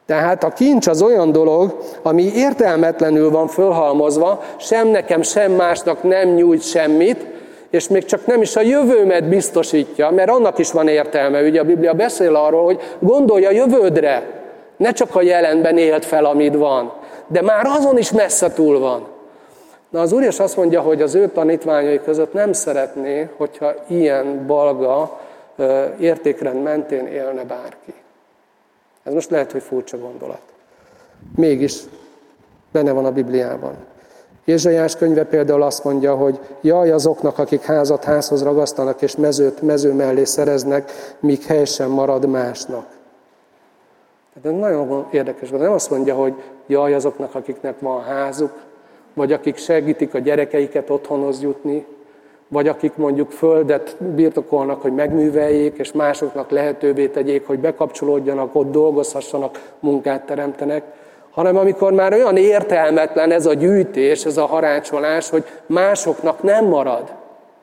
Tehát 0.09 0.45
a 0.45 0.49
kincs 0.49 0.87
az 0.87 1.03
olyan 1.03 1.33
dolog, 1.33 1.79
ami 2.03 2.23
értelmetlenül 2.35 3.31
van 3.31 3.47
fölhalmozva, 3.47 4.43
sem 4.57 4.89
nekem, 4.89 5.23
sem 5.23 5.53
másnak 5.53 6.03
nem 6.03 6.29
nyújt 6.29 6.63
semmit, 6.63 7.27
és 7.71 7.89
még 7.89 8.05
csak 8.05 8.27
nem 8.27 8.43
is 8.43 8.57
a 8.57 8.61
jövőmet 8.61 9.29
biztosítja, 9.29 10.11
mert 10.11 10.31
annak 10.31 10.59
is 10.59 10.73
van 10.73 10.89
értelme. 10.89 11.43
Ugye 11.43 11.61
a 11.61 11.65
Biblia 11.65 11.93
beszél 11.93 12.35
arról, 12.35 12.65
hogy 12.65 12.81
gondolj 12.99 13.47
a 13.47 13.51
jövődre, 13.51 14.23
ne 14.77 14.93
csak 14.93 15.17
a 15.17 15.23
jelenben 15.23 15.79
élt 15.79 16.05
fel, 16.05 16.25
amit 16.25 16.55
van, 16.55 16.93
de 17.27 17.43
már 17.43 17.67
azon 17.67 17.99
is 17.99 18.13
messze 18.13 18.53
túl 18.53 18.79
van. 18.79 19.07
Na 19.91 20.01
az 20.01 20.13
Úr 20.13 20.23
is 20.23 20.39
azt 20.39 20.57
mondja, 20.57 20.81
hogy 20.81 21.03
az 21.03 21.15
ő 21.15 21.29
tanítványai 21.29 22.01
között 22.05 22.33
nem 22.33 22.53
szeretné, 22.53 23.29
hogyha 23.37 23.75
ilyen 23.87 24.47
balga 24.47 25.19
értékrend 25.99 26.63
mentén 26.63 27.07
élne 27.07 27.45
bárki. 27.45 27.95
Ez 29.09 29.15
most 29.15 29.31
lehet, 29.31 29.53
hogy 29.53 29.63
furcsa 29.63 29.99
gondolat. 29.99 30.41
Mégis 31.37 31.83
benne 32.73 32.93
van 32.93 33.05
a 33.05 33.13
Bibliában. 33.13 33.75
Ézsaiás 34.45 34.97
könyve 34.97 35.25
például 35.25 35.63
azt 35.63 35.85
mondja, 35.85 36.15
hogy 36.15 36.39
jaj 36.61 36.91
azoknak, 36.91 37.39
akik 37.39 37.63
házat 37.63 38.05
házhoz 38.05 38.43
ragasztanak, 38.43 39.03
és 39.03 39.17
mezőt 39.17 39.63
mező 39.63 39.93
mellé 39.93 40.25
szereznek, 40.25 40.91
míg 41.21 41.43
hely 41.43 41.65
sem 41.65 41.91
marad 41.91 42.27
másnak. 42.27 42.87
De 44.43 44.51
nagyon 44.51 45.09
érdekes, 45.11 45.51
nem 45.51 45.73
azt 45.73 45.91
mondja, 45.91 46.15
hogy 46.15 46.35
jaj 46.67 46.95
azoknak, 46.95 47.35
akiknek 47.35 47.81
van 47.81 48.03
házuk, 48.03 48.53
vagy 49.15 49.33
akik 49.33 49.57
segítik 49.57 50.15
a 50.15 50.19
gyerekeiket 50.19 50.91
otthonhoz 50.91 51.43
jutni, 51.43 51.87
vagy 52.49 52.69
akik 52.69 52.97
mondjuk 52.97 53.31
földet 53.31 53.97
birtokolnak, 54.15 54.83
hogy 54.83 54.95
megműveljék, 54.95 55.79
és 55.79 55.93
másoknak 55.93 56.51
lehetővé 56.51 57.07
tegyék, 57.07 57.47
hogy 57.47 57.59
bekapcsolódjanak, 57.59 58.55
ott 58.55 58.71
dolgozhassanak, 58.71 59.73
munkát 59.81 60.23
teremtenek, 60.23 60.83
hanem 61.31 61.57
amikor 61.57 61.93
már 61.93 62.13
olyan 62.13 62.37
értelmetlen 62.37 63.31
ez 63.31 63.47
a 63.47 63.55
gyűjtés, 63.55 64.25
ez 64.25 64.37
a 64.37 64.47
harácsolás, 64.47 65.31
hogy 65.31 65.45
másoknak 65.67 66.43
nem 66.43 66.65
marad, 66.65 67.13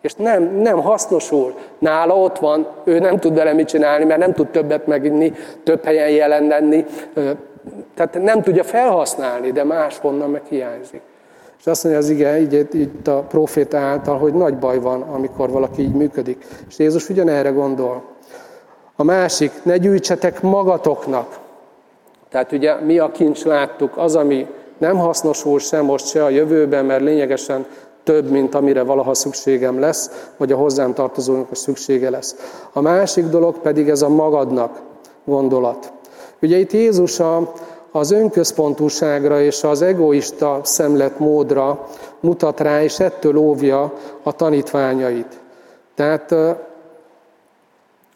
és 0.02 0.14
nem, 0.14 0.44
nem 0.44 0.82
hasznosul. 0.82 1.54
Nála 1.78 2.18
ott 2.18 2.40
van, 2.40 2.68
ő 2.84 3.00
nem 3.00 3.20
tud 3.20 3.36
vele 3.36 3.54
mit 3.54 3.68
csinálni, 3.68 4.06
mert 4.06 4.20
nem 4.20 4.34
tud 4.34 4.48
többet 4.48 4.88
meginni, 4.88 5.34
több 5.64 5.84
helyen 5.84 6.10
jelen 6.10 6.48
lenni, 6.48 6.86
tehát 7.96 8.22
nem 8.22 8.42
tudja 8.42 8.64
felhasználni, 8.64 9.52
de 9.52 9.64
máshonnan 9.64 10.30
meg 10.30 10.42
hiányzik. 10.50 11.02
És 11.60 11.68
azt 11.68 11.84
mondja 11.84 12.02
az 12.02 12.10
ige, 12.10 12.40
így, 12.40 12.68
így 12.74 12.90
a 13.06 13.12
proféta 13.12 13.78
által, 13.78 14.18
hogy 14.18 14.34
nagy 14.34 14.58
baj 14.58 14.80
van, 14.80 15.02
amikor 15.02 15.50
valaki 15.50 15.82
így 15.82 15.94
működik. 15.94 16.46
És 16.68 16.80
Jézus 16.80 17.10
ugyanerre 17.10 17.50
gondol. 17.50 18.04
A 18.96 19.04
másik, 19.04 19.52
ne 19.64 19.78
gyűjtsetek 19.78 20.42
magatoknak. 20.42 21.40
Tehát 22.30 22.52
ugye 22.52 22.76
mi 22.76 23.00
a 23.00 23.12
kincs 23.12 23.44
láttuk, 23.44 23.98
az, 23.98 24.16
ami 24.16 24.48
nem 24.78 24.98
hasznosul 24.98 25.60
sem 25.60 25.86
most, 25.86 26.08
se 26.08 26.24
a 26.24 26.30
jövőben, 26.30 26.86
mert 26.86 27.02
lényegesen 27.02 27.66
több, 28.04 28.30
mint 28.30 28.56
amire 28.56 28.84
valaha 28.84 29.14
szükségem 29.14 29.80
lesz, 29.80 30.30
vagy 30.38 30.52
a 30.52 30.58
hozzám 30.58 30.94
tartozónak 30.94 31.52
a 31.52 31.56
szüksége 31.56 32.10
lesz. 32.10 32.36
A 32.74 32.82
másik 32.82 33.26
dolog 33.26 33.58
pedig 33.58 33.90
ez 33.90 34.02
a 34.02 34.10
magadnak 34.10 34.82
gondolat. 35.26 35.92
Ugye 36.42 36.58
itt 36.58 36.72
Jézus 36.72 37.20
a, 37.20 37.52
az 37.96 38.12
önközpontúságra 38.12 39.42
és 39.42 39.64
az 39.64 39.82
egoista 39.82 40.60
szemletmódra 40.64 41.88
mutat 42.20 42.60
rá, 42.60 42.84
és 42.84 43.00
ettől 43.00 43.36
óvja 43.36 43.94
a 44.24 44.32
tanítványait. 44.32 45.40
Tehát 45.94 46.36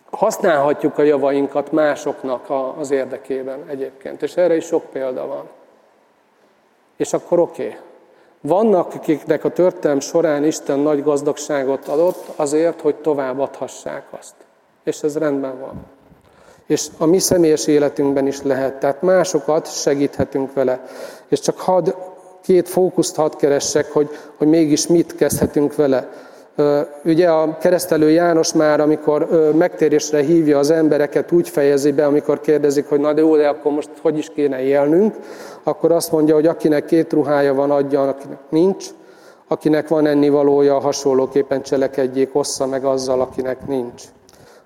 használhatjuk 0.09 0.97
a 0.97 1.01
javainkat 1.01 1.71
másoknak 1.71 2.45
az 2.79 2.91
érdekében 2.91 3.63
egyébként, 3.67 4.21
és 4.21 4.35
erre 4.35 4.55
is 4.55 4.65
sok 4.65 4.83
példa 4.83 5.27
van. 5.27 5.49
És 6.97 7.13
akkor 7.13 7.39
oké. 7.39 7.65
Okay. 7.65 7.77
Vannak, 8.41 8.93
akiknek 8.93 9.43
a 9.43 9.49
történelm 9.49 9.99
során 9.99 10.43
Isten 10.43 10.79
nagy 10.79 11.03
gazdagságot 11.03 11.87
adott 11.87 12.23
azért, 12.35 12.81
hogy 12.81 12.95
tovább 12.95 13.39
adhassák 13.39 14.05
azt. 14.19 14.35
És 14.83 15.01
ez 15.01 15.17
rendben 15.17 15.59
van. 15.59 15.85
És 16.69 16.87
a 16.97 17.05
mi 17.05 17.19
személyes 17.19 17.67
életünkben 17.67 18.27
is 18.27 18.41
lehet. 18.41 18.79
Tehát 18.79 19.01
másokat 19.01 19.81
segíthetünk 19.81 20.53
vele. 20.53 20.85
És 21.27 21.39
csak 21.39 21.59
had, 21.59 21.95
két 22.41 22.69
fókuszt 22.69 23.15
hadd 23.15 23.37
keressek, 23.37 23.91
hogy, 23.91 24.09
hogy 24.37 24.47
mégis 24.47 24.87
mit 24.87 25.15
kezdhetünk 25.15 25.75
vele. 25.75 26.09
Ugye 27.03 27.29
a 27.29 27.57
keresztelő 27.57 28.09
János 28.09 28.53
már, 28.53 28.79
amikor 28.79 29.51
megtérésre 29.57 30.21
hívja 30.21 30.57
az 30.57 30.69
embereket, 30.69 31.31
úgy 31.31 31.49
fejezi 31.49 31.91
be, 31.91 32.05
amikor 32.05 32.41
kérdezik, 32.41 32.89
hogy 32.89 32.99
na 32.99 33.13
de 33.13 33.21
jó, 33.21 33.35
de 33.35 33.47
akkor 33.47 33.71
most 33.71 33.89
hogy 34.01 34.17
is 34.17 34.29
kéne 34.35 34.61
élnünk, 34.61 35.15
akkor 35.63 35.91
azt 35.91 36.11
mondja, 36.11 36.33
hogy 36.33 36.47
akinek 36.47 36.85
két 36.85 37.13
ruhája 37.13 37.53
van, 37.53 37.71
adja, 37.71 38.07
akinek 38.07 38.39
nincs, 38.49 38.85
akinek 39.47 39.87
van 39.87 40.05
ennivalója, 40.05 40.79
hasonlóképpen 40.79 41.61
cselekedjék, 41.61 42.35
ossza 42.35 42.65
meg 42.65 42.85
azzal, 42.85 43.21
akinek 43.21 43.67
nincs. 43.67 44.03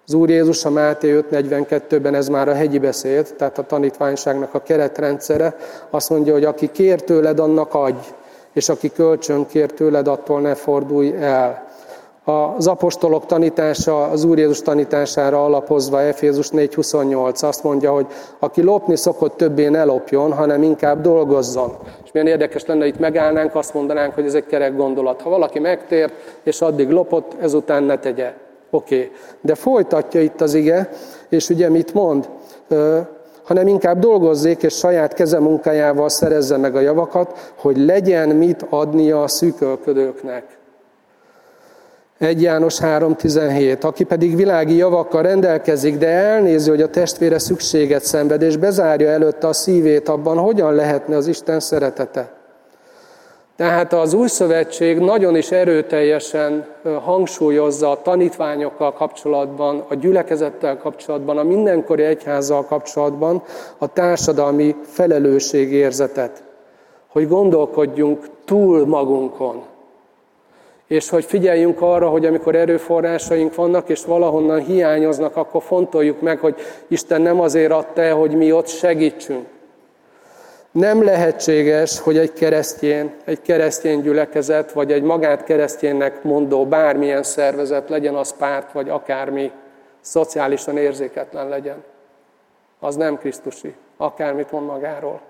Az 0.07 0.13
Úr 0.13 0.29
Jézus 0.29 0.65
a 0.65 0.69
Máté 0.69 1.23
5.42-ben 1.31 2.15
ez 2.15 2.27
már 2.27 2.47
a 2.49 2.53
hegyi 2.53 2.79
beszéd, 2.79 3.33
tehát 3.37 3.57
a 3.57 3.63
tanítványságnak 3.63 4.53
a 4.53 4.61
keretrendszere, 4.61 5.55
azt 5.89 6.09
mondja, 6.09 6.33
hogy 6.33 6.43
aki 6.43 6.71
kér 6.71 7.01
tőled, 7.01 7.39
annak 7.39 7.73
adj, 7.73 8.07
és 8.53 8.69
aki 8.69 8.91
kölcsön 8.91 9.45
kér 9.45 9.71
tőled, 9.71 10.07
attól 10.07 10.41
ne 10.41 10.55
fordulj 10.55 11.13
el. 11.19 11.67
Az 12.23 12.67
apostolok 12.67 13.25
tanítása, 13.25 14.03
az 14.03 14.23
Úr 14.23 14.37
Jézus 14.37 14.61
tanítására 14.61 15.45
alapozva 15.45 16.01
Efézus 16.01 16.49
4.28 16.49 17.43
azt 17.43 17.63
mondja, 17.63 17.91
hogy 17.91 18.05
aki 18.39 18.61
lopni 18.61 18.95
szokott, 18.95 19.37
többé 19.37 19.67
ne 19.67 19.83
lopjon, 19.83 20.33
hanem 20.33 20.63
inkább 20.63 21.01
dolgozzon. 21.01 21.77
És 22.03 22.11
milyen 22.11 22.27
érdekes 22.27 22.65
lenne, 22.65 22.85
itt 22.85 22.99
megállnánk, 22.99 23.55
azt 23.55 23.73
mondanánk, 23.73 24.13
hogy 24.13 24.25
ez 24.25 24.33
egy 24.33 24.45
kerek 24.45 24.75
gondolat. 24.75 25.21
Ha 25.21 25.29
valaki 25.29 25.59
megtért, 25.59 26.13
és 26.43 26.61
addig 26.61 26.89
lopott, 26.89 27.31
ezután 27.41 27.83
ne 27.83 27.99
tegye. 27.99 28.42
Oké. 28.73 28.95
Okay. 28.95 29.11
De 29.41 29.55
folytatja 29.55 30.21
itt 30.21 30.41
az 30.41 30.53
ige, 30.53 30.89
és 31.29 31.49
ugye 31.49 31.69
mit 31.69 31.93
mond? 31.93 32.29
hanem 33.43 33.67
inkább 33.67 33.99
dolgozzék, 33.99 34.63
és 34.63 34.73
saját 34.73 35.13
keze 35.13 35.39
munkájával 35.39 36.09
szerezze 36.09 36.57
meg 36.57 36.75
a 36.75 36.79
javakat, 36.79 37.53
hogy 37.57 37.77
legyen 37.77 38.29
mit 38.29 38.65
adnia 38.69 39.23
a 39.23 39.27
szűkölködőknek. 39.27 40.57
1 42.17 42.41
János 42.41 42.79
3.17. 42.79 43.83
Aki 43.83 44.03
pedig 44.03 44.35
világi 44.35 44.75
javakkal 44.75 45.21
rendelkezik, 45.21 45.97
de 45.97 46.07
elnézi, 46.07 46.69
hogy 46.69 46.81
a 46.81 46.89
testvére 46.89 47.39
szükséget 47.39 48.03
szenved, 48.03 48.41
és 48.41 48.57
bezárja 48.57 49.09
előtte 49.09 49.47
a 49.47 49.53
szívét, 49.53 50.09
abban 50.09 50.37
hogyan 50.37 50.73
lehetne 50.73 51.15
az 51.15 51.27
Isten 51.27 51.59
szeretete? 51.59 52.42
Tehát 53.63 53.93
az 53.93 54.13
új 54.13 54.27
szövetség 54.27 54.97
nagyon 54.97 55.35
is 55.35 55.51
erőteljesen 55.51 56.65
hangsúlyozza 57.03 57.89
a 57.89 58.01
tanítványokkal 58.01 58.93
kapcsolatban, 58.93 59.83
a 59.87 59.95
gyülekezettel 59.95 60.77
kapcsolatban, 60.77 61.37
a 61.37 61.43
mindenkori 61.43 62.03
egyházzal 62.03 62.65
kapcsolatban 62.65 63.43
a 63.77 63.93
társadalmi 63.93 64.75
felelősségérzetet. 64.81 66.43
Hogy 67.07 67.27
gondolkodjunk 67.27 68.25
túl 68.45 68.85
magunkon, 68.85 69.63
és 70.87 71.09
hogy 71.09 71.25
figyeljünk 71.25 71.81
arra, 71.81 72.09
hogy 72.09 72.25
amikor 72.25 72.55
erőforrásaink 72.55 73.55
vannak, 73.55 73.89
és 73.89 74.05
valahonnan 74.05 74.59
hiányoznak, 74.59 75.35
akkor 75.37 75.61
fontoljuk 75.61 76.21
meg, 76.21 76.39
hogy 76.39 76.55
Isten 76.87 77.21
nem 77.21 77.39
azért 77.39 77.71
adta 77.71 78.13
hogy 78.13 78.35
mi 78.35 78.51
ott 78.51 78.67
segítsünk. 78.67 79.45
Nem 80.73 81.03
lehetséges, 81.03 81.99
hogy 81.99 82.17
egy 82.17 82.33
keresztjén, 82.33 83.13
egy 83.25 83.41
keresztény 83.41 84.01
gyülekezet, 84.01 84.71
vagy 84.71 84.91
egy 84.91 85.03
magát 85.03 85.43
keresztjénnek 85.43 86.23
mondó 86.23 86.65
bármilyen 86.65 87.23
szervezet, 87.23 87.89
legyen 87.89 88.15
az 88.15 88.35
párt, 88.37 88.71
vagy 88.71 88.89
akármi, 88.89 89.51
szociálisan 90.01 90.77
érzéketlen 90.77 91.49
legyen. 91.49 91.83
Az 92.79 92.95
nem 92.95 93.17
Krisztusi, 93.17 93.75
akármit 93.97 94.51
mond 94.51 94.65
magáról. 94.65 95.21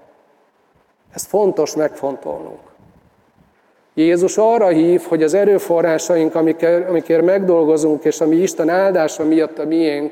Ez 1.14 1.26
fontos 1.26 1.76
megfontolnunk. 1.76 2.60
Jézus 3.94 4.38
arra 4.38 4.68
hív, 4.68 5.02
hogy 5.02 5.24
az 5.24 5.34
erőforrásaink, 5.34 6.36
amikért, 6.36 6.90
amikért 6.90 7.24
megdolgozunk, 7.24 8.04
és 8.04 8.22
ami 8.22 8.36
Isten 8.36 8.70
áldása 8.70 9.24
miatt 9.24 9.60
a 9.60 9.66
miénk, 9.66 10.12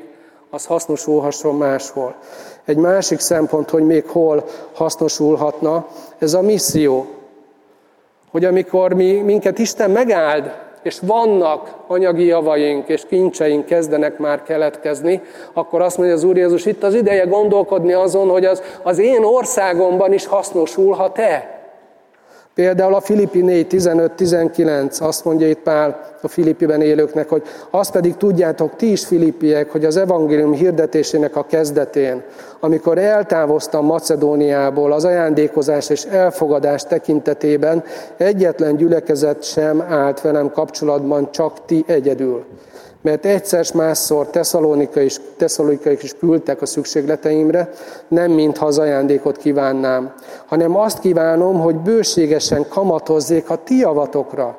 az 0.50 0.66
hasznosulhasson 0.66 1.56
máshol. 1.56 2.16
Egy 2.64 2.76
másik 2.76 3.18
szempont, 3.18 3.70
hogy 3.70 3.82
még 3.82 4.06
hol 4.06 4.44
hasznosulhatna, 4.72 5.86
ez 6.18 6.34
a 6.34 6.42
misszió. 6.42 7.06
Hogy 8.30 8.44
amikor 8.44 8.92
mi, 8.92 9.12
minket 9.12 9.58
Isten 9.58 9.90
megáld, 9.90 10.52
és 10.82 10.98
vannak 11.00 11.74
anyagi 11.86 12.24
javaink 12.24 12.88
és 12.88 13.06
kincseink 13.08 13.66
kezdenek 13.66 14.18
már 14.18 14.42
keletkezni, 14.42 15.22
akkor 15.52 15.80
azt 15.80 15.96
mondja 15.96 16.14
az 16.16 16.24
Úr 16.24 16.36
Jézus, 16.36 16.66
itt 16.66 16.82
az 16.82 16.94
ideje 16.94 17.24
gondolkodni 17.24 17.92
azon, 17.92 18.28
hogy 18.28 18.44
az, 18.44 18.62
az 18.82 18.98
én 18.98 19.24
országomban 19.24 20.12
is 20.12 20.26
hasznosulhat-e. 20.26 21.61
Például 22.54 22.94
a 22.94 23.00
Filippi 23.00 23.40
4, 23.40 23.66
15-19 23.70 25.02
azt 25.02 25.24
mondja 25.24 25.48
itt 25.48 25.58
Pál 25.58 26.16
a 26.22 26.28
Filippiben 26.28 26.80
élőknek, 26.80 27.28
hogy 27.28 27.42
azt 27.70 27.92
pedig 27.92 28.16
tudjátok 28.16 28.76
ti 28.76 28.90
is 28.90 29.06
Filippiek, 29.06 29.70
hogy 29.70 29.84
az 29.84 29.96
evangélium 29.96 30.52
hirdetésének 30.52 31.36
a 31.36 31.46
kezdetén, 31.46 32.22
amikor 32.60 32.98
eltávoztam 32.98 33.84
Macedóniából 33.84 34.92
az 34.92 35.04
ajándékozás 35.04 35.88
és 35.88 36.04
elfogadás 36.04 36.82
tekintetében, 36.82 37.84
egyetlen 38.16 38.76
gyülekezet 38.76 39.42
sem 39.42 39.80
állt 39.80 40.20
velem 40.20 40.50
kapcsolatban, 40.50 41.30
csak 41.30 41.64
ti 41.64 41.84
egyedül 41.86 42.44
mert 43.02 43.24
egyszer 43.24 43.66
másszor 43.74 44.26
Tesszalonika 44.26 45.00
is, 45.00 45.20
Tesszalonikai 45.36 45.98
is 46.00 46.14
küldtek 46.18 46.62
a 46.62 46.66
szükségleteimre, 46.66 47.70
nem 48.08 48.30
mintha 48.30 48.66
az 48.66 48.78
ajándékot 48.78 49.36
kívánnám, 49.36 50.14
hanem 50.46 50.76
azt 50.76 50.98
kívánom, 50.98 51.60
hogy 51.60 51.76
bőségesen 51.76 52.68
kamatozzék 52.68 53.50
a 53.50 53.62
ti 53.64 53.76
javatokra. 53.76 54.58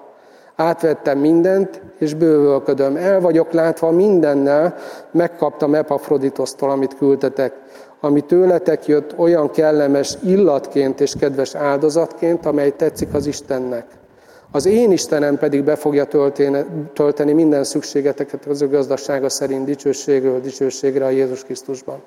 Átvettem 0.56 1.20
mindent, 1.20 1.82
és 2.00 2.14
bővölködöm. 2.14 2.96
El 2.96 3.20
vagyok 3.20 3.52
látva 3.52 3.92
mindennel, 3.92 4.76
megkaptam 5.12 5.76
Epafroditosztól, 5.76 6.70
amit 6.70 6.98
küldtetek, 6.98 7.54
ami 8.00 8.22
tőletek 8.22 8.86
jött 8.86 9.18
olyan 9.18 9.52
kellemes 9.52 10.18
illatként 10.24 11.02
és 11.02 11.14
kedves 11.20 11.56
áldozatként, 11.56 12.46
amely 12.46 12.70
tetszik 12.70 13.14
az 13.14 13.26
Istennek. 13.26 13.86
Az 14.56 14.66
én 14.66 14.92
Istenem 14.92 15.38
pedig 15.38 15.64
be 15.64 15.76
fogja 15.76 16.06
tölteni, 16.06 16.66
tölteni 16.94 17.32
minden 17.32 17.64
szükségeteket 17.64 18.46
az 18.46 18.62
ő 18.62 18.70
gazdasága 18.70 19.30
szerint 19.30 19.66
dicsőségről 19.66 20.42
dicsőségre 20.42 21.06
a 21.06 21.10
Jézus 21.10 21.44
Krisztusban. 21.44 22.04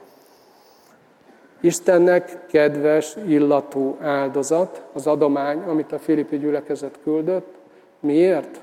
Istennek 1.60 2.46
kedves, 2.46 3.16
illatú 3.28 3.96
áldozat, 4.00 4.82
az 4.92 5.06
adomány, 5.06 5.58
amit 5.58 5.92
a 5.92 5.98
Filippi 5.98 6.38
gyülekezet 6.38 6.98
küldött. 7.02 7.54
Miért? 8.00 8.60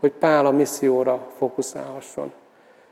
Hogy 0.00 0.12
Pál 0.12 0.46
a 0.46 0.50
misszióra 0.50 1.26
fókuszálhasson. 1.38 2.32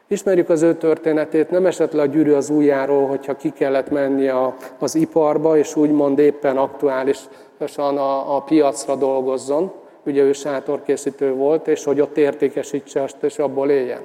Ismerjük 0.07 0.49
az 0.49 0.62
ő 0.62 0.74
történetét, 0.74 1.51
nem 1.51 1.66
esett 1.66 1.93
le 1.93 2.03
a 2.03 2.07
gyűrű 2.07 2.32
az 2.32 2.51
ujjáról, 2.51 3.07
hogyha 3.07 3.36
ki 3.36 3.51
kellett 3.51 3.91
menni 3.91 4.28
a, 4.28 4.55
az 4.78 4.95
iparba, 4.95 5.57
és 5.57 5.76
úgymond 5.76 6.18
éppen 6.18 6.57
aktuálisan 6.57 7.97
a, 7.97 8.36
a 8.36 8.43
piacra 8.43 8.97
dolgozzon, 8.97 9.72
ugye 10.07 10.22
ő 10.22 10.32
sátorkészítő 10.32 11.32
volt, 11.32 11.68
és 11.68 11.84
hogy 11.84 12.01
ott 12.01 12.16
értékesítse 12.16 13.03
azt, 13.03 13.16
és 13.20 13.38
abból 13.38 13.70
éljen. 13.70 14.01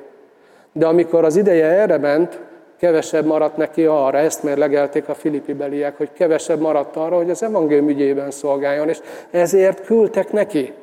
De 0.72 0.86
amikor 0.86 1.24
az 1.24 1.36
ideje 1.36 1.66
erre 1.66 1.98
ment, 1.98 2.40
kevesebb 2.80 3.26
maradt 3.26 3.58
neki 3.58 3.86
arra, 3.86 4.18
ezt 4.18 4.44
mérlegelték 4.44 5.10
a 5.10 5.14
filippi 5.14 5.54
beliek, 5.54 5.98
hogy 5.98 6.10
kevesebb 6.14 6.60
maradt 6.60 6.96
arra, 6.96 7.16
hogy 7.16 7.30
az 7.30 7.44
evangélium 7.44 7.90
ügyében 7.90 8.32
szolgáljon, 8.32 8.90
és 8.90 9.00
ezért 9.32 9.86
küldtek 9.86 10.32
neki. 10.32 10.74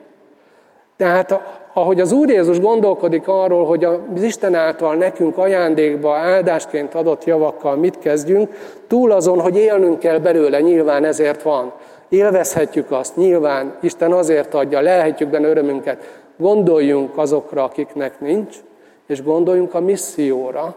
Tehát 0.96 1.40
ahogy 1.72 2.00
az 2.00 2.12
Úr 2.12 2.28
Jézus 2.28 2.60
gondolkodik 2.60 3.28
arról, 3.28 3.66
hogy 3.66 3.84
az 3.84 4.22
Isten 4.22 4.54
által 4.54 4.94
nekünk 4.94 5.38
ajándékba, 5.38 6.16
áldásként 6.16 6.94
adott 6.94 7.24
javakkal 7.24 7.76
mit 7.76 7.98
kezdjünk, 7.98 8.50
túl 8.86 9.10
azon, 9.12 9.40
hogy 9.40 9.56
élnünk 9.56 9.98
kell 9.98 10.18
belőle, 10.18 10.60
nyilván 10.60 11.04
ezért 11.04 11.42
van. 11.42 11.72
Élvezhetjük 12.10 12.90
azt, 12.90 13.16
nyilván 13.16 13.76
Isten 13.80 14.12
azért 14.12 14.54
adja, 14.54 14.80
lelhetjük 14.80 15.28
benne 15.28 15.48
örömünket. 15.48 16.20
Gondoljunk 16.36 17.18
azokra, 17.18 17.64
akiknek 17.64 18.20
nincs, 18.20 18.56
és 19.06 19.22
gondoljunk 19.22 19.74
a 19.74 19.80
misszióra, 19.80 20.74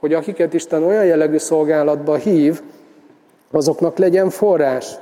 hogy 0.00 0.14
akiket 0.14 0.54
Isten 0.54 0.82
olyan 0.82 1.04
jellegű 1.04 1.36
szolgálatba 1.36 2.14
hív, 2.14 2.62
azoknak 3.50 3.98
legyen 3.98 4.30
forrás. 4.30 4.94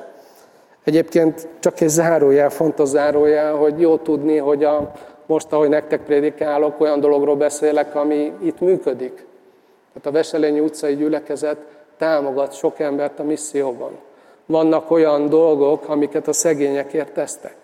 Egyébként 0.85 1.49
csak 1.59 1.81
egy 1.81 1.89
zárójel, 1.89 2.51
fontos 2.51 2.89
zárójel, 2.89 3.55
hogy 3.55 3.81
jó 3.81 3.97
tudni, 3.97 4.37
hogy 4.37 4.65
a, 4.65 4.93
most, 5.27 5.53
ahogy 5.53 5.69
nektek 5.69 6.01
prédikálok, 6.01 6.81
olyan 6.81 7.01
dologról 7.01 7.37
beszélek, 7.37 7.95
ami 7.95 8.33
itt 8.43 8.61
működik. 8.61 9.13
Tehát 9.93 10.07
a 10.07 10.11
Veselényi 10.11 10.61
utcai 10.61 10.95
gyülekezet 10.95 11.57
támogat 11.99 12.53
sok 12.53 12.79
embert 12.79 13.19
a 13.19 13.23
misszióban. 13.23 13.91
Vannak 14.47 14.91
olyan 14.91 15.29
dolgok, 15.29 15.89
amiket 15.89 16.29
a 16.29 16.33
szegényekért 16.33 17.13
tesztek. 17.13 17.57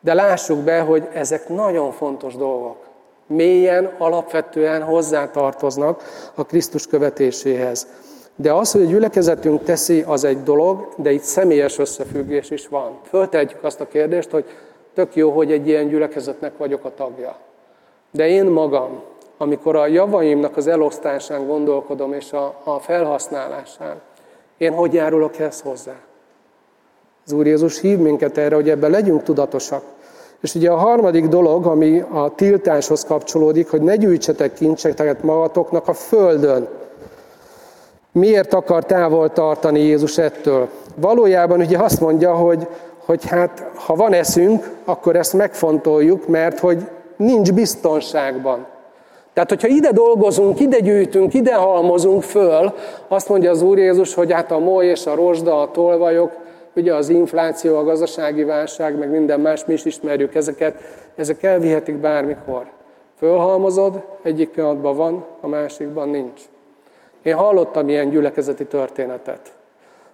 De 0.00 0.14
lássuk 0.14 0.58
be, 0.58 0.80
hogy 0.80 1.08
ezek 1.12 1.48
nagyon 1.48 1.92
fontos 1.92 2.36
dolgok. 2.36 2.76
Mélyen, 3.26 3.90
alapvetően 3.98 4.82
hozzátartoznak 4.82 6.02
a 6.34 6.44
Krisztus 6.44 6.86
követéséhez. 6.86 7.86
De 8.36 8.52
az, 8.52 8.72
hogy 8.72 8.82
a 8.82 8.86
gyülekezetünk 8.86 9.62
teszi, 9.62 10.04
az 10.06 10.24
egy 10.24 10.42
dolog, 10.42 10.88
de 10.96 11.12
itt 11.12 11.22
személyes 11.22 11.78
összefüggés 11.78 12.50
is 12.50 12.68
van. 12.68 12.98
Föltehetjük 13.02 13.64
azt 13.64 13.80
a 13.80 13.88
kérdést, 13.88 14.30
hogy 14.30 14.44
tök 14.94 15.16
jó, 15.16 15.30
hogy 15.30 15.52
egy 15.52 15.68
ilyen 15.68 15.88
gyülekezetnek 15.88 16.56
vagyok 16.56 16.84
a 16.84 16.94
tagja. 16.94 17.36
De 18.10 18.28
én 18.28 18.44
magam, 18.44 19.02
amikor 19.38 19.76
a 19.76 19.86
javaimnak 19.86 20.56
az 20.56 20.66
elosztásán 20.66 21.46
gondolkodom, 21.46 22.12
és 22.12 22.32
a, 22.32 22.60
a 22.64 22.78
felhasználásán, 22.78 24.00
én 24.58 24.72
hogy 24.72 24.94
járulok 24.94 25.38
ezt 25.38 25.62
hozzá? 25.62 25.94
Az 27.26 27.32
Úr 27.32 27.46
Jézus 27.46 27.80
hív 27.80 27.98
minket 27.98 28.38
erre, 28.38 28.54
hogy 28.54 28.68
ebben 28.68 28.90
legyünk 28.90 29.22
tudatosak. 29.22 29.82
És 30.40 30.54
ugye 30.54 30.70
a 30.70 30.76
harmadik 30.76 31.26
dolog, 31.26 31.66
ami 31.66 32.00
a 32.00 32.32
tiltáshoz 32.34 33.04
kapcsolódik, 33.04 33.70
hogy 33.70 33.80
ne 33.80 33.96
gyűjtsetek 33.96 34.54
kincseket 34.54 35.22
magatoknak 35.22 35.88
a 35.88 35.92
földön. 35.92 36.68
Miért 38.12 38.54
akar 38.54 38.84
távol 38.84 39.32
tartani 39.32 39.80
Jézus 39.80 40.18
ettől? 40.18 40.68
Valójában 40.94 41.60
ugye 41.60 41.78
azt 41.78 42.00
mondja, 42.00 42.34
hogy, 42.34 42.68
hogy 43.04 43.24
hát 43.26 43.70
ha 43.74 43.94
van 43.94 44.12
eszünk, 44.12 44.70
akkor 44.84 45.16
ezt 45.16 45.32
megfontoljuk, 45.32 46.28
mert 46.28 46.58
hogy 46.58 46.88
nincs 47.16 47.52
biztonságban. 47.52 48.66
Tehát, 49.36 49.50
hogyha 49.50 49.68
ide 49.68 49.92
dolgozunk, 49.92 50.60
ide 50.60 50.78
gyűjtünk, 50.78 51.34
ide 51.34 51.54
halmozunk 51.54 52.22
föl, 52.22 52.72
azt 53.08 53.28
mondja 53.28 53.50
az 53.50 53.62
Úr 53.62 53.78
Jézus, 53.78 54.14
hogy 54.14 54.32
hát 54.32 54.50
a 54.50 54.58
moly 54.58 54.86
és 54.86 55.06
a 55.06 55.14
rozsda, 55.14 55.60
a 55.60 55.70
tolvajok, 55.70 56.32
ugye 56.76 56.94
az 56.94 57.08
infláció, 57.08 57.76
a 57.76 57.84
gazdasági 57.84 58.44
válság, 58.44 58.98
meg 58.98 59.10
minden 59.10 59.40
más, 59.40 59.64
mi 59.64 59.72
is 59.72 59.84
ismerjük 59.84 60.34
ezeket, 60.34 60.74
ezek 61.16 61.42
elvihetik 61.42 61.94
bármikor. 61.94 62.66
Fölhalmozod, 63.18 64.02
egyik 64.22 64.48
pillanatban 64.48 64.96
van, 64.96 65.24
a 65.40 65.46
másikban 65.46 66.08
nincs. 66.08 66.40
Én 67.22 67.34
hallottam 67.34 67.88
ilyen 67.88 68.10
gyülekezeti 68.10 68.64
történetet. 68.64 69.52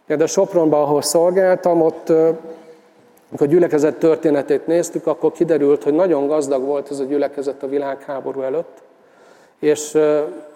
De 0.07 0.27
Sopronban, 0.27 0.83
ahol 0.83 1.03
szolgáltam, 1.03 1.81
ott, 1.81 2.09
amikor 3.29 3.47
a 3.47 3.51
gyülekezet 3.51 3.99
történetét 3.99 4.66
néztük, 4.66 5.07
akkor 5.07 5.33
kiderült, 5.33 5.83
hogy 5.83 5.95
nagyon 5.95 6.27
gazdag 6.27 6.64
volt 6.64 6.91
ez 6.91 6.99
a 6.99 7.05
gyülekezet 7.05 7.62
a 7.62 7.68
világháború 7.68 8.41
előtt, 8.41 8.83
és 9.62 9.98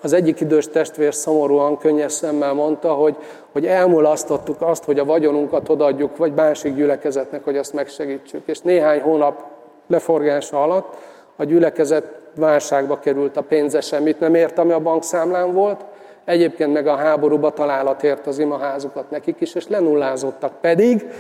az 0.03 0.13
egyik 0.13 0.41
idős 0.41 0.69
testvér 0.69 1.15
szomorúan, 1.15 1.79
könnyes 1.79 2.13
szemmel 2.13 2.53
mondta, 2.53 2.93
hogy, 2.93 3.17
hogy 3.53 3.67
elmulasztottuk 3.67 4.63
azt, 4.63 4.85
hogy 4.85 4.99
a 4.99 5.05
vagyonunkat 5.05 5.69
odaadjuk, 5.69 6.17
vagy 6.17 6.35
másik 6.35 6.75
gyülekezetnek, 6.75 7.45
hogy 7.45 7.57
azt 7.57 7.73
megsegítsük. 7.73 8.43
És 8.47 8.61
néhány 8.61 9.01
hónap 9.01 9.45
leforgása 9.87 10.63
alatt 10.63 10.97
a 11.37 11.45
gyülekezet 11.45 12.05
válságba 12.37 12.99
került, 12.99 13.37
a 13.37 13.43
pénze 13.43 13.81
semmit 13.81 14.21
nem 14.21 14.35
ért, 14.35 14.59
ami 14.59 14.73
a 14.73 14.81
bankszámlán 14.81 15.53
volt, 15.53 15.85
egyébként 16.25 16.73
meg 16.73 16.87
a 16.87 16.97
háborúba 16.97 17.51
találat 17.51 18.03
ért 18.03 18.27
az 18.27 18.39
imaházukat 18.39 19.11
nekik 19.11 19.41
is, 19.41 19.55
és 19.55 19.69
lenullázottak. 19.69 20.61
Pedig, 20.61 21.11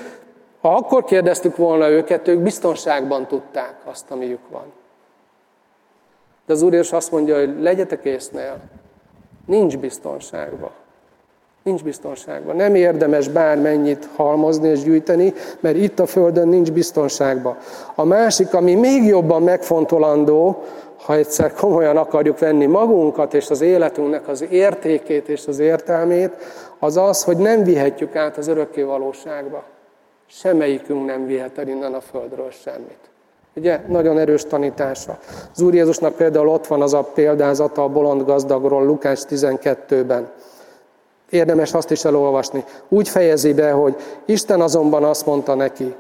ha 0.61 0.75
akkor 0.75 1.05
kérdeztük 1.05 1.57
volna 1.57 1.89
őket, 1.89 2.29
ők 2.29 2.39
biztonságban 2.39 3.27
tudták 3.27 3.75
azt, 3.85 4.11
amiük 4.11 4.49
van. 4.51 4.73
De 6.47 6.53
az 6.53 6.63
Úr 6.63 6.75
is 6.75 6.93
azt 6.93 7.11
mondja, 7.11 7.39
hogy 7.39 7.55
legyetek 7.61 8.05
észnél. 8.05 8.57
Nincs 9.47 9.79
biztonságban. 9.79 10.71
Nincs 11.63 11.83
biztonságban. 11.83 12.57
Nem 12.57 12.75
érdemes 12.75 13.29
bármennyit 13.29 14.09
halmozni 14.17 14.69
és 14.69 14.83
gyűjteni, 14.83 15.33
mert 15.61 15.77
itt 15.77 15.99
a 15.99 16.07
Földön 16.07 16.49
nincs 16.49 16.73
biztonságban. 16.73 17.57
A 17.95 18.05
másik, 18.05 18.55
ami 18.55 18.75
még 18.75 19.05
jobban 19.05 19.43
megfontolandó, 19.43 20.63
ha 20.97 21.15
egyszer 21.15 21.53
komolyan 21.53 21.97
akarjuk 21.97 22.39
venni 22.39 22.67
magunkat 22.67 23.35
és 23.35 23.51
az 23.51 23.61
életünknek 23.61 24.29
az 24.29 24.45
értékét 24.51 25.29
és 25.29 25.47
az 25.47 25.59
értelmét, 25.59 26.31
az 26.79 26.97
az, 26.97 27.25
hogy 27.25 27.37
nem 27.37 27.63
vihetjük 27.63 28.17
át 28.17 28.37
az 28.37 28.47
örökké 28.47 28.83
valóságba. 28.83 29.65
Semmelyikünk 30.27 31.07
nem 31.07 31.27
vihet 31.27 31.59
el 31.59 31.69
innen 31.69 31.95
a 31.95 32.01
Földről 32.01 32.51
semmit. 32.51 32.99
Ugye, 33.57 33.81
nagyon 33.89 34.19
erős 34.19 34.45
tanítása. 34.45 35.19
Az 35.55 35.61
Úr 35.61 35.75
Jézusnak 35.75 36.15
például 36.15 36.49
ott 36.49 36.67
van 36.67 36.83
az 36.83 36.95
a 36.95 37.03
példázata 37.03 37.83
a 37.83 37.89
bolond 37.89 38.25
gazdagról 38.25 38.85
Lukás 38.85 39.21
12-ben. 39.29 40.29
Érdemes 41.31 41.75
azt 41.75 41.91
is 41.91 42.05
elolvasni. 42.05 42.65
Úgy 42.89 43.09
fejezi 43.09 43.55
be, 43.55 43.71
hogy 43.71 43.97
Isten 44.25 44.61
azonban 44.61 45.05
azt 45.05 45.27
mondta 45.27 45.55
neki, 45.55 45.95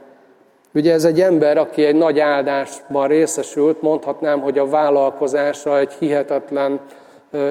Ugye 0.76 0.92
ez 0.92 1.04
egy 1.04 1.20
ember, 1.20 1.56
aki 1.58 1.84
egy 1.84 1.94
nagy 1.94 2.18
áldásban 2.18 3.08
részesült, 3.08 3.82
mondhatnám, 3.82 4.40
hogy 4.40 4.58
a 4.58 4.68
vállalkozása 4.68 5.78
egy 5.78 5.92
hihetetlen 5.92 6.80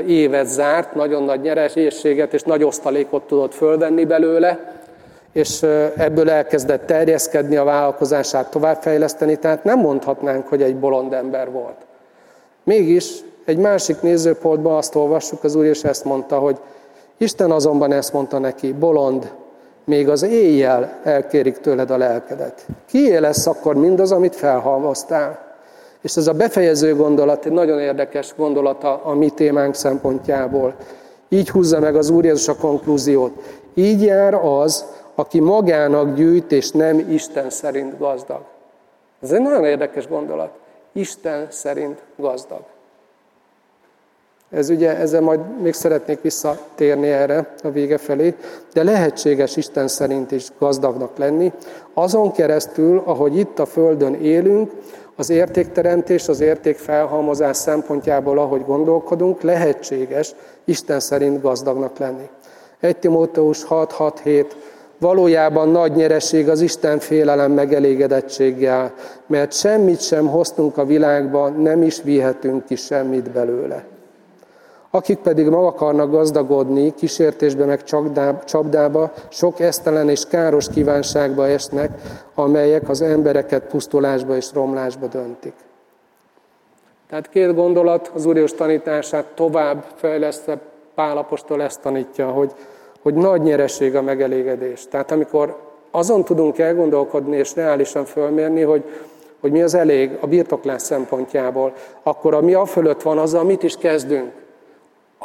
évet 0.07 0.47
zárt, 0.47 0.95
nagyon 0.95 1.23
nagy 1.23 1.41
nyereséget 1.41 2.33
és 2.33 2.41
nagy 2.41 2.63
osztalékot 2.63 3.23
tudott 3.23 3.53
fölvenni 3.53 4.05
belőle, 4.05 4.81
és 5.35 5.63
ebből 5.95 6.29
elkezdett 6.29 6.85
terjeszkedni, 6.85 7.55
a 7.55 7.63
vállalkozását 7.63 8.49
továbbfejleszteni, 8.49 9.35
tehát 9.35 9.63
nem 9.63 9.79
mondhatnánk, 9.79 10.47
hogy 10.47 10.61
egy 10.61 10.77
bolond 10.77 11.13
ember 11.13 11.51
volt. 11.51 11.77
Mégis 12.63 13.19
egy 13.45 13.57
másik 13.57 14.01
nézőpontban 14.01 14.75
azt 14.75 14.95
olvassuk, 14.95 15.43
az 15.43 15.55
Úr 15.55 15.65
és 15.65 15.83
ezt 15.83 16.05
mondta, 16.05 16.37
hogy 16.37 16.57
Isten 17.17 17.51
azonban 17.51 17.91
ezt 17.91 18.13
mondta 18.13 18.39
neki, 18.39 18.73
bolond, 18.73 19.31
még 19.83 20.09
az 20.09 20.23
éjjel 20.23 20.99
elkérik 21.03 21.57
tőled 21.57 21.91
a 21.91 21.97
lelkedet. 21.97 22.65
Kié 22.85 23.17
lesz 23.17 23.47
akkor 23.47 23.75
mindaz, 23.75 24.11
amit 24.11 24.35
felhalmoztál? 24.35 25.39
És 26.01 26.15
ez 26.15 26.27
a 26.27 26.33
befejező 26.33 26.95
gondolat 26.95 27.45
egy 27.45 27.51
nagyon 27.51 27.79
érdekes 27.79 28.33
gondolata 28.37 29.01
a 29.03 29.13
mi 29.13 29.29
témánk 29.29 29.75
szempontjából. 29.75 30.75
Így 31.29 31.49
húzza 31.49 31.79
meg 31.79 31.95
az 31.95 32.09
Úr 32.09 32.25
Jézus 32.25 32.47
a 32.47 32.55
konklúziót. 32.55 33.31
Így 33.73 34.03
jár 34.03 34.33
az, 34.33 34.85
aki 35.15 35.39
magának 35.39 36.15
gyűjt, 36.15 36.51
és 36.51 36.71
nem 36.71 36.99
Isten 37.09 37.49
szerint 37.49 37.97
gazdag. 37.97 38.41
Ez 39.21 39.31
egy 39.31 39.41
nagyon 39.41 39.65
érdekes 39.65 40.07
gondolat. 40.07 40.49
Isten 40.91 41.47
szerint 41.49 42.01
gazdag. 42.15 42.61
Ez 44.51 44.69
ugye, 44.69 44.97
ezzel 44.97 45.21
majd 45.21 45.61
még 45.61 45.73
szeretnék 45.73 46.21
visszatérni 46.21 47.07
erre 47.07 47.53
a 47.63 47.69
vége 47.69 47.97
felé, 47.97 48.35
de 48.73 48.83
lehetséges 48.83 49.55
Isten 49.55 49.87
szerint 49.87 50.31
is 50.31 50.47
gazdagnak 50.59 51.17
lenni, 51.17 51.53
azon 51.93 52.31
keresztül, 52.31 53.01
ahogy 53.05 53.37
itt 53.37 53.59
a 53.59 53.65
Földön 53.65 54.13
élünk, 54.13 54.71
az 55.15 55.29
értékteremtés, 55.29 56.27
az 56.27 56.39
értékfelhalmozás 56.39 57.57
szempontjából, 57.57 58.39
ahogy 58.39 58.65
gondolkodunk, 58.65 59.41
lehetséges 59.41 60.35
Isten 60.63 60.99
szerint 60.99 61.41
gazdagnak 61.41 61.97
lenni. 61.97 62.29
1 62.79 62.97
Timóteus 62.97 63.65
6.6.7 63.65 64.45
Valójában 64.97 65.69
nagy 65.69 65.91
nyereség 65.91 66.49
az 66.49 66.61
Isten 66.61 66.99
félelem 66.99 67.51
megelégedettséggel, 67.51 68.93
mert 69.27 69.53
semmit 69.53 70.01
sem 70.01 70.27
hoztunk 70.27 70.77
a 70.77 70.85
világba, 70.85 71.49
nem 71.49 71.81
is 71.81 72.01
vihetünk 72.01 72.65
ki 72.65 72.75
semmit 72.75 73.31
belőle. 73.31 73.85
Akik 74.89 75.17
pedig 75.17 75.47
meg 75.47 75.59
akarnak 75.59 76.11
gazdagodni, 76.11 76.93
kísértésbe 76.93 77.65
meg 77.65 77.83
csapdába, 78.45 79.11
sok 79.29 79.59
esztelen 79.59 80.09
és 80.09 80.25
káros 80.25 80.69
kívánságba 80.69 81.47
esnek, 81.47 81.89
amelyek 82.35 82.89
az 82.89 83.01
embereket 83.01 83.63
pusztulásba 83.63 84.35
és 84.35 84.53
romlásba 84.53 85.07
döntik. 85.07 85.53
Tehát 87.09 87.29
két 87.29 87.55
gondolat 87.55 88.11
az 88.13 88.25
Úr 88.25 88.51
tanítását 88.51 89.25
tovább 89.25 89.85
fejlesztve 89.95 90.57
Pálapostól 90.95 91.61
ezt 91.61 91.81
tanítja, 91.81 92.27
hogy 92.27 92.51
hogy 93.05 93.13
nagy 93.13 93.41
nyereség 93.41 93.95
a 93.95 94.01
megelégedés. 94.01 94.87
Tehát 94.89 95.11
amikor 95.11 95.57
azon 95.91 96.23
tudunk 96.23 96.57
elgondolkodni 96.59 97.37
és 97.37 97.55
reálisan 97.55 98.05
fölmérni, 98.05 98.61
hogy, 98.61 98.83
hogy 99.39 99.51
mi 99.51 99.61
az 99.61 99.73
elég 99.73 100.17
a 100.19 100.27
birtoklás 100.27 100.81
szempontjából, 100.81 101.73
akkor 102.03 102.33
ami 102.33 102.53
a 102.53 102.65
fölött 102.65 103.01
van, 103.01 103.17
azzal 103.17 103.43
mit 103.43 103.63
is 103.63 103.77
kezdünk? 103.77 104.31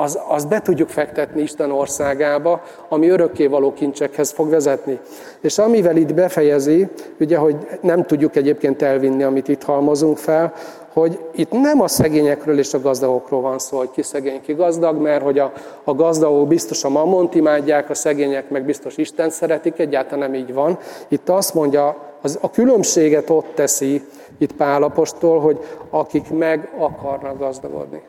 az, 0.01 0.18
az 0.28 0.45
be 0.45 0.61
tudjuk 0.61 0.89
fektetni 0.89 1.43
Isten 1.43 1.70
országába, 1.70 2.62
ami 2.89 3.09
örökkévaló 3.09 3.72
kincsekhez 3.72 4.31
fog 4.31 4.51
vezetni. 4.51 4.99
És 5.41 5.59
amivel 5.59 5.97
itt 5.97 6.14
befejezi, 6.14 6.89
ugye, 7.20 7.37
hogy 7.37 7.57
nem 7.81 8.05
tudjuk 8.05 8.37
egyébként 8.37 8.83
elvinni, 8.83 9.22
amit 9.22 9.49
itt 9.49 9.62
halmozunk 9.62 10.18
fel, 10.18 10.53
hogy 10.93 11.18
itt 11.32 11.51
nem 11.51 11.80
a 11.80 11.88
szegényekről 11.88 12.59
és 12.59 12.74
a 12.74 12.80
gazdagokról 12.80 13.41
van 13.41 13.59
szó, 13.59 13.78
hogy 13.78 13.91
ki 13.91 14.03
szegény, 14.03 14.41
ki 14.41 14.53
gazdag, 14.53 15.01
mert 15.01 15.22
hogy 15.22 15.38
a, 15.38 15.53
a 15.84 15.95
gazdagok 15.95 16.49
biztos 16.49 16.84
a 16.84 16.88
mammont 16.88 17.34
imádják, 17.34 17.91
a 17.91 17.95
szegények 17.95 18.51
meg 18.51 18.64
biztos 18.64 18.97
Isten 18.97 19.30
szeretik, 19.30 19.78
egyáltalán 19.78 20.30
nem 20.30 20.41
így 20.41 20.55
van. 20.55 20.78
Itt 21.09 21.28
azt 21.28 21.55
mondja, 21.55 21.97
az, 22.20 22.38
a 22.41 22.51
különbséget 22.51 23.30
ott 23.30 23.55
teszi 23.55 24.03
itt 24.38 24.53
Pálapostól, 24.53 25.41
hogy 25.41 25.59
akik 25.91 26.30
meg 26.30 26.72
akarnak 26.78 27.38
gazdagodni. 27.38 28.03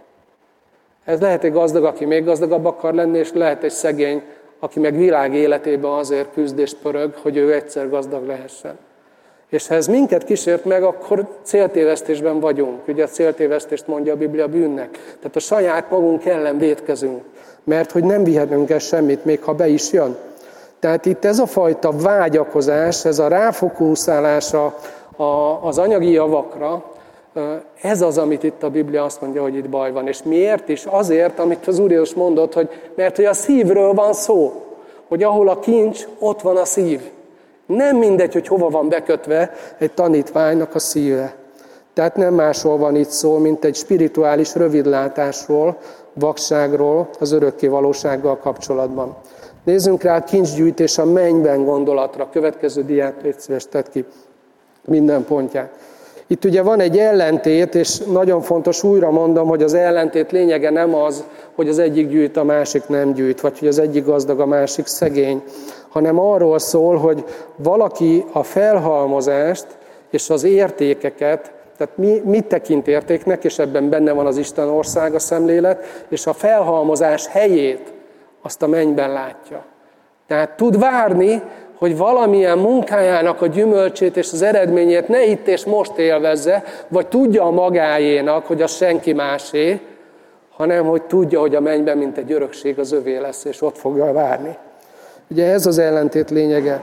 Ez 1.05 1.19
lehet 1.19 1.43
egy 1.43 1.51
gazdag, 1.51 1.84
aki 1.84 2.05
még 2.05 2.23
gazdagabb 2.23 2.65
akar 2.65 2.93
lenni, 2.93 3.17
és 3.17 3.32
lehet 3.34 3.63
egy 3.63 3.71
szegény, 3.71 4.21
aki 4.59 4.79
meg 4.79 4.95
világ 4.95 5.34
életében 5.34 5.91
azért 5.91 6.34
küzd 6.34 6.59
és 6.59 6.73
pörög, 6.82 7.15
hogy 7.15 7.38
ő 7.38 7.53
egyszer 7.53 7.89
gazdag 7.89 8.25
lehessen. 8.25 8.77
És 9.51 9.67
ha 9.67 9.75
ez 9.75 9.87
minket 9.87 10.23
kísért 10.23 10.65
meg, 10.65 10.83
akkor 10.83 11.27
céltévesztésben 11.43 12.39
vagyunk. 12.39 12.87
Ugye 12.87 13.03
a 13.03 13.07
céltévesztést 13.07 13.87
mondja 13.87 14.13
a 14.13 14.17
Biblia 14.17 14.47
bűnnek. 14.47 14.89
Tehát 15.19 15.35
a 15.35 15.39
saját 15.39 15.89
magunk 15.89 16.25
ellen 16.25 16.57
védkezünk, 16.57 17.23
mert 17.63 17.91
hogy 17.91 18.03
nem 18.03 18.23
vihetünk 18.23 18.69
el 18.69 18.79
semmit, 18.79 19.25
még 19.25 19.43
ha 19.43 19.53
be 19.53 19.67
is 19.67 19.91
jön. 19.91 20.17
Tehát 20.79 21.05
itt 21.05 21.25
ez 21.25 21.39
a 21.39 21.45
fajta 21.45 21.91
vágyakozás, 21.91 23.05
ez 23.05 23.19
a 23.19 23.27
ráfokúszálás 23.27 24.53
az 25.61 25.77
anyagi 25.77 26.11
javakra, 26.11 26.83
ez 27.81 28.01
az, 28.01 28.17
amit 28.17 28.43
itt 28.43 28.63
a 28.63 28.69
Biblia 28.69 29.03
azt 29.03 29.21
mondja, 29.21 29.41
hogy 29.41 29.55
itt 29.55 29.69
baj 29.69 29.91
van. 29.91 30.07
És 30.07 30.23
miért 30.23 30.69
is? 30.69 30.85
Azért, 30.85 31.39
amit 31.39 31.67
az 31.67 31.79
Úr 31.79 31.91
Jézus 31.91 32.13
mondott, 32.13 32.53
hogy 32.53 32.69
mert 32.95 33.15
hogy 33.15 33.25
a 33.25 33.33
szívről 33.33 33.93
van 33.93 34.13
szó, 34.13 34.65
hogy 35.07 35.23
ahol 35.23 35.49
a 35.49 35.59
kincs, 35.59 36.07
ott 36.19 36.41
van 36.41 36.57
a 36.57 36.65
szív. 36.65 37.01
Nem 37.76 37.97
mindegy, 37.97 38.34
hogy 38.34 38.47
hova 38.47 38.69
van 38.69 38.89
bekötve 38.89 39.53
egy 39.78 39.91
tanítványnak 39.91 40.76
a 40.76 40.80
szíve. 40.80 41.36
Tehát 41.93 42.15
nem 42.15 42.34
másról 42.34 42.78
van 42.78 42.95
itt 42.95 43.09
szó, 43.09 43.38
mint 43.38 43.65
egy 43.65 43.76
spirituális 43.76 44.55
rövidlátásról, 44.55 45.78
vakságról, 46.13 47.09
az 47.19 47.32
örökké 47.32 47.67
valósággal 47.67 48.38
kapcsolatban. 48.38 49.15
Nézzünk 49.63 50.03
rá 50.03 50.15
a 50.15 50.24
kincsgyűjtés 50.24 50.97
a 50.97 51.05
mennyben 51.05 51.65
gondolatra. 51.65 52.30
Következő 52.32 52.84
diát 52.84 53.13
légy 53.24 53.39
szíves, 53.39 53.67
tett 53.69 53.89
ki 53.89 54.05
minden 54.86 55.26
pontját. 55.26 55.69
Itt 56.28 56.45
ugye 56.45 56.61
van 56.61 56.80
egy 56.80 56.97
ellentét, 56.97 57.76
és 57.76 57.97
nagyon 57.97 58.41
fontos 58.41 58.84
újra 58.84 59.11
mondom, 59.11 59.47
hogy 59.47 59.63
az 59.63 59.74
ellentét 59.74 60.32
lényege 60.32 60.69
nem 60.69 60.95
az, 60.95 61.24
hogy 61.55 61.69
az 61.69 61.80
egyik 61.80 62.09
gyűjt, 62.09 62.38
a 62.38 62.43
másik 62.43 62.88
nem 62.88 63.13
gyűjt, 63.13 63.41
vagy 63.41 63.59
hogy 63.59 63.67
az 63.67 63.80
egyik 63.80 64.05
gazdag, 64.05 64.39
a 64.39 64.45
másik 64.45 64.86
szegény, 64.86 65.43
hanem 65.91 66.19
arról 66.19 66.59
szól, 66.59 66.97
hogy 66.97 67.25
valaki 67.55 68.25
a 68.31 68.43
felhalmozást 68.43 69.67
és 70.09 70.29
az 70.29 70.43
értékeket, 70.43 71.51
tehát 71.77 71.97
mi, 71.97 72.21
mit 72.25 72.45
tekint 72.45 72.87
értéknek, 72.87 73.43
és 73.43 73.59
ebben 73.59 73.89
benne 73.89 74.11
van 74.11 74.25
az 74.25 74.37
Isten 74.37 74.69
országa 74.69 75.19
szemlélet, 75.19 76.05
és 76.09 76.27
a 76.27 76.33
felhalmozás 76.33 77.27
helyét 77.27 77.93
azt 78.41 78.61
a 78.61 78.67
mennyben 78.67 79.11
látja. 79.11 79.63
Tehát 80.27 80.49
tud 80.49 80.79
várni, 80.79 81.41
hogy 81.77 81.97
valamilyen 81.97 82.57
munkájának 82.57 83.41
a 83.41 83.47
gyümölcsét 83.47 84.17
és 84.17 84.31
az 84.31 84.41
eredményét 84.41 85.07
ne 85.07 85.23
itt 85.25 85.47
és 85.47 85.65
most 85.65 85.97
élvezze, 85.97 86.63
vagy 86.87 87.07
tudja 87.07 87.43
a 87.43 87.51
magáénak, 87.51 88.45
hogy 88.45 88.61
az 88.61 88.75
senki 88.75 89.13
másé, 89.13 89.79
hanem 90.55 90.85
hogy 90.85 91.01
tudja, 91.01 91.39
hogy 91.39 91.55
a 91.55 91.61
mennyben, 91.61 91.97
mint 91.97 92.17
egy 92.17 92.31
örökség 92.31 92.79
az 92.79 92.91
övé 92.91 93.17
lesz, 93.17 93.45
és 93.45 93.61
ott 93.61 93.77
fogja 93.77 94.11
várni. 94.11 94.57
Ugye 95.32 95.51
ez 95.51 95.65
az 95.65 95.77
ellentét 95.77 96.29
lényege. 96.29 96.82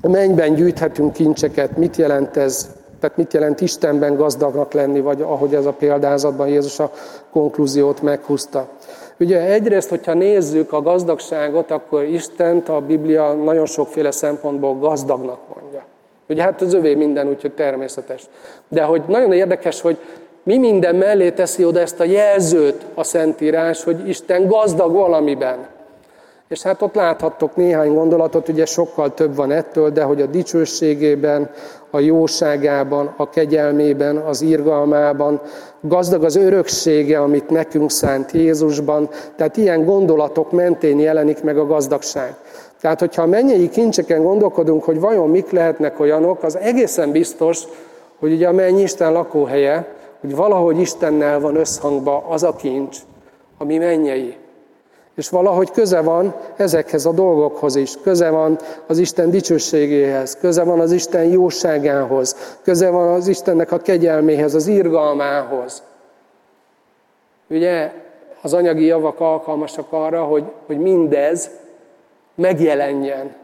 A 0.00 0.08
mennyben 0.08 0.54
gyűjthetünk 0.54 1.12
kincseket, 1.12 1.76
mit 1.76 1.96
jelent 1.96 2.36
ez? 2.36 2.70
Tehát 3.00 3.16
mit 3.16 3.32
jelent 3.32 3.60
Istenben 3.60 4.16
gazdagnak 4.16 4.72
lenni, 4.72 5.00
vagy 5.00 5.22
ahogy 5.22 5.54
ez 5.54 5.66
a 5.66 5.72
példázatban 5.72 6.48
Jézus 6.48 6.78
a 6.78 6.92
konklúziót 7.30 8.02
meghúzta. 8.02 8.68
Ugye 9.18 9.40
egyrészt, 9.40 9.88
hogyha 9.88 10.14
nézzük 10.14 10.72
a 10.72 10.82
gazdagságot, 10.82 11.70
akkor 11.70 12.02
Istent 12.02 12.68
a 12.68 12.80
Biblia 12.80 13.32
nagyon 13.32 13.66
sokféle 13.66 14.10
szempontból 14.10 14.78
gazdagnak 14.78 15.38
mondja. 15.54 15.84
Ugye 16.28 16.42
hát 16.42 16.60
az 16.60 16.74
övé 16.74 16.94
minden, 16.94 17.28
úgyhogy 17.28 17.52
természetes. 17.52 18.22
De 18.68 18.82
hogy 18.82 19.02
nagyon 19.08 19.32
érdekes, 19.32 19.80
hogy 19.80 19.98
mi 20.42 20.58
minden 20.58 20.94
mellé 20.94 21.30
teszi 21.30 21.64
oda 21.64 21.80
ezt 21.80 22.00
a 22.00 22.04
jelzőt 22.04 22.86
a 22.94 23.04
Szentírás, 23.04 23.84
hogy 23.84 24.08
Isten 24.08 24.46
gazdag 24.46 24.92
valamiben. 24.92 25.56
És 26.52 26.62
hát 26.62 26.82
ott 26.82 26.94
láthattok 26.94 27.56
néhány 27.56 27.94
gondolatot, 27.94 28.48
ugye 28.48 28.64
sokkal 28.64 29.14
több 29.14 29.36
van 29.36 29.50
ettől, 29.50 29.90
de 29.90 30.02
hogy 30.02 30.22
a 30.22 30.26
dicsőségében, 30.26 31.50
a 31.90 32.00
jóságában, 32.00 33.14
a 33.16 33.28
kegyelmében, 33.28 34.16
az 34.16 34.42
irgalmában, 34.42 35.40
gazdag 35.80 36.24
az 36.24 36.36
öröksége, 36.36 37.20
amit 37.20 37.50
nekünk 37.50 37.90
szánt 37.90 38.30
Jézusban, 38.30 39.08
tehát 39.36 39.56
ilyen 39.56 39.84
gondolatok 39.84 40.50
mentén 40.50 40.98
jelenik 40.98 41.42
meg 41.42 41.58
a 41.58 41.66
gazdagság. 41.66 42.34
Tehát, 42.80 43.00
hogyha 43.00 43.22
a 43.22 43.26
mennyei 43.26 43.68
kincseken 43.68 44.22
gondolkodunk, 44.22 44.84
hogy 44.84 45.00
vajon 45.00 45.30
mik 45.30 45.50
lehetnek 45.50 46.00
olyanok, 46.00 46.42
az 46.42 46.56
egészen 46.56 47.10
biztos, 47.10 47.62
hogy 48.18 48.32
ugye 48.32 48.48
a 48.48 48.52
menny 48.52 48.78
Isten 48.78 49.12
lakóhelye, 49.12 49.86
hogy 50.20 50.36
valahogy 50.36 50.80
Istennel 50.80 51.40
van 51.40 51.56
összhangba 51.56 52.24
az 52.28 52.42
a 52.42 52.56
kincs, 52.56 52.96
ami 53.58 53.78
mennyei. 53.78 54.40
És 55.14 55.28
valahogy 55.28 55.70
köze 55.70 56.00
van 56.00 56.34
ezekhez 56.56 57.06
a 57.06 57.12
dolgokhoz 57.12 57.76
is. 57.76 57.96
Köze 58.02 58.30
van 58.30 58.58
az 58.86 58.98
Isten 58.98 59.30
dicsőségéhez, 59.30 60.36
köze 60.36 60.62
van 60.62 60.80
az 60.80 60.92
Isten 60.92 61.24
jóságához, 61.24 62.56
köze 62.62 62.90
van 62.90 63.08
az 63.08 63.28
Istennek 63.28 63.72
a 63.72 63.78
kegyelméhez, 63.78 64.54
az 64.54 64.66
irgalmához. 64.66 65.82
Ugye 67.48 67.92
az 68.42 68.52
anyagi 68.52 68.84
javak 68.84 69.20
alkalmasak 69.20 69.86
arra, 69.92 70.24
hogy, 70.24 70.44
hogy 70.66 70.78
mindez 70.78 71.50
megjelenjen 72.34 73.34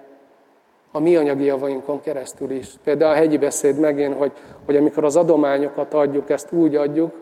a 0.92 1.00
mi 1.00 1.16
anyagi 1.16 1.44
javainkon 1.44 2.00
keresztül 2.00 2.50
is. 2.50 2.68
Például 2.84 3.12
a 3.12 3.16
hegyi 3.16 3.38
beszéd 3.38 3.78
megint, 3.78 4.14
hogy, 4.14 4.32
hogy 4.64 4.76
amikor 4.76 5.04
az 5.04 5.16
adományokat 5.16 5.94
adjuk, 5.94 6.30
ezt 6.30 6.52
úgy 6.52 6.76
adjuk, 6.76 7.14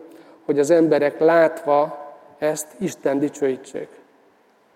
hogy 0.45 0.59
az 0.59 0.69
emberek 0.69 1.19
látva 1.19 1.97
ezt 2.37 2.67
Isten 2.77 3.19
dicsőítsék. 3.19 3.87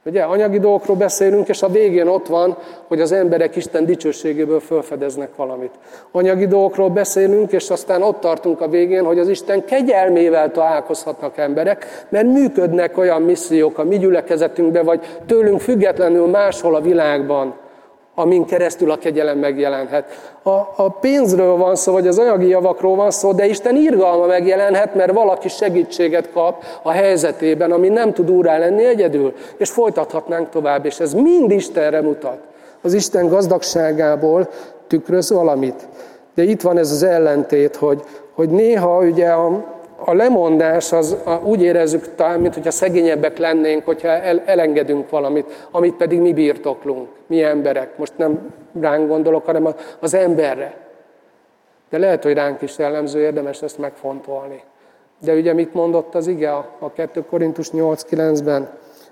Ugye, 0.06 0.22
anyagi 0.22 0.60
dolgokról 0.60 0.96
beszélünk, 0.96 1.48
és 1.48 1.62
a 1.62 1.68
végén 1.68 2.08
ott 2.08 2.28
van, 2.28 2.58
hogy 2.88 3.02
az 3.02 3.12
emberek 3.12 3.56
Isten 3.56 3.86
dicsőségéből 3.86 4.60
felfedeznek 4.60 5.36
valamit. 5.36 5.72
Anyagi 6.12 6.48
dolgokról 6.48 6.90
beszélünk, 6.90 7.52
és 7.52 7.70
aztán 7.70 8.02
ott 8.02 8.20
tartunk 8.20 8.62
a 8.62 8.68
végén, 8.68 9.06
hogy 9.06 9.20
az 9.20 9.30
Isten 9.30 9.66
kegyelmével 9.66 10.52
találkozhatnak 10.52 11.38
emberek, 11.38 12.06
mert 12.10 12.26
működnek 12.26 12.98
olyan 12.98 13.22
missziók 13.22 13.78
a 13.78 13.84
mi 13.84 13.98
gyülekezetünkben, 13.98 14.86
vagy 14.86 15.20
tőlünk 15.26 15.60
függetlenül 15.60 16.28
máshol 16.28 16.76
a 16.76 16.82
világban, 16.82 17.54
amin 18.16 18.46
keresztül 18.46 18.92
a 18.92 18.98
kegyelem 18.98 19.38
megjelenhet. 19.38 20.34
A, 20.44 20.50
a 20.76 20.98
pénzről 21.00 21.56
van 21.56 21.76
szó, 21.76 21.92
vagy 21.92 22.08
az 22.08 22.20
anyagi 22.20 22.48
javakról 22.48 22.96
van 22.96 23.12
szó, 23.12 23.32
de 23.32 23.46
Isten 23.46 23.76
irgalma 23.76 24.26
megjelenhet, 24.26 24.96
mert 24.96 25.12
valaki 25.14 25.48
segítséget 25.48 26.32
kap 26.32 26.64
a 26.82 26.92
helyzetében, 26.92 27.72
ami 27.72 27.90
nem 27.90 28.14
tud 28.14 28.30
úrá 28.30 28.58
lenni 28.58 28.86
egyedül. 28.86 29.34
És 29.58 29.70
folytathatnánk 29.70 30.50
tovább, 30.50 30.86
és 30.86 31.00
ez 31.00 31.14
mind 31.14 31.52
Istenre 31.52 32.02
mutat. 32.02 32.38
Az 32.82 32.94
Isten 32.94 33.28
gazdagságából 33.28 34.50
tükröz 34.88 35.32
valamit. 35.32 35.88
De 36.36 36.44
itt 36.44 36.62
van 36.62 36.78
ez 36.78 36.92
az 36.92 37.04
ellentét, 37.04 37.76
hogy, 37.76 38.02
hogy 38.34 38.50
néha 38.50 38.98
ugye 38.98 39.30
a, 39.30 39.64
a 40.06 40.14
lemondás 40.14 40.92
az 40.92 41.18
a, 41.24 41.32
úgy 41.44 41.62
érezzük 41.62 42.16
talán, 42.16 42.40
mint 42.40 42.54
hogyha 42.54 42.72
szegényebbek 42.72 43.38
lennénk, 43.38 43.86
hogyha 43.86 44.08
el, 44.08 44.42
elengedünk 44.46 45.10
valamit, 45.10 45.68
amit 45.72 45.96
pedig 45.96 46.20
mi 46.20 46.34
birtoklunk, 46.34 47.10
mi 47.28 47.44
emberek. 47.44 47.98
Most 47.98 48.14
nem 48.18 48.54
ránk 48.82 49.08
gondolok, 49.08 49.46
hanem 49.46 49.76
az 50.00 50.14
emberre. 50.14 50.74
De 51.90 51.98
lehet, 51.98 52.24
hogy 52.24 52.34
ránk 52.34 52.62
is 52.62 52.78
jellemző, 52.78 53.20
érdemes 53.20 53.62
ezt 53.62 53.78
megfontolni. 53.78 54.62
De 55.24 55.34
ugye 55.34 55.54
mit 55.54 55.74
mondott 55.74 56.16
az 56.16 56.28
ige 56.28 56.52
a, 56.52 56.76
a 56.80 56.92
2 56.92 57.26
Korintus 57.30 57.70
8.9-ben? 57.70 58.70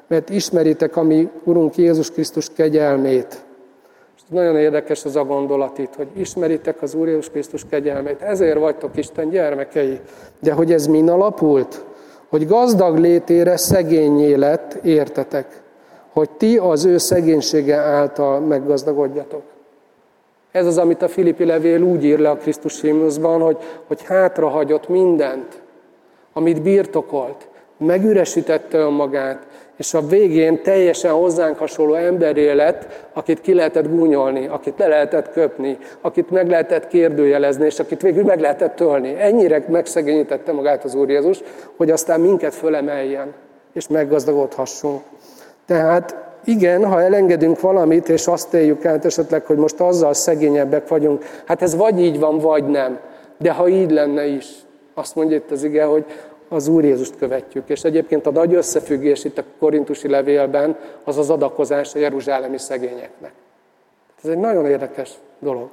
Mert 0.08 0.30
ismeritek 0.30 0.96
a 0.96 1.04
mi 1.04 1.30
Urunk 1.44 1.78
Jézus 1.78 2.12
Krisztus 2.12 2.54
kegyelmét, 2.54 3.44
nagyon 4.30 4.58
érdekes 4.58 5.06
az 5.06 5.16
a 5.16 5.24
gondolat 5.24 5.78
itt, 5.78 5.96
hogy 5.96 6.08
ismeritek 6.14 6.82
az 6.82 6.94
Úr 6.94 7.08
Jézus 7.08 7.30
Krisztus 7.30 7.66
kegyelmét, 7.70 8.22
ezért 8.22 8.60
vagytok 8.60 8.98
Isten 8.98 9.30
gyermekei. 9.30 10.00
De 10.40 10.54
hogy 10.54 10.72
ez 10.72 10.88
min 10.88 11.10
alapult? 11.10 11.86
Hogy 12.30 12.48
gazdag 12.48 12.98
létére 12.98 13.58
szegényé 13.58 14.34
lett, 14.34 14.74
értetek. 14.84 15.62
Hogy 16.14 16.30
ti 16.30 16.58
az 16.58 16.86
ő 16.86 16.98
szegénysége 16.98 17.76
által 17.76 18.40
meggazdagodjatok. 18.40 19.42
Ez 20.52 20.66
az, 20.66 20.78
amit 20.78 21.02
a 21.02 21.08
Filippi 21.08 21.46
levél 21.46 21.82
úgy 21.82 22.04
ír 22.04 22.20
le 22.20 22.30
a 22.30 22.38
Krisztus 22.38 22.82
himnuszban, 22.82 23.42
hogy, 23.42 23.58
hogy 23.88 24.04
hátrahagyott 24.04 24.88
mindent, 24.88 25.62
amit 26.34 26.62
birtokolt, 26.62 27.48
megüresítette 27.78 28.78
önmagát, 28.78 29.48
és 29.80 29.94
a 29.94 30.08
végén 30.08 30.64
teljesen 30.64 31.12
hozzánk 31.12 31.58
hasonló 31.58 31.94
emberé 31.94 32.52
lett, 32.52 33.08
akit 33.14 33.42
ki 33.42 33.54
lehetett 33.54 33.90
gúnyolni, 33.90 34.48
akit 34.48 34.78
le 34.78 34.88
lehetett 34.88 35.32
köpni, 35.32 35.78
akit 36.02 36.30
meg 36.30 36.50
lehetett 36.50 36.88
kérdőjelezni, 36.88 37.66
és 37.66 37.80
akit 37.80 38.02
végül 38.02 38.24
meg 38.24 38.40
lehetett 38.40 38.76
tölni. 38.76 39.16
Ennyire 39.20 39.66
megszegényítette 39.68 40.52
magát 40.52 40.84
az 40.84 40.96
Úr 40.96 41.10
Jézus, 41.10 41.40
hogy 41.78 41.92
aztán 41.92 42.20
minket 42.20 42.54
fölemeljen, 42.56 43.34
és 43.74 43.88
meggazdagodhassunk. 43.88 45.02
Tehát 45.66 46.16
igen, 46.44 46.86
ha 46.86 47.02
elengedünk 47.02 47.60
valamit, 47.60 48.10
és 48.10 48.28
azt 48.28 48.54
éljük 48.54 48.86
át 48.86 49.06
esetleg, 49.06 49.46
hogy 49.46 49.58
most 49.58 49.80
azzal 49.80 50.14
szegényebbek 50.14 50.88
vagyunk, 50.88 51.24
hát 51.46 51.62
ez 51.62 51.76
vagy 51.76 52.00
így 52.00 52.20
van, 52.20 52.38
vagy 52.38 52.66
nem. 52.66 53.00
De 53.38 53.52
ha 53.52 53.68
így 53.68 53.92
lenne 53.92 54.26
is, 54.26 54.48
azt 54.94 55.16
mondja 55.16 55.36
itt 55.36 55.52
az 55.52 55.64
ige, 55.64 55.84
hogy 55.84 56.06
az 56.50 56.68
Úr 56.68 56.84
Jézust 56.84 57.18
követjük. 57.18 57.70
És 57.70 57.84
egyébként 57.84 58.26
a 58.26 58.32
nagy 58.32 58.54
összefüggés 58.54 59.24
itt 59.24 59.38
a 59.38 59.44
korintusi 59.60 60.10
levélben 60.10 60.76
az 61.04 61.18
az 61.18 61.30
adakozás 61.30 61.96
a 61.96 62.00
jeruzsálemi 62.00 62.58
szegényeknek. 62.58 63.32
Ez 64.24 64.30
egy 64.30 64.38
nagyon 64.38 64.66
érdekes 64.66 65.12
dolog, 65.40 65.70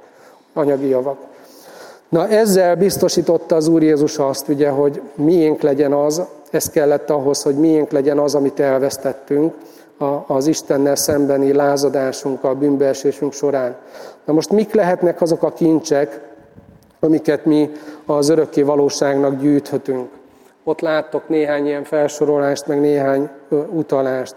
anyagi 0.53 0.89
javak. 0.89 1.19
Na 2.09 2.29
ezzel 2.29 2.77
biztosította 2.77 3.57
az 3.57 3.69
Úr 3.69 3.83
Jézus 3.83 4.19
azt, 4.19 4.49
ugye, 4.49 4.69
hogy 4.69 5.01
miénk 5.15 5.61
legyen 5.61 5.93
az, 5.93 6.23
ez 6.51 6.71
kellett 6.71 7.11
ahhoz, 7.11 7.43
hogy 7.43 7.55
miénk 7.55 7.91
legyen 7.91 8.19
az, 8.19 8.35
amit 8.35 8.61
elvesztettünk 8.61 9.55
az 10.27 10.47
Istennel 10.47 10.97
szembeni 10.97 11.53
lázadásunk, 11.53 12.45
a 12.45 12.55
bűnbeesésünk 12.55 13.33
során. 13.33 13.77
Na 14.25 14.33
most 14.33 14.51
mik 14.51 14.75
lehetnek 14.75 15.21
azok 15.21 15.43
a 15.43 15.53
kincsek, 15.53 16.21
amiket 17.01 17.45
mi 17.45 17.71
az 18.07 18.29
örökké 18.29 18.63
valóságnak 18.63 19.41
gyűjthetünk? 19.41 20.09
Ott 20.69 20.81
láttok 20.81 21.29
néhány 21.29 21.67
ilyen 21.67 21.85
felsorolást, 21.85 22.67
meg 22.67 22.81
néhány 22.81 23.29
utalást. 23.71 24.35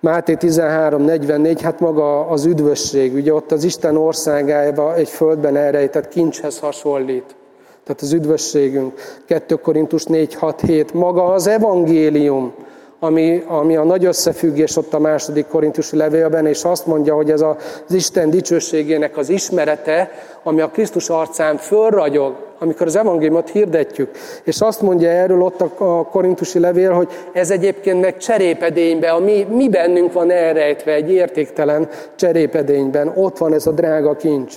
Máté 0.00 0.36
13.44, 0.40 1.58
hát 1.62 1.80
maga 1.80 2.26
az 2.26 2.44
üdvösség, 2.44 3.14
ugye 3.14 3.34
ott 3.34 3.52
az 3.52 3.64
Isten 3.64 3.96
országába 3.96 4.94
egy 4.94 5.08
földben 5.08 5.56
elrejtett 5.56 6.08
kincshez 6.08 6.58
hasonlít. 6.58 7.36
Tehát 7.84 8.00
az 8.00 8.12
üdvösségünk. 8.12 9.00
2 9.26 9.54
Korintus 9.54 10.04
4.6.7, 10.04 10.92
maga 10.92 11.24
az 11.24 11.46
evangélium, 11.46 12.54
ami, 13.00 13.44
ami 13.46 13.76
a 13.76 13.84
nagy 13.84 14.04
összefüggés 14.04 14.76
ott 14.76 14.94
a 14.94 14.98
második 14.98 15.46
korintusi 15.46 15.96
levélben, 15.96 16.46
és 16.46 16.64
azt 16.64 16.86
mondja, 16.86 17.14
hogy 17.14 17.30
ez 17.30 17.40
az 17.40 17.94
Isten 17.94 18.30
dicsőségének 18.30 19.16
az 19.16 19.28
ismerete, 19.28 20.10
ami 20.42 20.60
a 20.60 20.68
Krisztus 20.68 21.08
arcán 21.08 21.56
fölragyog, 21.56 22.34
amikor 22.58 22.86
az 22.86 22.96
evangéliumot 22.96 23.50
hirdetjük. 23.50 24.10
És 24.42 24.60
azt 24.60 24.82
mondja 24.82 25.08
erről 25.08 25.42
ott 25.42 25.60
a 25.60 26.08
korintusi 26.10 26.58
levél, 26.58 26.92
hogy 26.92 27.08
ez 27.32 27.50
egyébként 27.50 28.00
meg 28.00 28.16
cserépedényben, 28.16 29.14
a 29.14 29.18
mi, 29.18 29.46
mi 29.50 29.68
bennünk 29.68 30.12
van 30.12 30.30
elrejtve 30.30 30.92
egy 30.92 31.10
értéktelen 31.10 31.88
cserépedényben. 32.14 33.12
Ott 33.14 33.38
van 33.38 33.52
ez 33.52 33.66
a 33.66 33.70
drága 33.72 34.16
kincs. 34.16 34.54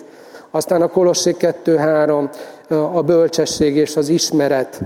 Aztán 0.51 0.81
a 0.81 0.87
Kolossé 0.87 1.35
2.3, 1.39 2.29
a 2.93 3.01
bölcsesség 3.01 3.75
és 3.75 3.95
az 3.95 4.09
ismeret, 4.09 4.79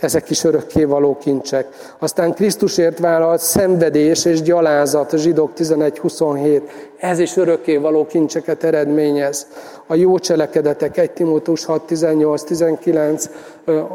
ezek 0.00 0.30
is 0.30 0.44
örökkévaló 0.44 1.16
kincsek. 1.16 1.66
Aztán 1.98 2.34
Krisztusért 2.34 2.98
vállalt 2.98 3.40
szenvedés 3.40 4.24
és 4.24 4.42
gyalázat, 4.42 5.12
a 5.12 5.16
zsidók 5.16 5.50
11.27, 5.56 6.62
ez 6.96 7.18
is 7.18 7.36
örökkévaló 7.36 8.06
kincseket 8.06 8.64
eredményez. 8.64 9.46
A 9.86 9.94
jó 9.94 10.18
cselekedetek, 10.18 10.96
1 10.96 11.10
Timótus 11.10 11.66
6.18.19, 11.66 13.30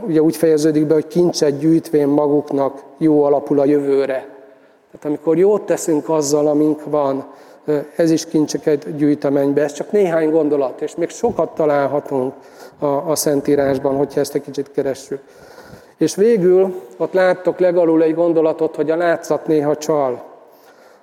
ugye 0.07 0.21
úgy 0.21 0.35
fejeződik 0.35 0.85
be, 0.85 0.93
hogy 0.93 1.07
kincset 1.07 1.57
gyűjtvén 1.59 2.07
maguknak 2.07 2.83
jó 2.97 3.23
alapul 3.23 3.59
a 3.59 3.65
jövőre. 3.65 4.27
Tehát 4.91 5.05
amikor 5.05 5.37
jót 5.37 5.61
teszünk 5.61 6.09
azzal, 6.09 6.47
amink 6.47 6.83
van, 6.83 7.25
ez 7.95 8.11
is 8.11 8.25
kincseket 8.25 8.95
gyűjt 8.95 9.23
a 9.23 9.29
mennybe. 9.29 9.61
Ez 9.61 9.73
csak 9.73 9.91
néhány 9.91 10.29
gondolat, 10.29 10.81
és 10.81 10.95
még 10.95 11.09
sokat 11.09 11.55
találhatunk 11.55 12.33
a, 12.81 13.09
a 13.09 13.15
Szentírásban, 13.15 13.95
hogyha 13.95 14.19
ezt 14.19 14.35
egy 14.35 14.41
kicsit 14.41 14.71
keressük. 14.71 15.19
És 15.97 16.15
végül 16.15 16.73
ott 16.97 17.13
láttok 17.13 17.59
legalul 17.59 18.03
egy 18.03 18.13
gondolatot, 18.13 18.75
hogy 18.75 18.91
a 18.91 18.95
látszat 18.95 19.47
néha 19.47 19.75
csal. 19.75 20.23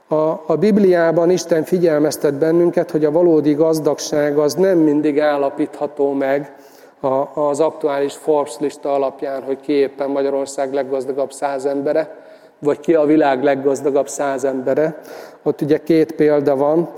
A, 0.09 0.14
a 0.47 0.57
Bibliában 0.59 1.31
Isten 1.31 1.64
figyelmeztet 1.64 2.35
bennünket, 2.35 2.91
hogy 2.91 3.05
a 3.05 3.11
valódi 3.11 3.53
gazdagság 3.55 4.39
az 4.39 4.55
nem 4.55 4.79
mindig 4.79 5.20
állapítható 5.20 6.12
meg 6.12 6.55
a, 7.01 7.41
az 7.41 7.61
aktuális 7.61 8.14
Forbes 8.14 8.59
lista 8.59 8.95
alapján, 8.95 9.43
hogy 9.43 9.61
ki 9.61 9.72
éppen 9.72 10.11
Magyarország 10.11 10.72
leggazdagabb 10.72 11.33
száz 11.33 11.64
embere, 11.64 12.16
vagy 12.59 12.81
ki 12.81 12.95
a 12.95 13.05
világ 13.05 13.43
leggazdagabb 13.43 14.09
száz 14.09 14.45
embere. 14.45 15.01
Ott 15.43 15.61
ugye 15.61 15.79
két 15.83 16.12
példa 16.12 16.57
van. 16.57 16.89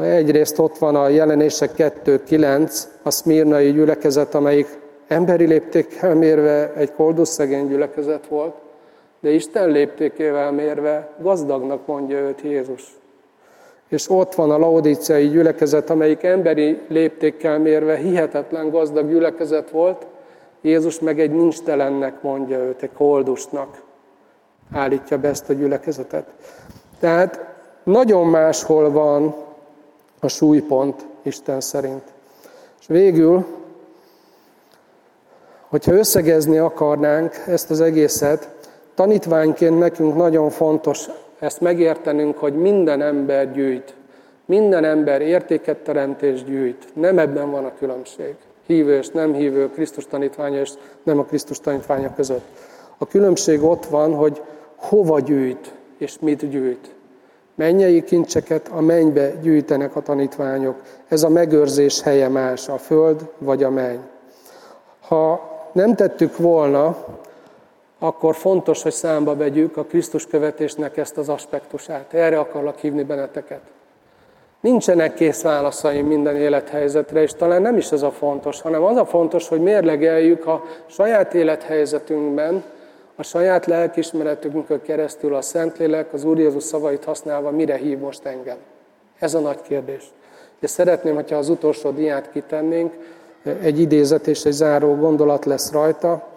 Egyrészt 0.00 0.58
ott 0.58 0.78
van 0.78 0.96
a 0.96 1.08
jelenések 1.08 1.70
2.9, 1.76 2.82
a 3.08 3.10
szmírnai 3.10 3.72
gyülekezet, 3.72 4.34
amelyik 4.34 4.78
emberi 5.06 5.44
léptékkel 5.44 6.14
mérve 6.14 6.72
egy 6.72 6.92
szegény 7.22 7.68
gyülekezet 7.68 8.26
volt, 8.26 8.54
de 9.20 9.30
Isten 9.30 9.70
léptékével 9.70 10.52
mérve 10.52 11.10
gazdagnak 11.20 11.86
mondja 11.86 12.18
őt 12.18 12.40
Jézus. 12.42 12.96
És 13.88 14.10
ott 14.10 14.34
van 14.34 14.50
a 14.50 14.58
laodíciai 14.58 15.28
gyülekezet, 15.28 15.90
amelyik 15.90 16.22
emberi 16.22 16.78
léptékkel 16.88 17.58
mérve 17.58 17.96
hihetetlen 17.96 18.70
gazdag 18.70 19.08
gyülekezet 19.08 19.70
volt, 19.70 20.06
Jézus 20.60 21.00
meg 21.00 21.20
egy 21.20 21.30
nincstelennek 21.30 22.22
mondja 22.22 22.58
őt, 22.58 22.82
egy 22.82 22.92
koldusnak 22.92 23.82
állítja 24.72 25.18
be 25.18 25.28
ezt 25.28 25.50
a 25.50 25.52
gyülekezetet. 25.52 26.26
Tehát 27.00 27.46
nagyon 27.82 28.26
máshol 28.26 28.90
van 28.90 29.34
a 30.20 30.28
súlypont 30.28 31.06
Isten 31.22 31.60
szerint. 31.60 32.02
És 32.80 32.86
végül, 32.86 33.44
hogyha 35.68 35.92
összegezni 35.92 36.58
akarnánk 36.58 37.34
ezt 37.46 37.70
az 37.70 37.80
egészet, 37.80 38.48
tanítványként 38.94 39.78
nekünk 39.78 40.16
nagyon 40.16 40.50
fontos 40.50 41.06
ezt 41.38 41.60
megértenünk, 41.60 42.38
hogy 42.38 42.54
minden 42.54 43.02
ember 43.02 43.52
gyűjt. 43.52 43.94
Minden 44.44 44.84
ember 44.84 45.20
értéket 45.20 45.76
teremt 45.76 46.22
és 46.22 46.44
gyűjt. 46.44 46.84
Nem 46.92 47.18
ebben 47.18 47.50
van 47.50 47.64
a 47.64 47.74
különbség. 47.78 48.34
Hívő 48.66 48.96
és 48.96 49.08
nem 49.08 49.34
hívő, 49.34 49.70
Krisztus 49.70 50.06
tanítványa 50.06 50.60
és 50.60 50.70
nem 51.02 51.18
a 51.18 51.24
Krisztus 51.24 51.60
tanítványa 51.60 52.14
között. 52.14 52.44
A 52.98 53.06
különbség 53.06 53.62
ott 53.62 53.86
van, 53.86 54.14
hogy 54.14 54.42
hova 54.76 55.20
gyűjt 55.20 55.74
és 55.98 56.18
mit 56.20 56.50
gyűjt. 56.50 56.94
Mennyei 57.58 58.04
kincseket 58.04 58.68
a 58.68 58.80
mennybe 58.80 59.30
gyűjtenek 59.42 59.96
a 59.96 60.00
tanítványok. 60.02 60.82
Ez 61.08 61.22
a 61.22 61.28
megőrzés 61.28 62.00
helye 62.00 62.28
más, 62.28 62.68
a 62.68 62.76
föld 62.76 63.28
vagy 63.38 63.62
a 63.62 63.70
menny. 63.70 63.98
Ha 65.00 65.50
nem 65.72 65.94
tettük 65.94 66.36
volna, 66.36 66.96
akkor 67.98 68.34
fontos, 68.34 68.82
hogy 68.82 68.92
számba 68.92 69.36
vegyük 69.36 69.76
a 69.76 69.84
Krisztus 69.84 70.26
követésnek 70.26 70.96
ezt 70.96 71.16
az 71.16 71.28
aspektusát. 71.28 72.14
Erre 72.14 72.38
akarlak 72.38 72.78
hívni 72.78 73.02
benneteket. 73.02 73.60
Nincsenek 74.60 75.14
kész 75.14 75.42
válaszaim 75.42 76.06
minden 76.06 76.36
élethelyzetre, 76.36 77.22
és 77.22 77.32
talán 77.32 77.62
nem 77.62 77.76
is 77.76 77.92
ez 77.92 78.02
a 78.02 78.10
fontos, 78.10 78.60
hanem 78.60 78.82
az 78.82 78.96
a 78.96 79.06
fontos, 79.06 79.48
hogy 79.48 79.60
mérlegeljük 79.60 80.46
a 80.46 80.64
saját 80.86 81.34
élethelyzetünkben, 81.34 82.64
a 83.20 83.22
saját 83.22 83.66
lelkismeretünkön 83.66 84.82
keresztül 84.82 85.34
a 85.34 85.40
Szentlélek, 85.40 86.12
az 86.12 86.24
Úr 86.24 86.38
Jézus 86.38 86.62
szavait 86.62 87.04
használva 87.04 87.50
mire 87.50 87.76
hív 87.76 87.98
most 87.98 88.24
engem? 88.24 88.56
Ez 89.18 89.34
a 89.34 89.40
nagy 89.40 89.62
kérdés. 89.62 90.04
És 90.60 90.70
szeretném, 90.70 91.14
hogyha 91.14 91.36
az 91.36 91.48
utolsó 91.48 91.90
diát 91.90 92.30
kitennénk, 92.32 92.94
egy 93.62 93.80
idézet 93.80 94.26
és 94.26 94.44
egy 94.44 94.52
záró 94.52 94.94
gondolat 94.94 95.44
lesz 95.44 95.72
rajta. 95.72 96.28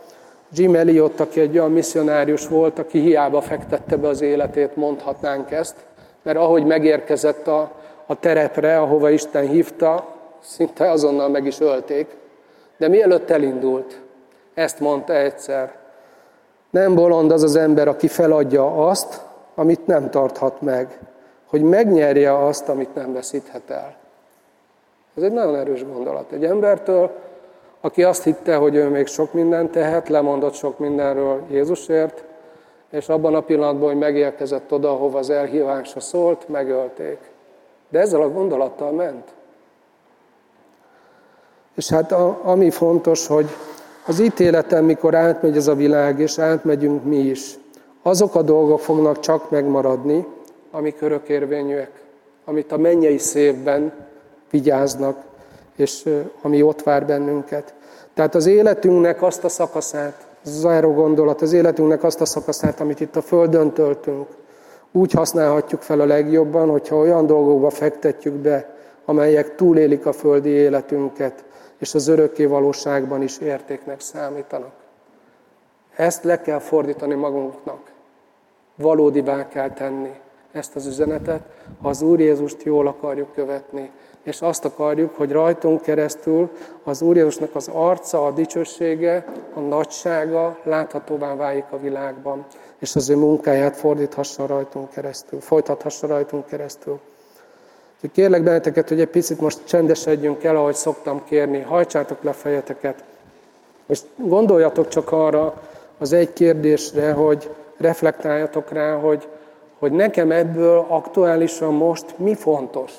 Jim 0.54 0.76
Elliot, 0.76 1.20
aki 1.20 1.40
egy 1.40 1.58
olyan 1.58 1.72
misszionárius 1.72 2.48
volt, 2.48 2.80
aki 2.80 3.00
hiába 3.00 3.42
fektette 3.42 3.96
be 3.96 4.08
az 4.08 4.22
életét, 4.22 4.76
mondhatnánk 4.76 5.52
ezt, 5.52 5.76
mert 6.24 6.38
ahogy 6.38 6.66
megérkezett 6.66 7.48
a, 7.48 7.72
a 8.06 8.20
terepre, 8.20 8.80
ahova 8.80 9.10
Isten 9.10 9.48
hívta, 9.48 10.16
szinte 10.40 10.92
azonnal 10.92 11.30
meg 11.30 11.46
is 11.46 11.60
ölték. 11.60 12.08
De 12.78 12.88
mielőtt 12.88 13.30
elindult, 13.30 14.02
ezt 14.54 14.80
mondta 14.80 15.14
egyszer, 15.14 15.80
nem 16.72 16.96
bolond 16.96 17.32
az 17.32 17.44
az 17.44 17.56
ember, 17.56 17.88
aki 17.88 18.08
feladja 18.08 18.88
azt, 18.88 19.22
amit 19.56 19.88
nem 19.88 20.10
tarthat 20.10 20.62
meg, 20.62 21.00
hogy 21.46 21.62
megnyerje 21.62 22.46
azt, 22.46 22.70
amit 22.70 22.96
nem 22.96 23.14
veszíthet 23.14 23.70
el. 23.70 23.96
Ez 25.18 25.24
egy 25.24 25.32
nagyon 25.32 25.56
erős 25.56 25.86
gondolat. 25.86 26.32
Egy 26.32 26.46
embertől, 26.46 27.12
aki 27.82 28.04
azt 28.04 28.24
hitte, 28.24 28.56
hogy 28.56 28.76
ő 28.76 28.90
még 28.90 29.08
sok 29.08 29.34
mindent 29.34 29.72
tehet, 29.72 30.10
lemondott 30.10 30.54
sok 30.54 30.80
mindenről 30.80 31.42
Jézusért, 31.50 32.24
és 32.90 33.10
abban 33.10 33.36
a 33.36 33.42
pillanatban, 33.42 33.90
hogy 33.90 33.98
megérkezett 33.98 34.72
oda, 34.74 34.90
ahova 34.90 35.18
az 35.18 35.30
elhívása 35.30 36.00
szólt, 36.00 36.48
megölték. 36.48 37.18
De 37.90 38.00
ezzel 38.00 38.22
a 38.22 38.30
gondolattal 38.30 38.92
ment. 38.92 39.34
És 41.76 41.90
hát 41.90 42.12
a, 42.12 42.40
ami 42.44 42.70
fontos, 42.70 43.28
hogy 43.28 43.50
az 44.06 44.20
ítéleten, 44.20 44.84
mikor 44.84 45.16
átmegy 45.16 45.58
ez 45.58 45.68
a 45.68 45.76
világ, 45.76 46.20
és 46.20 46.40
átmegyünk 46.40 47.04
mi 47.04 47.18
is, 47.18 47.60
azok 48.02 48.36
a 48.36 48.42
dolgok 48.42 48.80
fognak 48.80 49.20
csak 49.20 49.50
megmaradni, 49.50 50.26
amik 50.72 51.02
örökérvényűek, 51.02 51.92
amit 52.46 52.72
a 52.72 52.78
mennyei 52.78 53.18
szépben 53.18 53.92
vigyáznak, 54.50 55.18
és 55.76 56.10
ami 56.42 56.62
ott 56.62 56.84
vár 56.84 57.06
bennünket. 57.06 57.74
Tehát 58.14 58.36
az 58.36 58.46
életünknek 58.46 59.22
azt 59.22 59.44
a 59.44 59.50
szakaszát, 59.50 60.28
záró 60.44 60.94
gondolat, 60.94 61.42
az 61.42 61.54
életünknek 61.54 62.04
azt 62.04 62.22
a 62.22 62.26
szakaszát, 62.26 62.80
amit 62.80 63.00
itt 63.00 63.16
a 63.16 63.22
Földön 63.22 63.72
töltünk, 63.72 64.28
úgy 64.92 65.12
használhatjuk 65.12 65.82
fel 65.82 66.00
a 66.00 66.06
legjobban, 66.06 66.70
hogyha 66.70 66.96
olyan 66.96 67.26
dolgokba 67.26 67.70
fektetjük 67.70 68.34
be, 68.34 68.76
amelyek 69.06 69.56
túlélik 69.56 70.06
a 70.06 70.12
földi 70.12 70.50
életünket, 70.50 71.44
és 71.82 71.94
az 71.94 72.08
örökké 72.08 72.46
valóságban 72.46 73.22
is 73.22 73.38
értéknek 73.38 74.00
számítanak. 74.00 74.72
Ezt 75.96 76.24
le 76.24 76.42
kell 76.42 76.60
fordítani 76.60 77.14
magunknak. 77.14 77.92
Valódibá 78.76 79.48
kell 79.48 79.70
tenni 79.70 80.20
ezt 80.52 80.76
az 80.76 80.86
üzenetet, 80.86 81.42
ha 81.82 81.90
az 81.90 82.02
Úr 82.02 82.20
Jézust 82.20 82.64
jól 82.64 82.88
akarjuk 82.88 83.34
követni, 83.34 83.92
és 84.24 84.42
azt 84.42 84.66
akarjuk, 84.66 85.16
hogy 85.16 85.32
rajtunk 85.32 85.82
keresztül 85.82 86.50
az 86.84 87.02
Úr 87.02 87.16
Jézusnak 87.16 87.56
az 87.56 87.70
arca, 87.74 88.26
a 88.26 88.32
dicsősége, 88.32 89.26
a 89.54 89.60
nagysága 89.60 90.60
láthatóvá 90.64 91.36
válik 91.36 91.66
a 91.70 91.80
világban, 91.80 92.46
és 92.80 92.96
az 92.96 93.10
ő 93.10 93.16
munkáját 93.16 93.76
fordíthassa 93.76 94.46
rajtunk 94.46 94.90
keresztül, 94.90 95.40
folytathassa 95.40 96.08
rajtunk 96.08 96.46
keresztül. 96.46 97.00
Úgyhogy 98.04 98.24
kérlek 98.24 98.44
benneteket, 98.44 98.90
hogy 98.90 99.00
egy 99.00 99.08
picit 99.08 99.40
most 99.40 99.60
csendesedjünk 99.66 100.44
el, 100.44 100.56
ahogy 100.56 100.76
szoktam 100.76 101.24
kérni, 101.26 101.62
hajtsátok 101.62 102.24
le 102.24 102.32
fejeteket, 102.32 103.04
és 103.86 104.00
gondoljatok 104.16 104.88
csak 104.88 105.12
arra 105.12 105.62
az 105.98 106.14
egy 106.14 106.34
kérdésre, 106.34 107.12
hogy 107.12 107.50
reflektáljatok 107.78 108.72
rá, 108.72 108.96
hogy, 108.96 109.28
hogy 109.80 109.92
nekem 109.92 110.32
ebből 110.32 110.86
aktuálisan 110.88 111.74
most 111.74 112.18
mi 112.18 112.36
fontos. 112.36 112.92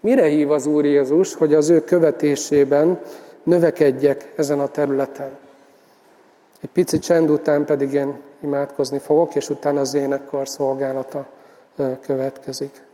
Mire 0.00 0.24
hív 0.24 0.50
az 0.50 0.66
Úr 0.66 0.84
Jézus, 0.84 1.34
hogy 1.34 1.54
az 1.54 1.68
ő 1.68 1.84
követésében 1.84 3.00
növekedjek 3.42 4.32
ezen 4.36 4.60
a 4.60 4.68
területen? 4.68 5.30
Egy 6.60 6.70
pici 6.70 6.98
csend 6.98 7.30
után 7.30 7.64
pedig 7.64 7.92
én 7.92 8.14
imádkozni 8.40 8.98
fogok, 8.98 9.34
és 9.34 9.50
utána 9.50 9.80
az 9.80 9.94
énekkar 9.94 10.48
szolgálata 10.48 11.26
következik. 12.00 12.86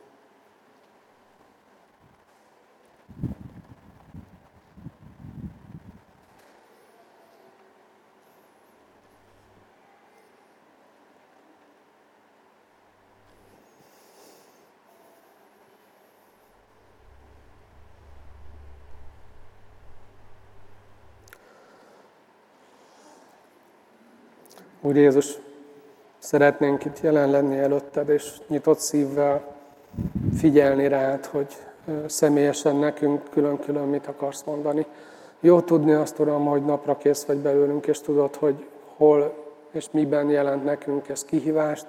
Úr 24.87 24.97
Jézus, 24.97 25.39
szeretnénk 26.19 26.85
itt 26.85 27.01
jelen 27.01 27.31
lenni 27.31 27.59
előtted, 27.59 28.09
és 28.09 28.33
nyitott 28.47 28.79
szívvel 28.79 29.57
figyelni 30.37 30.89
rád, 30.89 31.25
hogy 31.25 31.47
személyesen 32.07 32.77
nekünk 32.77 33.23
külön-külön 33.31 33.89
mit 33.89 34.07
akarsz 34.07 34.43
mondani. 34.47 34.87
Jó 35.41 35.61
tudni 35.61 35.93
azt, 35.93 36.19
Uram, 36.19 36.45
hogy 36.45 36.65
napra 36.65 36.97
kész 36.97 37.25
vagy 37.25 37.37
belőlünk, 37.37 37.87
és 37.87 38.01
tudod, 38.01 38.35
hogy 38.35 38.67
hol 38.97 39.35
és 39.71 39.87
miben 39.91 40.31
jelent 40.31 40.65
nekünk 40.65 41.09
ez 41.09 41.25
kihívást, 41.25 41.87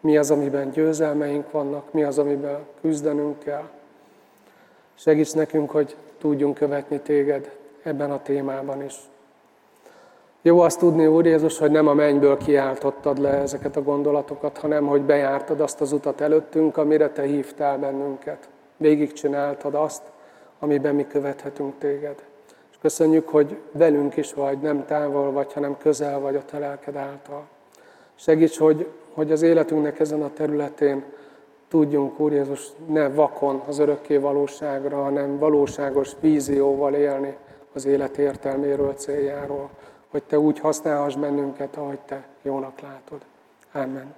mi 0.00 0.16
az, 0.16 0.30
amiben 0.30 0.70
győzelmeink 0.70 1.50
vannak, 1.50 1.92
mi 1.92 2.02
az, 2.02 2.18
amiben 2.18 2.58
küzdenünk 2.80 3.38
kell. 3.38 3.68
Segíts 4.94 5.34
nekünk, 5.34 5.70
hogy 5.70 5.96
tudjunk 6.18 6.54
követni 6.54 7.00
téged 7.00 7.56
ebben 7.82 8.10
a 8.10 8.22
témában 8.22 8.84
is. 8.84 9.09
Jó 10.42 10.60
azt 10.60 10.78
tudni, 10.78 11.06
Úr 11.06 11.26
Jézus, 11.26 11.58
hogy 11.58 11.70
nem 11.70 11.86
a 11.86 11.94
mennyből 11.94 12.36
kiáltottad 12.36 13.18
le 13.18 13.28
ezeket 13.28 13.76
a 13.76 13.82
gondolatokat, 13.82 14.58
hanem 14.58 14.86
hogy 14.86 15.02
bejártad 15.02 15.60
azt 15.60 15.80
az 15.80 15.92
utat 15.92 16.20
előttünk, 16.20 16.76
amire 16.76 17.08
Te 17.10 17.22
hívtál 17.22 17.78
bennünket. 17.78 18.48
Végigcsináltad 18.76 19.74
azt, 19.74 20.02
amiben 20.58 20.94
mi 20.94 21.06
követhetünk 21.06 21.74
Téged. 21.78 22.22
És 22.70 22.76
köszönjük, 22.80 23.28
hogy 23.28 23.56
velünk 23.72 24.16
is 24.16 24.32
vagy, 24.32 24.58
nem 24.58 24.84
távol 24.86 25.32
vagy, 25.32 25.52
hanem 25.52 25.76
közel 25.78 26.20
vagy 26.20 26.36
a 26.36 26.44
Te 26.44 26.58
lelked 26.58 26.96
által. 26.96 27.42
Segíts, 28.14 28.58
hogy, 28.58 28.86
hogy 29.14 29.32
az 29.32 29.42
életünknek 29.42 30.00
ezen 30.00 30.22
a 30.22 30.32
területén 30.32 31.04
tudjunk, 31.68 32.20
Úr 32.20 32.32
Jézus, 32.32 32.68
ne 32.86 33.08
vakon 33.08 33.62
az 33.68 33.78
örökké 33.78 34.16
valóságra, 34.16 35.02
hanem 35.02 35.38
valóságos 35.38 36.10
vízióval 36.20 36.94
élni 36.94 37.36
az 37.74 37.86
élet 37.86 38.18
értelméről, 38.18 38.92
céljáról 38.92 39.70
hogy 40.10 40.22
Te 40.22 40.38
úgy 40.38 40.58
használhass 40.58 41.14
bennünket, 41.16 41.76
ahogy 41.76 42.00
Te 42.00 42.28
jónak 42.42 42.80
látod. 42.80 43.24
Amen. 43.72 44.14